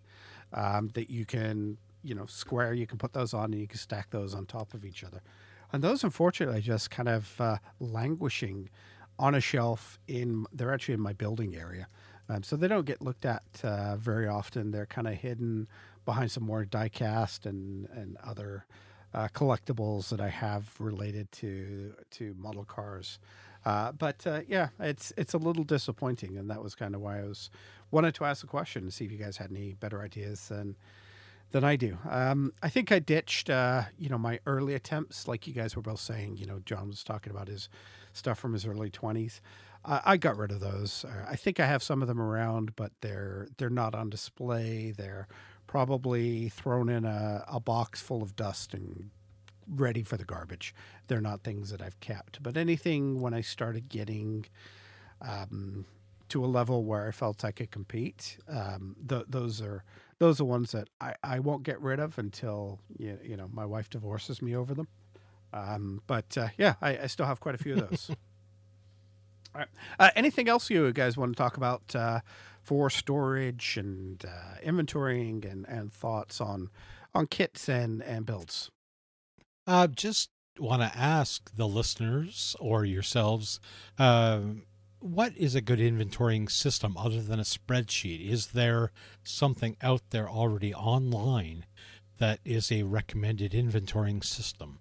[0.54, 2.74] Um, that you can you know square.
[2.74, 5.22] You can put those on and you can stack those on top of each other.
[5.72, 8.70] And those, unfortunately, are just kind of uh, languishing
[9.20, 10.46] on a shelf in.
[10.52, 11.88] They're actually in my building area.
[12.30, 14.72] Um, so they don't get looked at uh, very often.
[14.72, 15.68] They're kind of hidden
[16.06, 18.66] behind some more die-cast and and other
[19.14, 23.20] uh, collectibles that I have related to to model cars.
[23.66, 27.20] Uh, but uh, yeah, it's it's a little disappointing, and that was kind of why
[27.20, 27.50] I was
[27.92, 30.76] wanted to ask the question to see if you guys had any better ideas than
[31.52, 31.98] than I do.
[32.10, 35.82] Um, I think I ditched, uh, you know, my early attempts, like you guys were
[35.82, 36.38] both saying.
[36.38, 37.70] You know, John was talking about his
[38.14, 39.42] stuff from his early twenties.
[39.86, 41.06] Uh, I got rid of those.
[41.06, 44.92] Uh, I think I have some of them around, but they're they're not on display.
[44.92, 45.28] They're
[45.68, 49.10] probably thrown in a, a box full of dust and
[49.70, 50.74] ready for the garbage.
[51.08, 52.42] They're not things that I've kept.
[52.42, 54.46] But anything when I started getting
[55.22, 55.86] um,
[56.30, 59.84] to a level where I felt I could compete, um, th- those are
[60.20, 63.66] those are ones that I, I won't get rid of until you, you know my
[63.66, 64.88] wife divorces me over them.
[65.54, 68.12] Um, but uh, yeah, I, I still have quite a few of those.
[69.56, 69.68] All right.
[70.00, 72.20] Uh, anything else you guys want to talk about uh,
[72.62, 76.70] for storage and uh, inventorying and, and thoughts on
[77.14, 78.70] on kits and, and builds?
[79.66, 80.30] Uh, just
[80.60, 83.60] want to ask the listeners or yourselves,
[83.98, 84.40] uh,
[85.00, 88.28] what is a good inventorying system other than a spreadsheet?
[88.30, 88.92] Is there
[89.24, 91.66] something out there already online
[92.18, 94.80] that is a recommended inventorying system?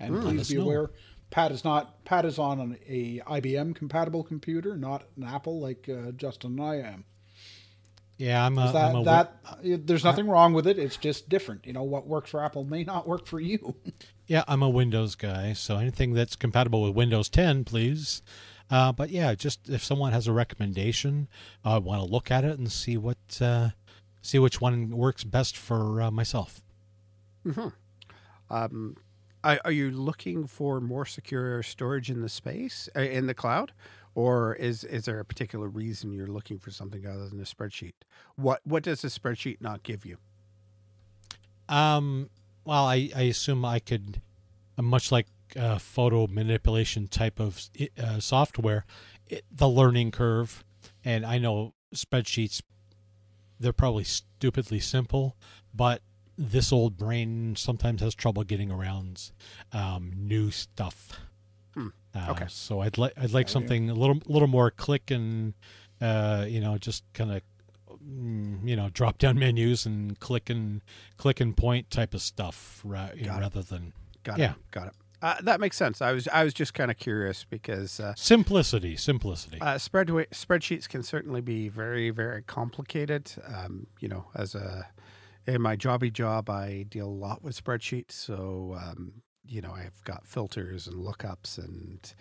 [0.00, 0.22] and Mm.
[0.22, 0.62] Please us be know.
[0.62, 0.90] aware,
[1.32, 5.88] Pat is not Pat is on an, a IBM compatible computer, not an Apple like
[5.88, 7.04] uh, Justin and I am.
[8.18, 10.78] Yeah, I'm a, that I'm a that uh, there's nothing wrong with it.
[10.78, 11.66] It's just different.
[11.66, 13.74] You know what works for Apple may not work for you.
[14.28, 18.22] Yeah, I'm a Windows guy, so anything that's compatible with Windows 10, please.
[18.70, 21.28] Uh, but yeah, just if someone has a recommendation,
[21.64, 23.70] I want to look at it and see what uh,
[24.22, 26.62] see which one works best for uh, myself.
[28.48, 28.96] Um,
[29.44, 33.72] are, you looking for more secure storage in the space uh, in the cloud,
[34.14, 37.94] or is is there a particular reason you're looking for something other than a spreadsheet?
[38.36, 40.18] What what does a spreadsheet not give you?
[41.68, 42.28] Um,
[42.64, 44.20] well, I, I assume I could,
[44.78, 47.68] uh, much like uh, photo manipulation type of
[48.02, 48.84] uh, software,
[49.26, 50.64] it, the learning curve,
[51.04, 52.62] and I know spreadsheets,
[53.58, 55.36] they're probably stupidly simple,
[55.74, 56.02] but
[56.38, 59.30] this old brain sometimes has trouble getting around
[59.72, 61.18] um, new stuff.
[61.74, 61.88] Hmm.
[62.14, 62.46] Uh, Okay.
[62.48, 63.52] So I'd like I'd like yeah.
[63.52, 65.54] something a little little more click and
[66.00, 67.42] uh, you know just kind of
[68.04, 70.82] mm, you know drop down menus and click and
[71.16, 73.40] click and point type of stuff ra- you know, Got it.
[73.40, 73.92] rather than
[74.24, 74.50] Got Yeah.
[74.52, 74.56] it.
[74.70, 74.92] Got it.
[75.20, 76.02] Uh, that makes sense.
[76.02, 78.96] I was I was just kind of curious because uh, simplicity.
[78.96, 79.60] Simplicity.
[79.60, 83.30] uh, spread spreadsheets can certainly be very very complicated.
[83.46, 84.88] Um, you know, as a
[85.46, 88.12] in my jobby job, I deal a lot with spreadsheets.
[88.12, 89.12] So um,
[89.46, 92.12] you know, I've got filters and lookups and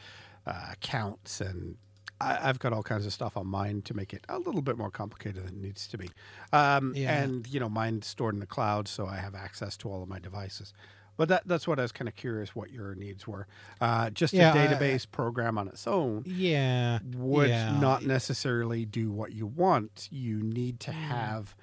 [0.46, 1.76] uh, counts and.
[2.20, 4.78] I- I've got all kinds of stuff on mine to make it a little bit
[4.78, 6.08] more complicated than it needs to be.
[6.54, 7.20] Um, Yeah.
[7.24, 10.08] And, you know, mine's stored in the cloud, so I have access to all of
[10.10, 10.72] my devices.
[11.18, 13.48] But that, that's what I was kind of curious what your needs were.
[13.80, 17.00] Uh, just Yeah, a I- database program on its own yeah.
[17.16, 17.80] would yeah.
[17.80, 20.08] not necessarily do what you want.
[20.12, 20.94] You need to Mm.
[20.94, 21.56] have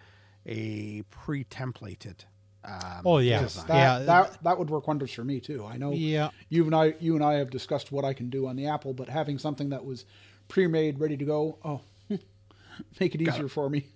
[0.48, 2.24] a pre-templated.
[2.64, 3.42] Um, Oh, yeah.
[3.42, 3.98] Yes, that, Yeah.
[4.00, 5.64] that that would work wonders for me too.
[5.64, 6.30] I know Yeah.
[6.48, 8.92] you and I you and I have discussed what I can do on the Apple,
[8.94, 10.04] but having something that was
[10.48, 11.80] pre-made, ready to go, oh,
[13.00, 13.86] make it Got easier for me.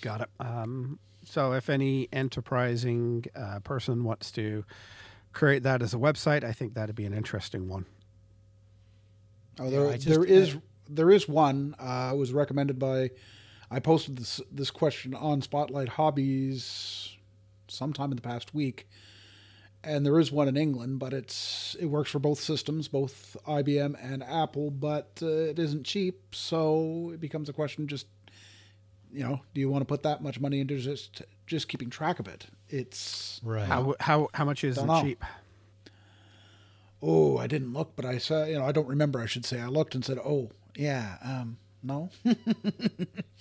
[0.00, 0.28] Got it.
[0.38, 4.64] Um, so, if any enterprising uh, person wants to
[5.32, 7.84] create that as a website, I think that'd be an interesting one.
[9.58, 10.56] Oh, there, I just- there is
[10.88, 11.74] there is one.
[11.78, 13.10] Uh, was recommended by.
[13.70, 17.16] I posted this this question on Spotlight Hobbies
[17.68, 18.88] sometime in the past week,
[19.84, 23.96] and there is one in England, but it's it works for both systems, both IBM
[24.02, 28.06] and Apple, but uh, it isn't cheap, so it becomes a question just.
[29.10, 32.18] You know, do you want to put that much money into just just keeping track
[32.18, 32.46] of it?
[32.68, 33.64] It's Right.
[33.64, 35.00] How how how much is it know.
[35.00, 35.24] cheap?
[37.02, 38.44] oh, I didn't look, but I saw.
[38.44, 39.20] You know, I don't remember.
[39.20, 42.10] I should say I looked and said, oh, yeah, um, no,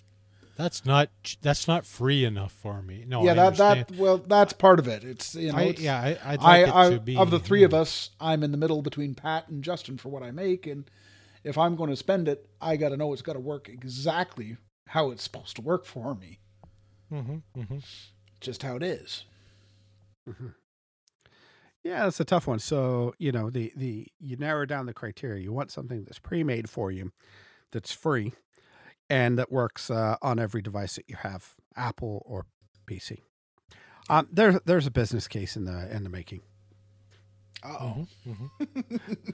[0.57, 1.09] That's not
[1.43, 3.05] that's not free enough for me.
[3.07, 3.23] No.
[3.23, 3.85] yeah, I that understand.
[3.89, 5.03] that well, that's part of it.
[5.03, 7.39] It's you know, I, it's, yeah, I, I'd like I it to be of the
[7.39, 10.65] three of us, I'm in the middle between Pat and Justin for what I make,
[10.65, 10.89] and
[11.43, 14.57] if I'm going to spend it, I got to know it's got to work exactly
[14.87, 16.39] how it's supposed to work for me,
[17.11, 17.83] Mhm, mhm.
[18.41, 19.25] just how it is.
[21.83, 22.59] Yeah, that's a tough one.
[22.59, 25.43] So you know the the you narrow down the criteria.
[25.43, 27.11] You want something that's pre-made for you,
[27.71, 28.33] that's free,
[29.09, 32.45] and that works uh, on every device that you have, Apple or
[32.89, 33.19] PC.
[34.09, 36.41] Um, there's there's a business case in the in the making.
[37.63, 39.33] Oh, Mhm, mhm.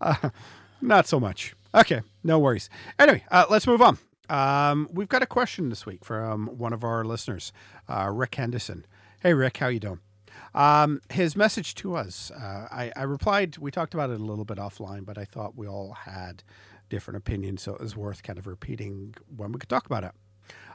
[0.00, 0.30] Uh,
[0.80, 1.54] not so much.
[1.74, 2.68] Okay, no worries.
[2.98, 3.98] Anyway, uh, let's move on.
[4.28, 7.52] Um, we've got a question this week from one of our listeners,
[7.88, 8.84] uh, Rick Henderson.
[9.22, 10.00] Hey, Rick, how you doing?
[10.54, 13.58] Um, his message to us, uh, I, I replied.
[13.58, 16.42] We talked about it a little bit offline, but I thought we all had
[16.92, 20.12] different opinions, so it was worth kind of repeating when we could talk about it.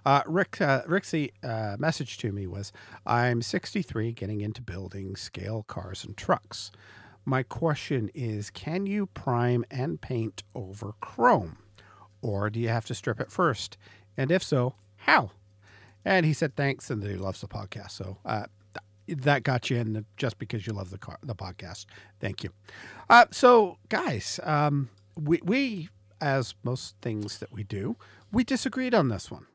[0.03, 2.73] Uh, Rick, uh, Rick's uh, message to me was,
[3.05, 6.71] "I'm 63, getting into building scale cars and trucks.
[7.23, 11.59] My question is, can you prime and paint over chrome,
[12.23, 13.77] or do you have to strip it first?
[14.17, 15.29] And if so, how?"
[16.03, 17.91] And he said thanks, and that he loves the podcast.
[17.91, 18.45] So uh,
[19.05, 21.85] th- that got you in just because you love the car, the podcast.
[22.19, 22.49] Thank you.
[23.07, 25.89] Uh, so, guys, um, we we
[26.21, 27.97] as most things that we do,
[28.31, 29.47] we disagreed on this one.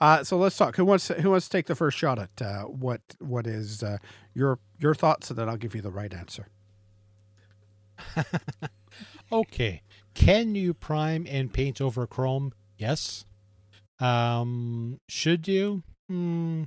[0.00, 0.76] Uh, so let's talk.
[0.76, 3.98] Who wants who wants to take the first shot at uh, what what is uh,
[4.34, 6.48] your your thoughts, and then I'll give you the right answer.
[9.32, 9.82] Okay.
[10.14, 12.52] Can you prime and paint over Chrome?
[12.78, 13.24] Yes.
[13.98, 15.82] Um, should you?
[16.08, 16.64] Hmm.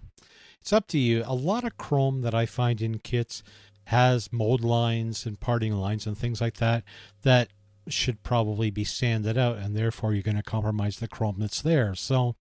[0.59, 1.23] It's up to you.
[1.25, 3.43] A lot of Chrome that I find in kits
[3.85, 6.83] has mold lines and parting lines and things like that
[7.23, 7.49] that
[7.87, 11.95] should probably be sanded out, and therefore you're going to compromise the Chrome that's there.
[11.95, 12.35] So,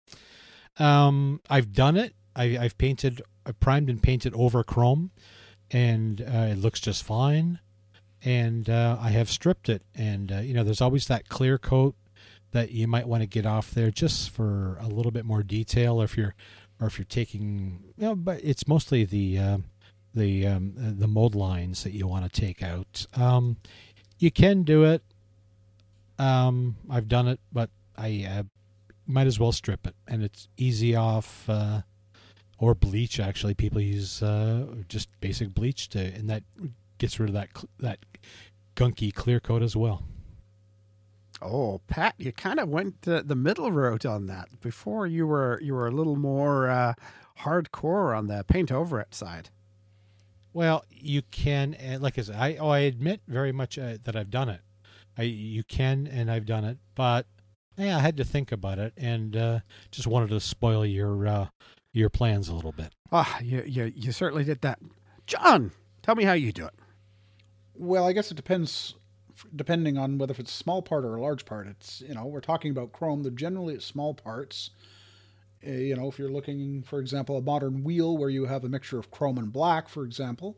[0.80, 2.14] um, I've done it.
[2.36, 5.12] I, I've painted, I primed and painted over Chrome,
[5.72, 7.60] and uh, it looks just fine
[8.24, 9.84] and uh, I have stripped it.
[9.96, 11.96] And uh, you know, there's always that clear coat
[12.52, 16.02] that you might want to get off there just for a little bit more detail,
[16.02, 16.34] if you're,
[16.80, 19.58] or if you're taking, you know, but it's mostly the uh,
[20.14, 23.06] the um, the mold lines that you want to take out.
[23.16, 23.58] Um,
[24.18, 25.04] you can do it.
[26.20, 28.44] Um, I've done it, but I uh,
[29.06, 31.50] might as well strip it, and it's easy off.
[31.50, 31.82] Uh,
[32.60, 36.44] or bleach, actually, people use uh, just basic bleach to, and that
[36.98, 37.50] gets rid of that
[37.80, 38.00] that
[38.76, 40.04] gunky clear coat as well.
[41.40, 44.60] Oh, Pat, you kind of went the, the middle route on that.
[44.60, 46.94] Before you were you were a little more uh,
[47.42, 49.50] hardcore on the paint over it side.
[50.52, 54.32] Well, you can, like I said, I oh I admit very much uh, that I've
[54.32, 54.62] done it.
[55.18, 57.26] I you can and I've done it, but
[57.78, 59.60] yeah, I had to think about it and uh,
[59.92, 61.48] just wanted to spoil your uh,
[61.94, 62.94] your plans a little bit.
[63.12, 64.80] Ah, you, you you certainly did that,
[65.26, 65.72] John.
[66.02, 66.74] Tell me how you do it.
[67.76, 68.96] Well, I guess it depends,
[69.56, 71.68] depending on whether it's a small part or a large part.
[71.68, 73.24] It's you know we're talking about chrome.
[73.24, 74.72] They're generally small parts.
[75.66, 78.70] Uh, you know, if you're looking, for example, a modern wheel where you have a
[78.70, 80.58] mixture of chrome and black, for example.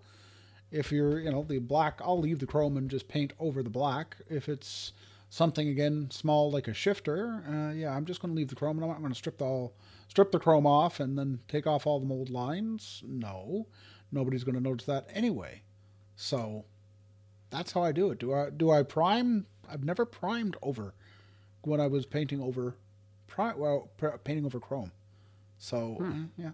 [0.72, 3.70] If you're, you know, the black, I'll leave the chrome and just paint over the
[3.70, 4.18] black.
[4.30, 4.94] If it's
[5.30, 8.78] something again small like a shifter, uh, yeah, I'm just going to leave the chrome
[8.78, 9.74] and I'm not going to strip the all,
[10.08, 13.04] strip the chrome off and then take off all the mold lines.
[13.06, 13.68] No,
[14.12, 15.62] nobody's going to notice that anyway.
[16.16, 16.66] So
[17.50, 18.20] that's how I do it.
[18.20, 19.48] Do I do I prime?
[19.72, 20.94] I've never primed over
[21.62, 22.76] when I was painting over,
[23.28, 24.92] pri- well, pr- painting over chrome.
[25.58, 26.26] So Hmm.
[26.38, 26.52] yeah,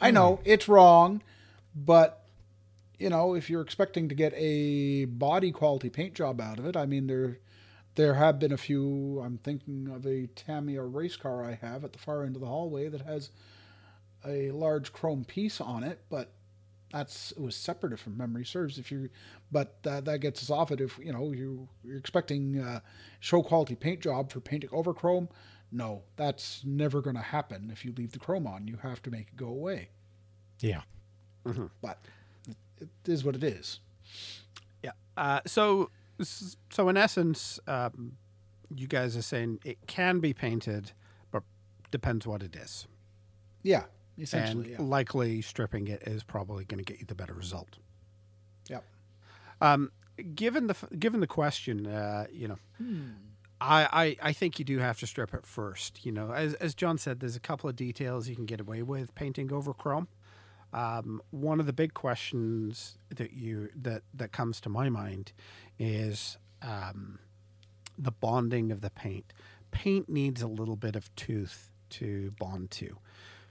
[0.00, 1.22] I know it's wrong,
[1.74, 2.19] but
[3.00, 6.76] you know if you're expecting to get a body quality paint job out of it,
[6.76, 7.38] I mean there
[7.96, 9.20] there have been a few.
[9.24, 12.46] I'm thinking of a Tamiya race car I have at the far end of the
[12.46, 13.30] hallway that has
[14.24, 16.30] a large chrome piece on it, but
[16.92, 18.78] that's it was separate if memory serves.
[18.78, 19.08] If you,
[19.50, 20.80] but uh, that gets us off it.
[20.80, 22.80] If you know you you're expecting uh,
[23.20, 25.28] show quality paint job for painting over chrome,
[25.72, 27.70] no, that's never going to happen.
[27.72, 29.88] If you leave the chrome on, you have to make it go away.
[30.60, 30.82] Yeah.
[31.80, 31.98] But
[32.80, 33.80] it, is what it is.
[34.82, 34.92] Yeah.
[35.16, 35.90] Uh, so
[36.22, 38.16] so in essence, um,
[38.74, 40.92] you guys are saying it can be painted,
[41.30, 41.42] but
[41.90, 42.86] depends what it is.
[43.62, 43.84] Yeah,
[44.16, 44.72] And essentially.
[44.72, 44.76] yeah.
[44.80, 47.78] likely stripping it is probably going to get you the better result.
[48.68, 48.80] Yeah.
[49.60, 49.90] Um,
[50.34, 52.58] given the given the question, uh, you know,
[53.60, 56.04] I, I I think you do have to strip it first.
[56.04, 58.82] You know, as as John said, there's a couple of details you can get away
[58.82, 60.08] with painting over chrome.
[60.72, 65.32] Um, one of the big questions that you that that comes to my mind
[65.78, 67.18] is um,
[67.98, 69.32] the bonding of the paint.
[69.70, 72.98] Paint needs a little bit of tooth to bond to.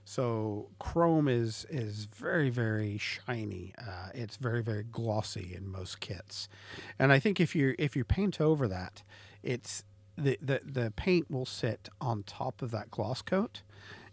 [0.04, 3.74] So chrome is is very very shiny.
[3.78, 6.48] Uh, it's very very glossy in most kits,
[6.98, 9.02] and I think if you if you paint over that,
[9.42, 9.84] it's
[10.16, 13.62] the, the the paint will sit on top of that gloss coat,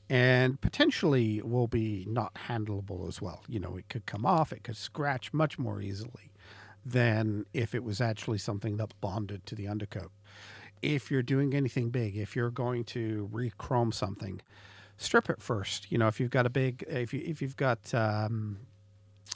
[0.10, 3.44] and potentially will be not handleable as well.
[3.48, 6.32] You know, it could come off, it could scratch much more easily
[6.86, 10.12] than if it was actually something that bonded to the undercoat.
[10.82, 14.42] If you're doing anything big, if you're going to re-chrome something,
[14.98, 15.92] strip it first.
[15.92, 18.60] You know, if you've got a big, if you if you've got um,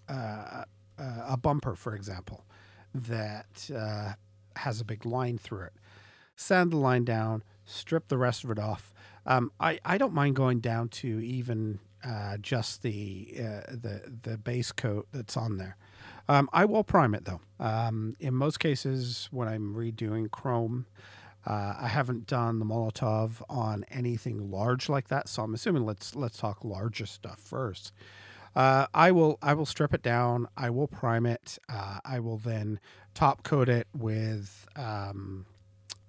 [0.07, 0.63] uh,
[0.97, 2.45] uh, a bumper, for example,
[2.93, 4.13] that uh,
[4.55, 5.73] has a big line through it,
[6.35, 8.90] sand the line down, strip the rest of it off.
[9.25, 14.37] Um, I I don't mind going down to even uh, just the uh, the the
[14.37, 15.77] base coat that's on there.
[16.27, 17.41] Um, I will prime it though.
[17.59, 20.85] Um, in most cases, when I'm redoing chrome,
[21.45, 26.15] uh, I haven't done the Molotow on anything large like that, so I'm assuming let's
[26.15, 27.91] let's talk larger stuff first.
[28.55, 30.47] Uh, I will I will strip it down.
[30.57, 31.57] I will prime it.
[31.69, 32.79] Uh, I will then
[33.13, 35.45] top coat it with um,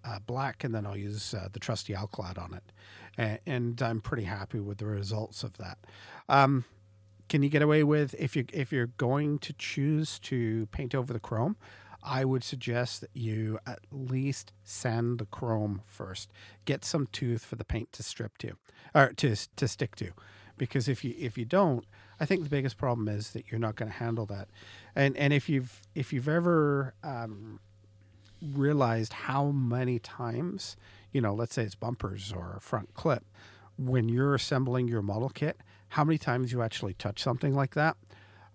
[0.04, 2.72] uh, black, and then I'll use the trusty Alclad on it,
[3.16, 5.78] and, and I'm pretty happy with the results of that.
[6.28, 6.64] Um,
[7.28, 11.12] can you get away with if you if you're going to choose to paint over
[11.12, 11.56] the chrome?
[12.02, 16.30] I would suggest that you at least sand the chrome first.
[16.64, 18.52] Get some tooth for the paint to strip to,
[18.94, 20.10] or to to stick to,
[20.58, 21.86] because if you if you don't,
[22.20, 24.48] I think the biggest problem is that you're not going to handle that.
[24.94, 27.60] And and if you've if you've ever um,
[28.42, 30.76] realized how many times,
[31.12, 33.24] you know, let's say it's bumpers or a front clip,
[33.78, 35.58] when you're assembling your model kit,
[35.88, 37.96] how many times you actually touch something like that,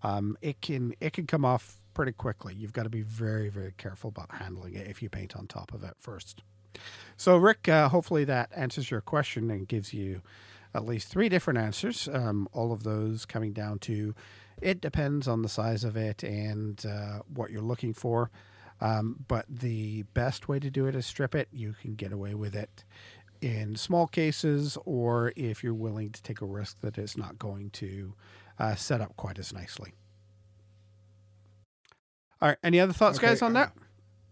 [0.04, 2.54] um, it can it can come off pretty quickly.
[2.54, 5.74] You've got to be very very careful about handling it if you paint on top
[5.74, 6.44] of it first.
[7.16, 10.22] So Rick, uh, hopefully that answers your question and gives you
[10.74, 12.08] at least three different answers.
[12.12, 14.14] Um, all of those coming down to
[14.62, 18.30] it depends on the size of it and uh, what you're looking for.
[18.80, 21.48] Um, but the best way to do it is strip it.
[21.52, 22.84] You can get away with it
[23.42, 27.70] in small cases, or if you're willing to take a risk that it's not going
[27.72, 28.14] to
[28.60, 29.94] uh, set up quite as nicely.
[32.42, 32.58] All right.
[32.64, 33.74] Any other thoughts, Okay, guys, on that?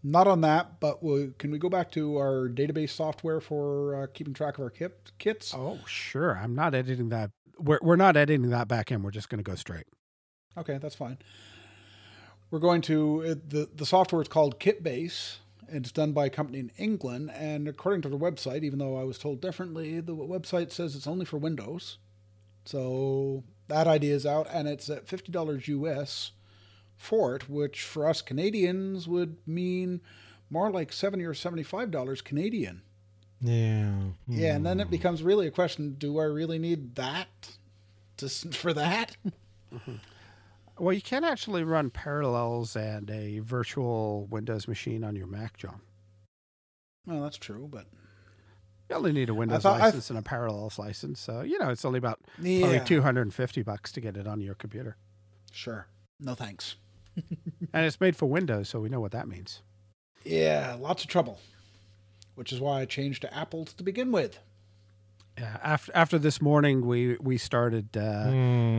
[0.03, 4.07] Not on that, but we, can we go back to our database software for uh,
[4.13, 5.53] keeping track of our kit, kits?
[5.55, 6.37] Oh, sure.
[6.37, 7.31] I'm not editing that.
[7.57, 9.01] We're, we're not editing that back in.
[9.01, 9.87] We're just going to go straight.
[10.57, 11.17] Okay, that's fine.
[12.55, 15.39] We're going to uh, the the software is called Kitbase.
[15.67, 19.03] It's done by a company in England, and according to the website, even though I
[19.03, 21.97] was told differently, the website says it's only for Windows.
[22.63, 26.31] So that idea is out, and it's at fifty dollars US
[26.95, 29.99] for it, which for us Canadians would mean
[30.49, 32.83] more like seventy or seventy-five dollars Canadian.
[33.41, 33.95] Yeah.
[34.29, 37.49] Yeah, and then it becomes really a question: Do I really need that
[38.15, 39.17] to, for that.
[40.77, 45.81] Well, you can actually run Parallels and a virtual Windows machine on your Mac, John.
[47.07, 47.85] Well, that's true, but
[48.89, 51.97] You only need a Windows license and a Parallels license, so you know it's only
[51.99, 54.97] about probably two hundred and fifty bucks to get it on your computer,
[55.51, 55.87] sure.
[56.19, 56.75] No thanks.
[57.73, 59.61] and it's made for Windows, so we know what that means.
[60.23, 61.39] Yeah, lots of trouble,
[62.35, 64.39] which is why I changed to Apple to begin with.
[65.37, 68.31] Yeah, after after this morning, we we started uh,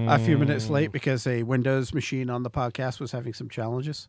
[0.09, 4.09] a few minutes late because a Windows machine on the podcast was having some challenges.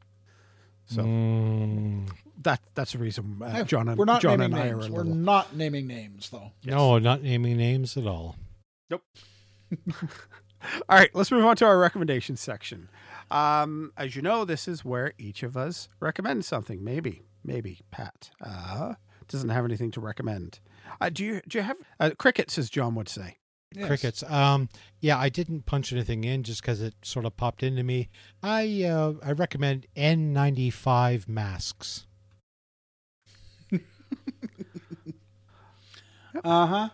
[0.86, 2.10] So Mm.
[2.44, 4.78] that that's the reason uh, Hey, John and we're not John naming and I are
[4.78, 4.90] a names.
[4.90, 5.16] We're little.
[5.16, 6.52] not naming names, though.
[6.64, 8.38] No, not naming names at all.
[8.90, 9.04] Nope.
[9.94, 10.08] all
[10.90, 12.88] right, let's move on to our recommendations section.
[13.30, 16.82] Um, as you know, this is where each of us recommends something.
[16.82, 18.94] Maybe, maybe Pat uh,
[19.28, 20.62] doesn't have anything to recommend.
[21.02, 21.42] Uh, do you?
[21.48, 23.38] Do you have uh, crickets, as John would say?
[23.76, 23.88] Yes.
[23.88, 24.24] Crickets.
[24.24, 24.70] Um,
[25.02, 28.10] yeah, I didn't punch anything in just because it sort of popped into me.
[28.42, 32.06] I uh, I recommend N95 masks.
[36.44, 36.90] Uh huh.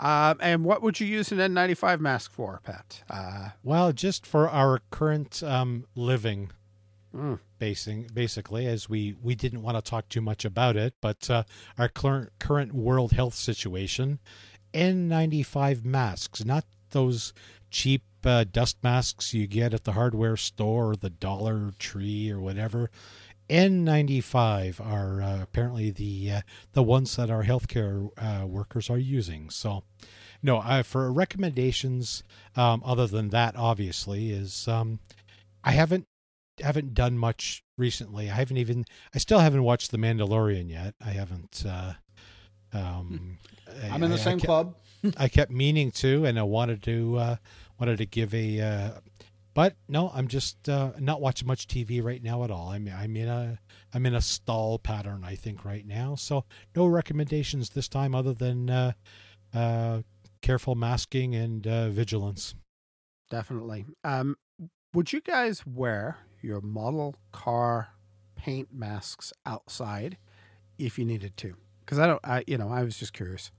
[0.00, 3.02] Um, and what would you use an N95 mask for, Pat?
[3.10, 6.50] Uh, Well, just for our current um, living,
[7.14, 7.38] Mm.
[7.58, 11.44] basing, basically, as we, we didn't want to talk too much about it, but uh,
[11.78, 14.18] our current current world health situation,
[14.74, 17.32] N95 masks, not those
[17.70, 22.40] cheap uh, dust masks you get at the hardware store or the Dollar Tree or
[22.40, 22.90] whatever.
[23.48, 26.40] N95 are uh, apparently the uh,
[26.72, 29.48] the ones that our healthcare uh, workers are using.
[29.48, 29.84] So,
[30.42, 32.22] no, for recommendations,
[32.56, 35.00] um, other than that, obviously, is um,
[35.64, 36.06] I haven't
[36.62, 38.30] haven't done much recently.
[38.30, 40.94] I haven't even I still haven't watched The Mandalorian yet.
[41.04, 41.64] I haven't.
[41.66, 41.94] Uh,
[42.72, 43.38] um,
[43.82, 44.76] I- I'm in the I- I same kept- club.
[45.16, 47.36] I kept meaning to, and I wanted to uh,
[47.78, 48.90] wanted to give a, uh,
[49.54, 52.70] but no, I'm just uh, not watching much TV right now at all.
[52.70, 53.58] I'm I'm in a
[53.94, 56.16] I'm in a stall pattern, I think, right now.
[56.16, 56.44] So
[56.74, 58.92] no recommendations this time, other than uh,
[59.54, 60.02] uh,
[60.42, 62.54] careful masking and uh, vigilance.
[63.30, 63.86] definitely.
[64.02, 64.36] Um,
[64.94, 67.90] would you guys wear your model car
[68.36, 70.16] paint masks outside
[70.78, 71.54] if you needed to?
[71.84, 72.20] Because I don't.
[72.24, 73.50] I you know I was just curious.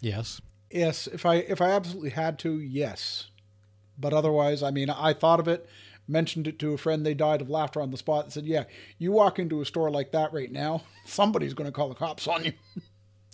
[0.00, 0.40] Yes.
[0.70, 3.28] Yes, if I if I absolutely had to, yes.
[3.98, 5.68] But otherwise, I mean, I thought of it,
[6.08, 7.04] mentioned it to a friend.
[7.04, 8.64] They died of laughter on the spot and said, "Yeah,
[8.98, 12.26] you walk into a store like that right now, somebody's going to call the cops
[12.28, 12.52] on you.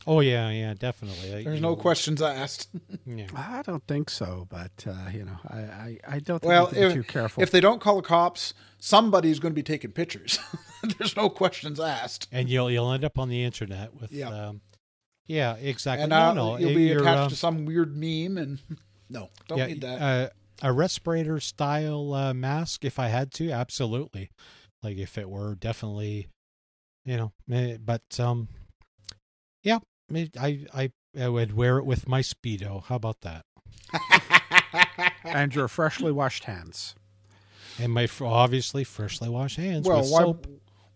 [0.06, 1.44] Oh yeah, yeah, definitely.
[1.44, 2.68] There's no questions asked."
[3.08, 3.26] Yeah.
[3.36, 6.82] I don't think so, but uh, you know, I, I, I don't think Well, you
[6.82, 7.42] have if, too careful.
[7.42, 10.40] if they don't call the cops, somebody's going to be taking pictures.
[10.98, 12.26] There's no questions asked.
[12.32, 14.48] And you'll you'll end up on the internet with Yeah.
[14.48, 14.60] um,
[15.26, 16.02] yeah, exactly.
[16.04, 18.58] And no, uh, no, you'll be attached um, to some weird meme and
[19.08, 20.00] no, don't yeah, need that.
[20.02, 20.28] Uh,
[20.62, 24.30] a respirator style uh, mask, if I had to, absolutely.
[24.82, 26.28] Like if it were definitely,
[27.04, 28.65] you know, eh, but um, yeah, eh,
[30.14, 32.84] I I I would wear it with my speedo.
[32.84, 33.44] How about that?
[35.24, 36.94] and your freshly washed hands.
[37.78, 40.46] And my f- obviously freshly washed hands well, with why soap.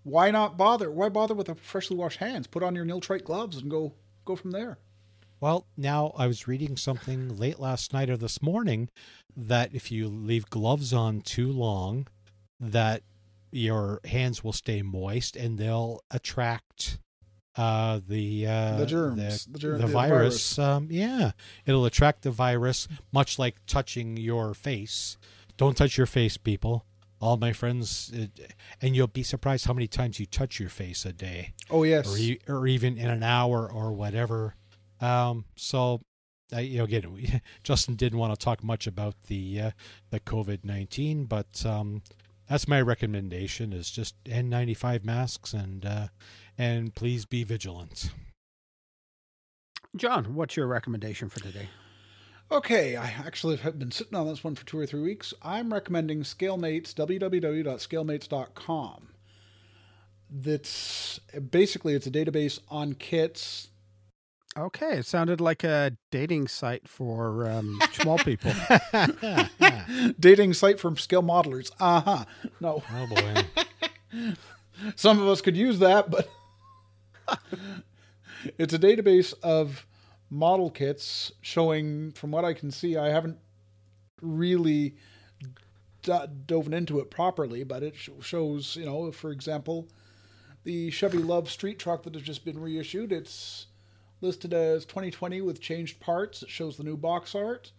[0.03, 0.91] why not bother?
[0.91, 2.47] Why bother with a freshly washed hands?
[2.47, 4.79] Put on your nitrile gloves and go go from there.
[5.41, 8.91] Well, now I was reading something late last night or this morning
[9.35, 12.07] that if you leave gloves on too long,
[12.59, 13.03] that
[13.51, 16.99] your hands will stay moist and they'll attract
[17.57, 20.59] uh, the uh, The germs, the the, the virus.
[20.59, 21.33] Um, yeah,
[21.67, 25.17] it'll attract the virus, much like touching your face.
[25.57, 26.87] Don't touch your face, people.
[27.21, 28.27] All my friends, uh,
[28.81, 32.11] and you'll be surprised how many times you touch your face a day Oh yes,
[32.15, 34.55] or, e- or even in an hour or whatever.
[35.03, 36.01] Um, so,
[36.55, 39.71] uh, you know, again, we, Justin didn't want to talk much about the uh,
[40.09, 42.01] the COVID nineteen, but um,
[42.49, 46.07] that's my recommendation: is just N ninety five masks and uh,
[46.61, 48.13] and please be vigilant.
[49.97, 51.71] John, what's your recommendation for today?
[52.53, 55.33] Okay, I actually have been sitting on this one for two or three weeks.
[55.41, 59.09] I'm recommending ScaleMates, www.scalemates.com.
[60.29, 61.19] That's
[61.51, 63.69] basically it's a database on kits.
[64.59, 68.53] Okay, it sounded like a dating site for um, small people.
[70.21, 71.71] Dating site from scale modelers.
[71.81, 72.27] Uh huh.
[72.61, 73.45] No, Oh boy!
[74.97, 76.29] some of us could use that, but
[78.59, 79.87] it's a database of
[80.31, 83.39] model kits showing, from what I can see, I haven't
[84.23, 84.97] really
[86.03, 89.89] d- dove into it properly, but it sh- shows, you know, for example,
[90.65, 93.13] the Chevy LUV street truck that has just been reissued.
[93.13, 93.67] It's
[94.21, 96.43] listed as 2020 with changed parts.
[96.43, 97.73] It shows the new box art.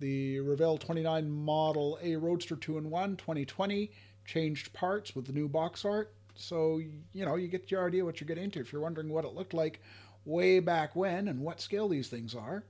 [0.00, 3.90] The Revell 29 Model A Roadster 2 in 1 2020
[4.24, 6.12] changed parts with the new box art.
[6.38, 6.80] So,
[7.12, 8.60] you know, you get your idea what you're getting into.
[8.60, 9.80] If you're wondering what it looked like
[10.24, 12.64] way back when and what scale these things are,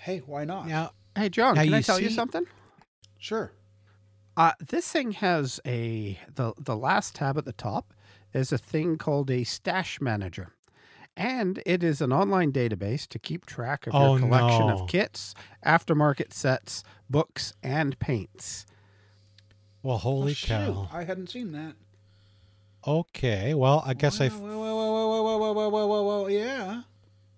[0.00, 0.66] hey, why not?
[0.68, 2.44] Now, Hey, John, Now can I you tell you something?
[3.18, 3.52] Sure.
[4.36, 7.94] Uh, this thing has a the the last tab at the top
[8.34, 10.52] is a thing called a stash manager,
[11.16, 14.74] and it is an online database to keep track of Oh, your collection no.
[14.74, 15.34] of kits,
[15.64, 18.66] aftermarket sets, books, and paints.
[19.86, 20.88] Well, holy Oh, shoot, cow.
[20.92, 21.74] I hadn't seen that.
[22.86, 24.28] Okay, well, I guess I.
[24.28, 26.82] Well, well, well, well, well, well, well, well, well, well, well, yeah.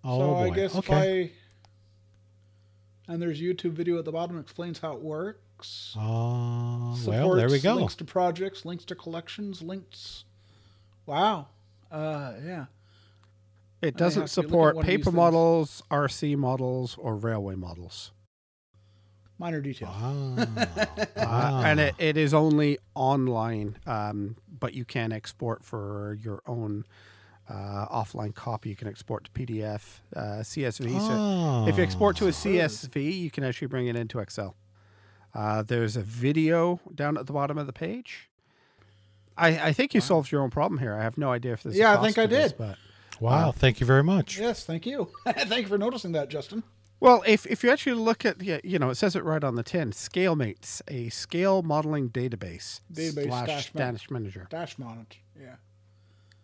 [0.05, 0.41] Oh so boy.
[0.41, 1.23] I guess okay.
[1.23, 5.97] if I and there's a YouTube video at the bottom explains how it works.
[5.97, 7.75] Uh, well, there we go.
[7.75, 10.25] Links to projects, links to collections, links.
[11.07, 11.49] Wow.
[11.91, 12.67] Uh, yeah.
[13.81, 15.15] It doesn't have to look at support one of paper things.
[15.15, 18.13] models, RC models, or railway models.
[19.39, 19.89] Minor detail.
[19.93, 20.35] Ah,
[21.17, 21.63] Uh, ah.
[21.65, 26.85] and it, it is only online, um, but you can export for your own
[27.49, 28.69] uh, offline copy.
[28.71, 30.91] You can export to PDF, uh, CSV.
[31.01, 32.33] So if you export to a Ah.
[32.33, 34.57] CSV, you can actually bring it into Excel.
[35.35, 38.29] Uh, there's a video down at the bottom of the page.
[39.37, 40.95] I, I think you solved your own problem here.
[40.95, 41.75] I have no idea if this.
[41.75, 42.59] a Yeah, I think to I this, did.
[42.59, 42.77] but
[43.21, 44.37] wow, thank you very much.
[44.39, 45.11] Yes, thank you.
[45.27, 46.65] thank you for noticing that, Justin.
[47.01, 49.55] Well, if, if you actually look at, yeah, you know, it says it right on
[49.55, 54.47] the tin ScaleMates, a scale modeling database, Database slash dash man- Danish manager.
[54.51, 55.19] Dash monitor.
[55.41, 55.55] Yeah.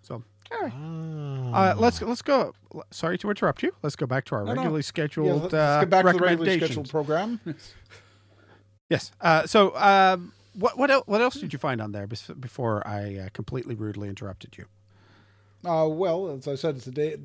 [0.02, 0.22] So,
[0.52, 0.72] all right.
[0.76, 1.70] Ah.
[1.72, 2.52] Uh, let's let's go.
[2.90, 3.72] Sorry to interrupt you.
[3.82, 4.52] Let's go back to our No, no.
[4.52, 7.40] regularly Yeah, scheduled let's uh, get back to the regularly scheduled program.
[8.90, 9.12] Yes.
[9.20, 13.16] Uh, so, um, what what el- what else did you find on there before I
[13.16, 14.66] uh, completely rudely interrupted you?
[15.68, 17.18] Uh, well, as I said, it's a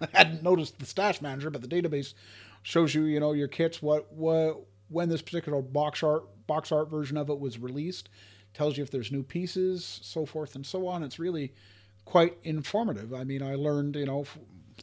[0.00, 2.14] I've hadn't noticed the stash manager, but the database
[2.62, 6.90] shows you, you know, your kits, what what when this particular box art box art
[6.90, 8.08] version of it was released,
[8.54, 11.02] tells you if there's new pieces, so forth and so on.
[11.02, 11.52] It's really
[12.04, 13.14] quite informative.
[13.14, 14.24] I mean, I learned, you know,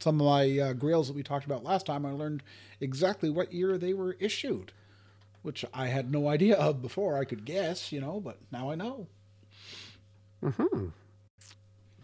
[0.00, 2.06] some of my uh, grails that we talked about last time.
[2.06, 2.42] I learned
[2.80, 4.72] exactly what year they were issued,
[5.42, 7.18] which I had no idea of before.
[7.18, 9.08] I could guess, you know, but now I know.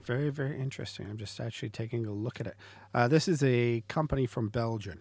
[0.05, 1.07] Very very interesting.
[1.09, 2.57] I'm just actually taking a look at it.
[2.93, 5.01] Uh, this is a company from Belgium.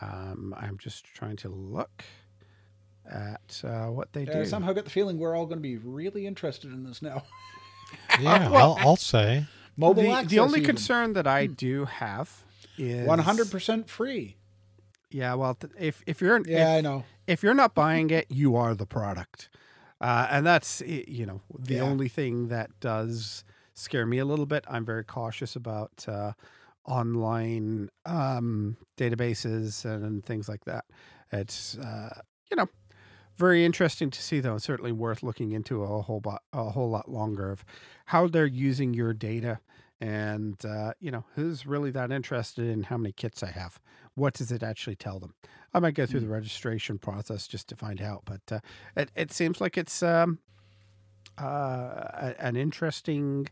[0.00, 2.02] Um, I'm just trying to look
[3.10, 4.44] at uh, what they do.
[4.46, 7.24] somehow get the feeling we're all going to be really interested in this now.
[8.20, 9.46] yeah, well- I'll, I'll say.
[9.76, 10.66] Mobile the, the only even.
[10.74, 12.42] concern that I do have
[12.76, 14.36] is 100% free.
[15.10, 17.04] Yeah, well, th- if if you're Yeah, if, I know.
[17.26, 19.48] if you're not buying it, you are the product,
[20.00, 21.82] uh, and that's you know the Yeah.
[21.82, 24.64] only thing that does scare me a little bit.
[24.68, 26.32] I'm very cautious about uh,
[26.86, 30.84] online um, databases and things like that.
[31.32, 32.20] It's uh,
[32.50, 32.68] you know
[33.36, 34.52] very interesting to see though.
[34.52, 37.64] and Certainly worth looking into a whole bo- a whole lot longer of
[38.06, 39.60] how they're using your data.
[40.00, 43.78] And uh, you know who's really that interested in how many kits I have?
[44.14, 45.34] What does it actually tell them?
[45.72, 48.60] I might go through the registration process just to find out, but uh,
[48.96, 50.40] it it seems like it's um,
[51.42, 53.48] uh, an interesting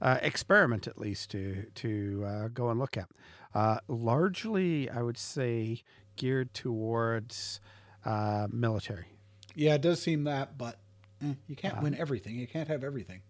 [0.00, 3.08] uh, experiment, at least to to uh, go and look at.
[3.54, 5.82] Uh, largely, I would say
[6.16, 7.60] geared towards
[8.04, 9.06] uh, military.
[9.54, 10.78] Yeah, it does seem that, but
[11.22, 12.36] eh, you can't win everything.
[12.36, 13.22] You can't have everything.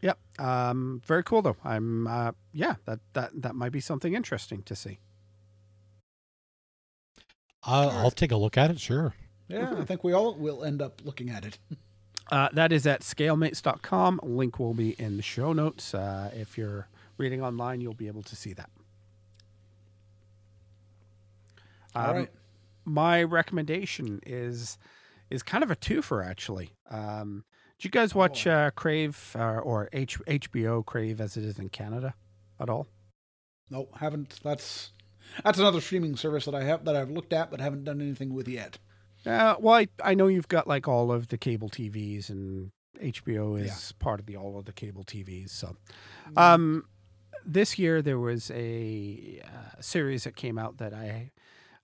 [0.00, 0.18] Yep.
[0.38, 1.56] Um, very cool though.
[1.64, 4.98] I'm uh, yeah, that, that that might be something interesting to see.
[7.62, 8.80] I'll, I'll take a look at it.
[8.80, 9.14] Sure.
[9.46, 11.58] Yeah, I think we all will end up looking at it.
[12.30, 14.20] Uh, that is at scalemates.com.
[14.22, 15.92] Link will be in the show notes.
[15.94, 16.88] Uh, if you're
[17.18, 18.70] reading online, you'll be able to see that.
[21.94, 22.30] All Um, right.
[22.84, 24.78] My recommendation is
[25.30, 26.70] is kind of a twofer actually.
[26.90, 27.44] Um,
[27.78, 31.68] did you guys watch uh, Crave uh, or H- HBO Crave as it is in
[31.68, 32.14] Canada
[32.60, 32.86] at all?
[33.70, 34.40] No, haven't.
[34.42, 34.90] That's
[35.44, 38.34] that's another streaming service that I have that I've looked at but haven't done anything
[38.34, 38.78] with yet.
[39.26, 43.60] Uh, well, I, I know you've got like all of the cable TVs, and HBO
[43.60, 45.50] is part of the all of the cable TVs.
[45.50, 45.76] So,
[46.36, 46.84] um,
[47.44, 51.30] this year there was a uh, series that came out that I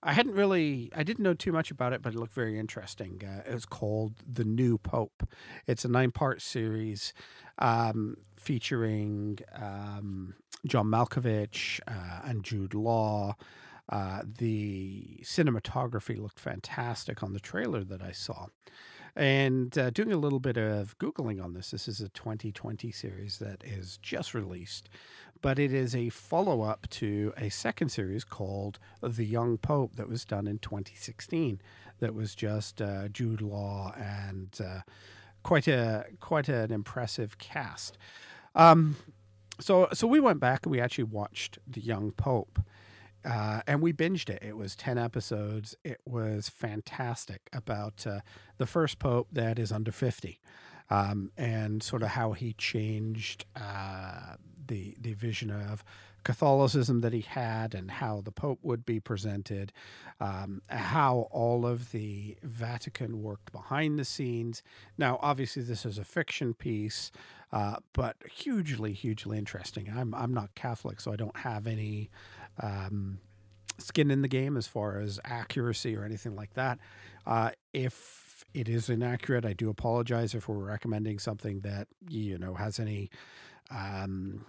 [0.01, 3.21] I hadn't really I didn't know too much about it, but it looked very interesting.
[3.25, 5.27] Uh, it was called The New Pope.
[5.67, 7.13] It's a nine part series
[7.57, 10.35] um, featuring um,
[10.65, 13.35] John Malkovich uh, and Jude Law.
[13.89, 18.47] Uh, the cinematography looked fantastic on the trailer that I saw.
[19.15, 23.39] And uh, doing a little bit of Googling on this, this is a 2020 series
[23.39, 24.89] that is just released,
[25.41, 30.07] but it is a follow up to a second series called The Young Pope that
[30.07, 31.59] was done in 2016,
[31.99, 34.81] that was just uh, Jude Law and uh,
[35.43, 37.97] quite a quite an impressive cast.
[38.55, 38.95] Um,
[39.59, 42.59] so so we went back and we actually watched The Young Pope.
[43.25, 44.41] Uh, and we binged it.
[44.41, 45.75] It was 10 episodes.
[45.83, 48.19] It was fantastic about uh,
[48.57, 50.39] the first pope that is under 50
[50.89, 54.35] um, and sort of how he changed uh,
[54.67, 55.83] the, the vision of
[56.23, 59.71] Catholicism that he had and how the pope would be presented,
[60.19, 64.61] um, how all of the Vatican worked behind the scenes.
[64.97, 67.11] Now, obviously, this is a fiction piece.
[67.51, 69.91] Uh, but hugely, hugely interesting.
[69.91, 72.11] I'm I'm not Catholic, so I don't have any
[72.61, 73.19] um,
[73.77, 76.79] skin in the game as far as accuracy or anything like that.
[77.25, 82.55] Uh, if it is inaccurate, I do apologize if we're recommending something that you know
[82.55, 83.09] has any
[83.71, 84.45] um,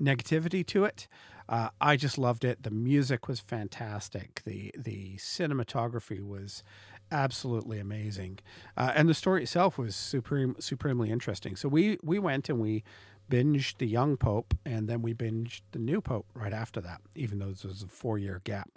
[0.00, 1.08] negativity to it.
[1.48, 2.62] Uh, I just loved it.
[2.62, 4.42] The music was fantastic.
[4.44, 6.62] the The cinematography was
[7.10, 8.40] absolutely amazing,
[8.76, 11.56] uh, and the story itself was supreme, supremely interesting.
[11.56, 12.84] So we we went and we
[13.30, 17.38] binged the young pope and then we binged the new pope right after that even
[17.38, 18.70] though this was a four year gap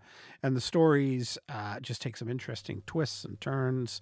[0.43, 4.01] and the stories uh, just take some interesting twists and turns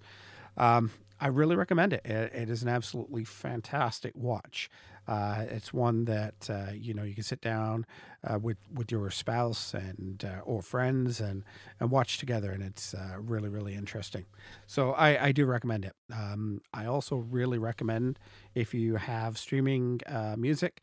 [0.56, 0.90] um,
[1.20, 2.04] i really recommend it.
[2.04, 2.32] it.
[2.34, 4.70] it is an absolutely fantastic watch
[5.10, 7.84] uh, it's one that uh, you know you can sit down
[8.22, 11.42] uh, with with your spouse and uh, or friends and
[11.80, 14.24] and watch together, and it's uh, really really interesting.
[14.68, 15.94] So I, I do recommend it.
[16.14, 18.20] Um, I also really recommend
[18.54, 20.80] if you have streaming uh, music,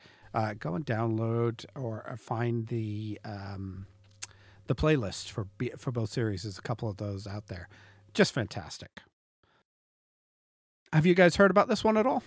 [0.59, 3.87] go and download or find the um,
[4.67, 5.47] the playlist for
[5.77, 6.43] for both series.
[6.43, 7.69] There's a couple of those out there,
[8.13, 8.99] just fantastic.
[10.91, 12.23] Have you guys heard about this one at all?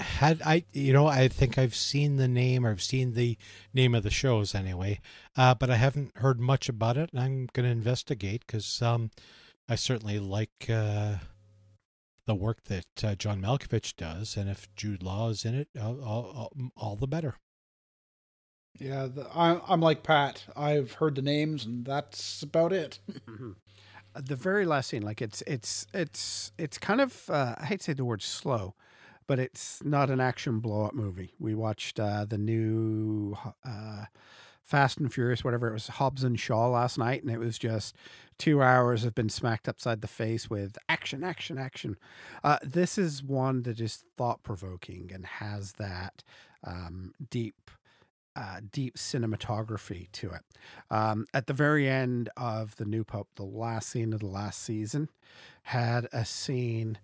[0.00, 3.36] Had I, you know, I think I've seen the name or I've seen the
[3.74, 5.00] name of the shows anyway,
[5.36, 7.10] uh, but I haven't heard much about it.
[7.12, 9.10] And I'm going to investigate because um,
[9.68, 11.16] I certainly like uh,
[12.26, 16.00] the work that uh, John Malkovich does, and if Jude Law is in it, all,
[16.00, 17.36] all, all the better.
[18.78, 20.44] Yeah, the, I, I'm like Pat.
[20.56, 23.00] I've heard the names, and that's about it.
[23.10, 23.52] mm-hmm.
[24.14, 27.84] The very last scene, like it's it's it's it's kind of uh, I hate to
[27.84, 28.74] say the word slow
[29.28, 31.34] but it's not an action blow up movie.
[31.38, 34.06] We watched uh, the new uh,
[34.62, 37.94] Fast and Furious, whatever it was, Hobbs and Shaw last night, and it was just
[38.38, 41.96] two hours of been smacked upside the face with action, action, action.
[42.42, 46.24] Uh, this is one that is thought provoking and has that
[46.64, 47.70] um, deep.
[48.38, 50.42] Uh, deep cinematography to it.
[50.92, 54.62] Um, at the very end of the New Pope, the last scene of the last
[54.62, 55.08] season
[55.62, 56.98] had a scene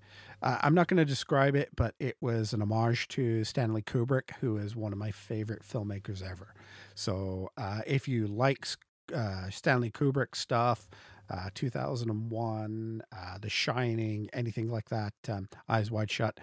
[0.44, 4.32] uh, I'm not going to describe it, but it was an homage to Stanley Kubrick,
[4.40, 6.52] who is one of my favorite filmmakers ever.
[6.94, 8.66] So uh, if you like
[9.14, 10.90] uh, Stanley Kubrick stuff,
[11.30, 16.38] uh, 2001, uh, The Shining, anything like that, um, Eyes Wide Shut,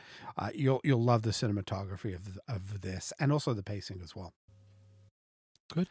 [0.55, 4.33] you'll you'll love the cinematography of of this, and also the pacing as well.
[5.73, 5.87] Good.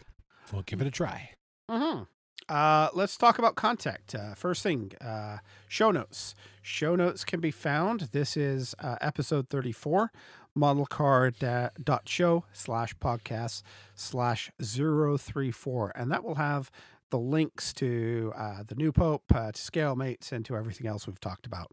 [0.52, 1.30] We'll give it a try.
[1.70, 2.02] Mm-hmm.
[2.48, 4.14] Uh, let's talk about contact.
[4.14, 5.38] Uh, first thing, uh,
[5.68, 6.34] show notes.
[6.62, 8.08] Show notes can be found.
[8.12, 10.10] This is uh, episode 34,
[10.58, 13.62] modelcar.show slash podcast
[13.94, 15.92] slash 034.
[15.94, 16.70] And that will have
[17.10, 21.06] the links to uh, the new Pope, uh, to Scale Mates, and to everything else
[21.06, 21.70] we've talked about.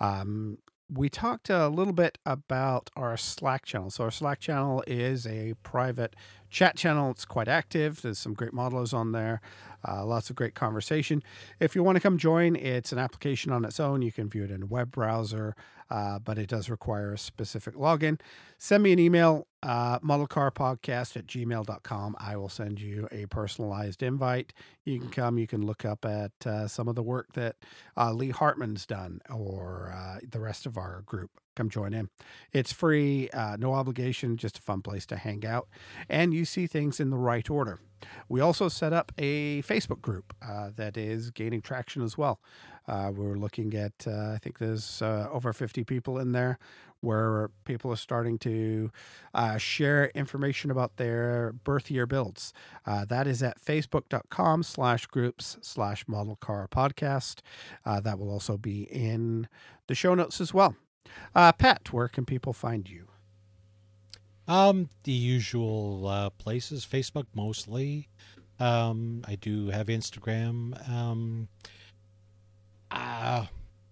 [0.00, 0.58] Um,
[0.94, 3.90] we talked a little bit about our Slack channel.
[3.90, 6.14] So, our Slack channel is a private
[6.50, 7.10] chat channel.
[7.10, 8.02] It's quite active.
[8.02, 9.40] There's some great modelers on there,
[9.86, 11.22] uh, lots of great conversation.
[11.60, 14.02] If you want to come join, it's an application on its own.
[14.02, 15.54] You can view it in a web browser,
[15.90, 18.20] uh, but it does require a specific login.
[18.58, 22.16] Send me an email, uh, modelcarpodcast at gmail.com.
[22.18, 24.52] I will send you a personalized invite.
[24.84, 27.56] You can come, you can look up at uh, some of the work that
[27.96, 31.30] uh, Lee Hartman's done or uh, the rest of our group.
[31.54, 32.10] Come join in.
[32.52, 35.68] It's free, uh, no obligation, just a fun place to hang out.
[36.08, 37.80] And you see things in the right order.
[38.28, 42.40] We also set up a Facebook group uh, that is gaining traction as well.
[42.86, 46.58] Uh, we're looking at, uh, I think there's uh, over 50 people in there
[47.00, 48.90] where people are starting to
[49.34, 52.52] uh, share information about their birth year builds.
[52.86, 57.40] That is at facebook.com slash groups slash model car podcast.
[57.84, 59.48] that will also be in
[59.86, 60.76] the show notes as well.
[61.34, 63.08] Pat, where can people find you?
[64.46, 68.08] Um, the usual uh, places, Facebook mostly.
[68.60, 70.88] Um, I do have Instagram.
[70.88, 71.48] Um,
[72.90, 73.46] uh,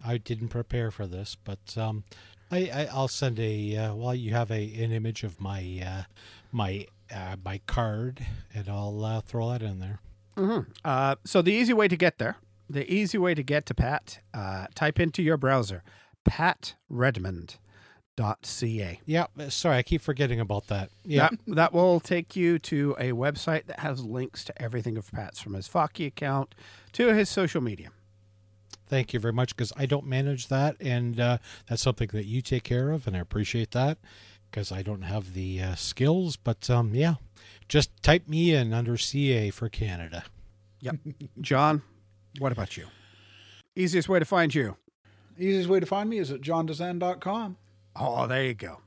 [0.05, 2.05] I didn't prepare for this, but um,
[2.51, 4.15] I, I I'll send a uh, well.
[4.15, 6.03] You have a an image of my uh,
[6.53, 8.25] my uh, my card,
[8.55, 10.01] and I'll uh, throw that in there.
[10.37, 10.71] Mm-hmm.
[10.85, 12.37] Uh, so the easy way to get there,
[12.69, 15.83] the easy way to get to Pat, uh, type into your browser
[16.25, 19.01] patredmond.ca.
[19.07, 20.91] Yeah, sorry, I keep forgetting about that.
[21.05, 25.11] Yeah, That, that will take you to a website that has links to everything of
[25.13, 26.55] Pat's, from his Focky account
[26.93, 27.91] to his social media.
[28.87, 32.43] thank you very much because I don't manage that, and uh, that's something that you
[32.43, 33.97] take care of, and I appreciate that
[34.51, 36.37] because I don't have the uh, skills.
[36.37, 37.15] But um, yeah,
[37.69, 40.25] just type me in under CA for Canada.
[40.81, 40.97] Yep.
[41.41, 41.81] John,
[42.39, 42.87] what about you?
[43.75, 44.77] Easiest way to find you.
[45.43, 47.57] Easiest way to find me is at johndezan.com.
[47.97, 48.79] Oh, there you go.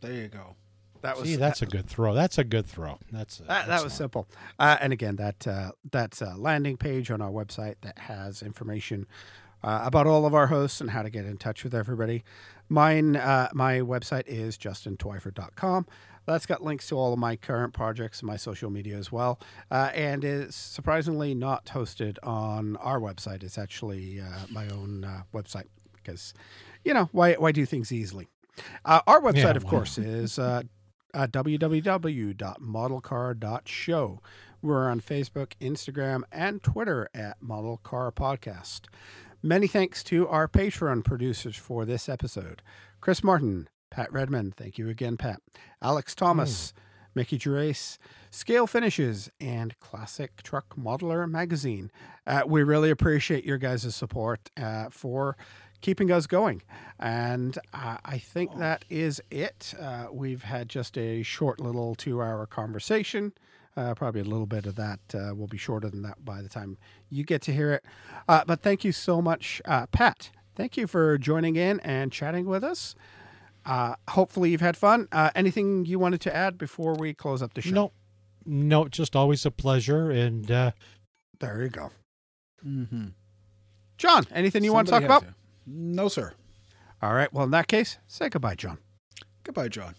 [0.00, 0.54] There you go.
[1.02, 2.14] That was See, that's a good throw.
[2.14, 2.98] That's a good throw.
[3.12, 4.28] That's That, that was simple.
[4.58, 9.06] Uh, and again, that uh, that's a landing page on our website that has information
[9.64, 12.22] uh, about all of our hosts and how to get in touch with everybody.
[12.68, 15.86] Mine, uh, my website is justintwyford.com.
[16.26, 19.40] That's got links to all of my current projects and my social media as well,
[19.70, 23.42] uh, and is surprisingly not hosted on our website.
[23.42, 25.66] It's actually uh, my own uh, website
[26.04, 26.32] because,
[26.84, 28.28] you know, why why do things easily?
[28.84, 29.70] Uh, our website, Yeah, of wow.
[29.70, 30.62] course, is uh,
[31.12, 34.20] uh, www.modelcar.show.
[34.62, 38.82] We're on Facebook, Instagram, and Twitter at Model Car Podcast.
[39.42, 42.62] Many thanks to our Patreon producers for this episode
[43.00, 44.56] Chris Martin, Pat Redmond.
[44.56, 45.40] Thank you again, Pat.
[45.82, 46.72] Alex Thomas,
[47.14, 47.98] Mickey Gerace,
[48.30, 51.90] Scale Finishes, and Classic Truck Modeler Magazine.
[52.26, 55.36] Uh, we really appreciate your guys' support uh, for
[55.84, 56.62] keeping us going.
[56.98, 59.74] And uh, I think that is it.
[59.78, 63.34] Uh, we've had just a short little two hour conversation.
[63.76, 66.48] Uh, probably a little bit of that uh, will be shorter than that by the
[66.48, 66.78] time
[67.10, 67.84] you get to hear it.
[68.26, 70.30] Uh, but thank you so much, uh, Pat.
[70.56, 72.94] Thank you for joining in and chatting with us.
[73.66, 75.06] Uh, hopefully, you've had fun.
[75.12, 77.74] Uh, anything you wanted to add before we close up the show?
[77.74, 77.92] No,
[78.46, 80.10] no, just always a pleasure.
[80.10, 80.70] And uh,
[81.40, 81.90] There you go.
[82.66, 83.08] Mm-hmm.
[83.98, 85.24] John, anything you want to talk about?
[85.66, 86.32] No, sir.
[87.02, 87.32] All right.
[87.32, 88.78] Well, in that case, say goodbye, John.
[89.44, 89.94] Goodbye, John.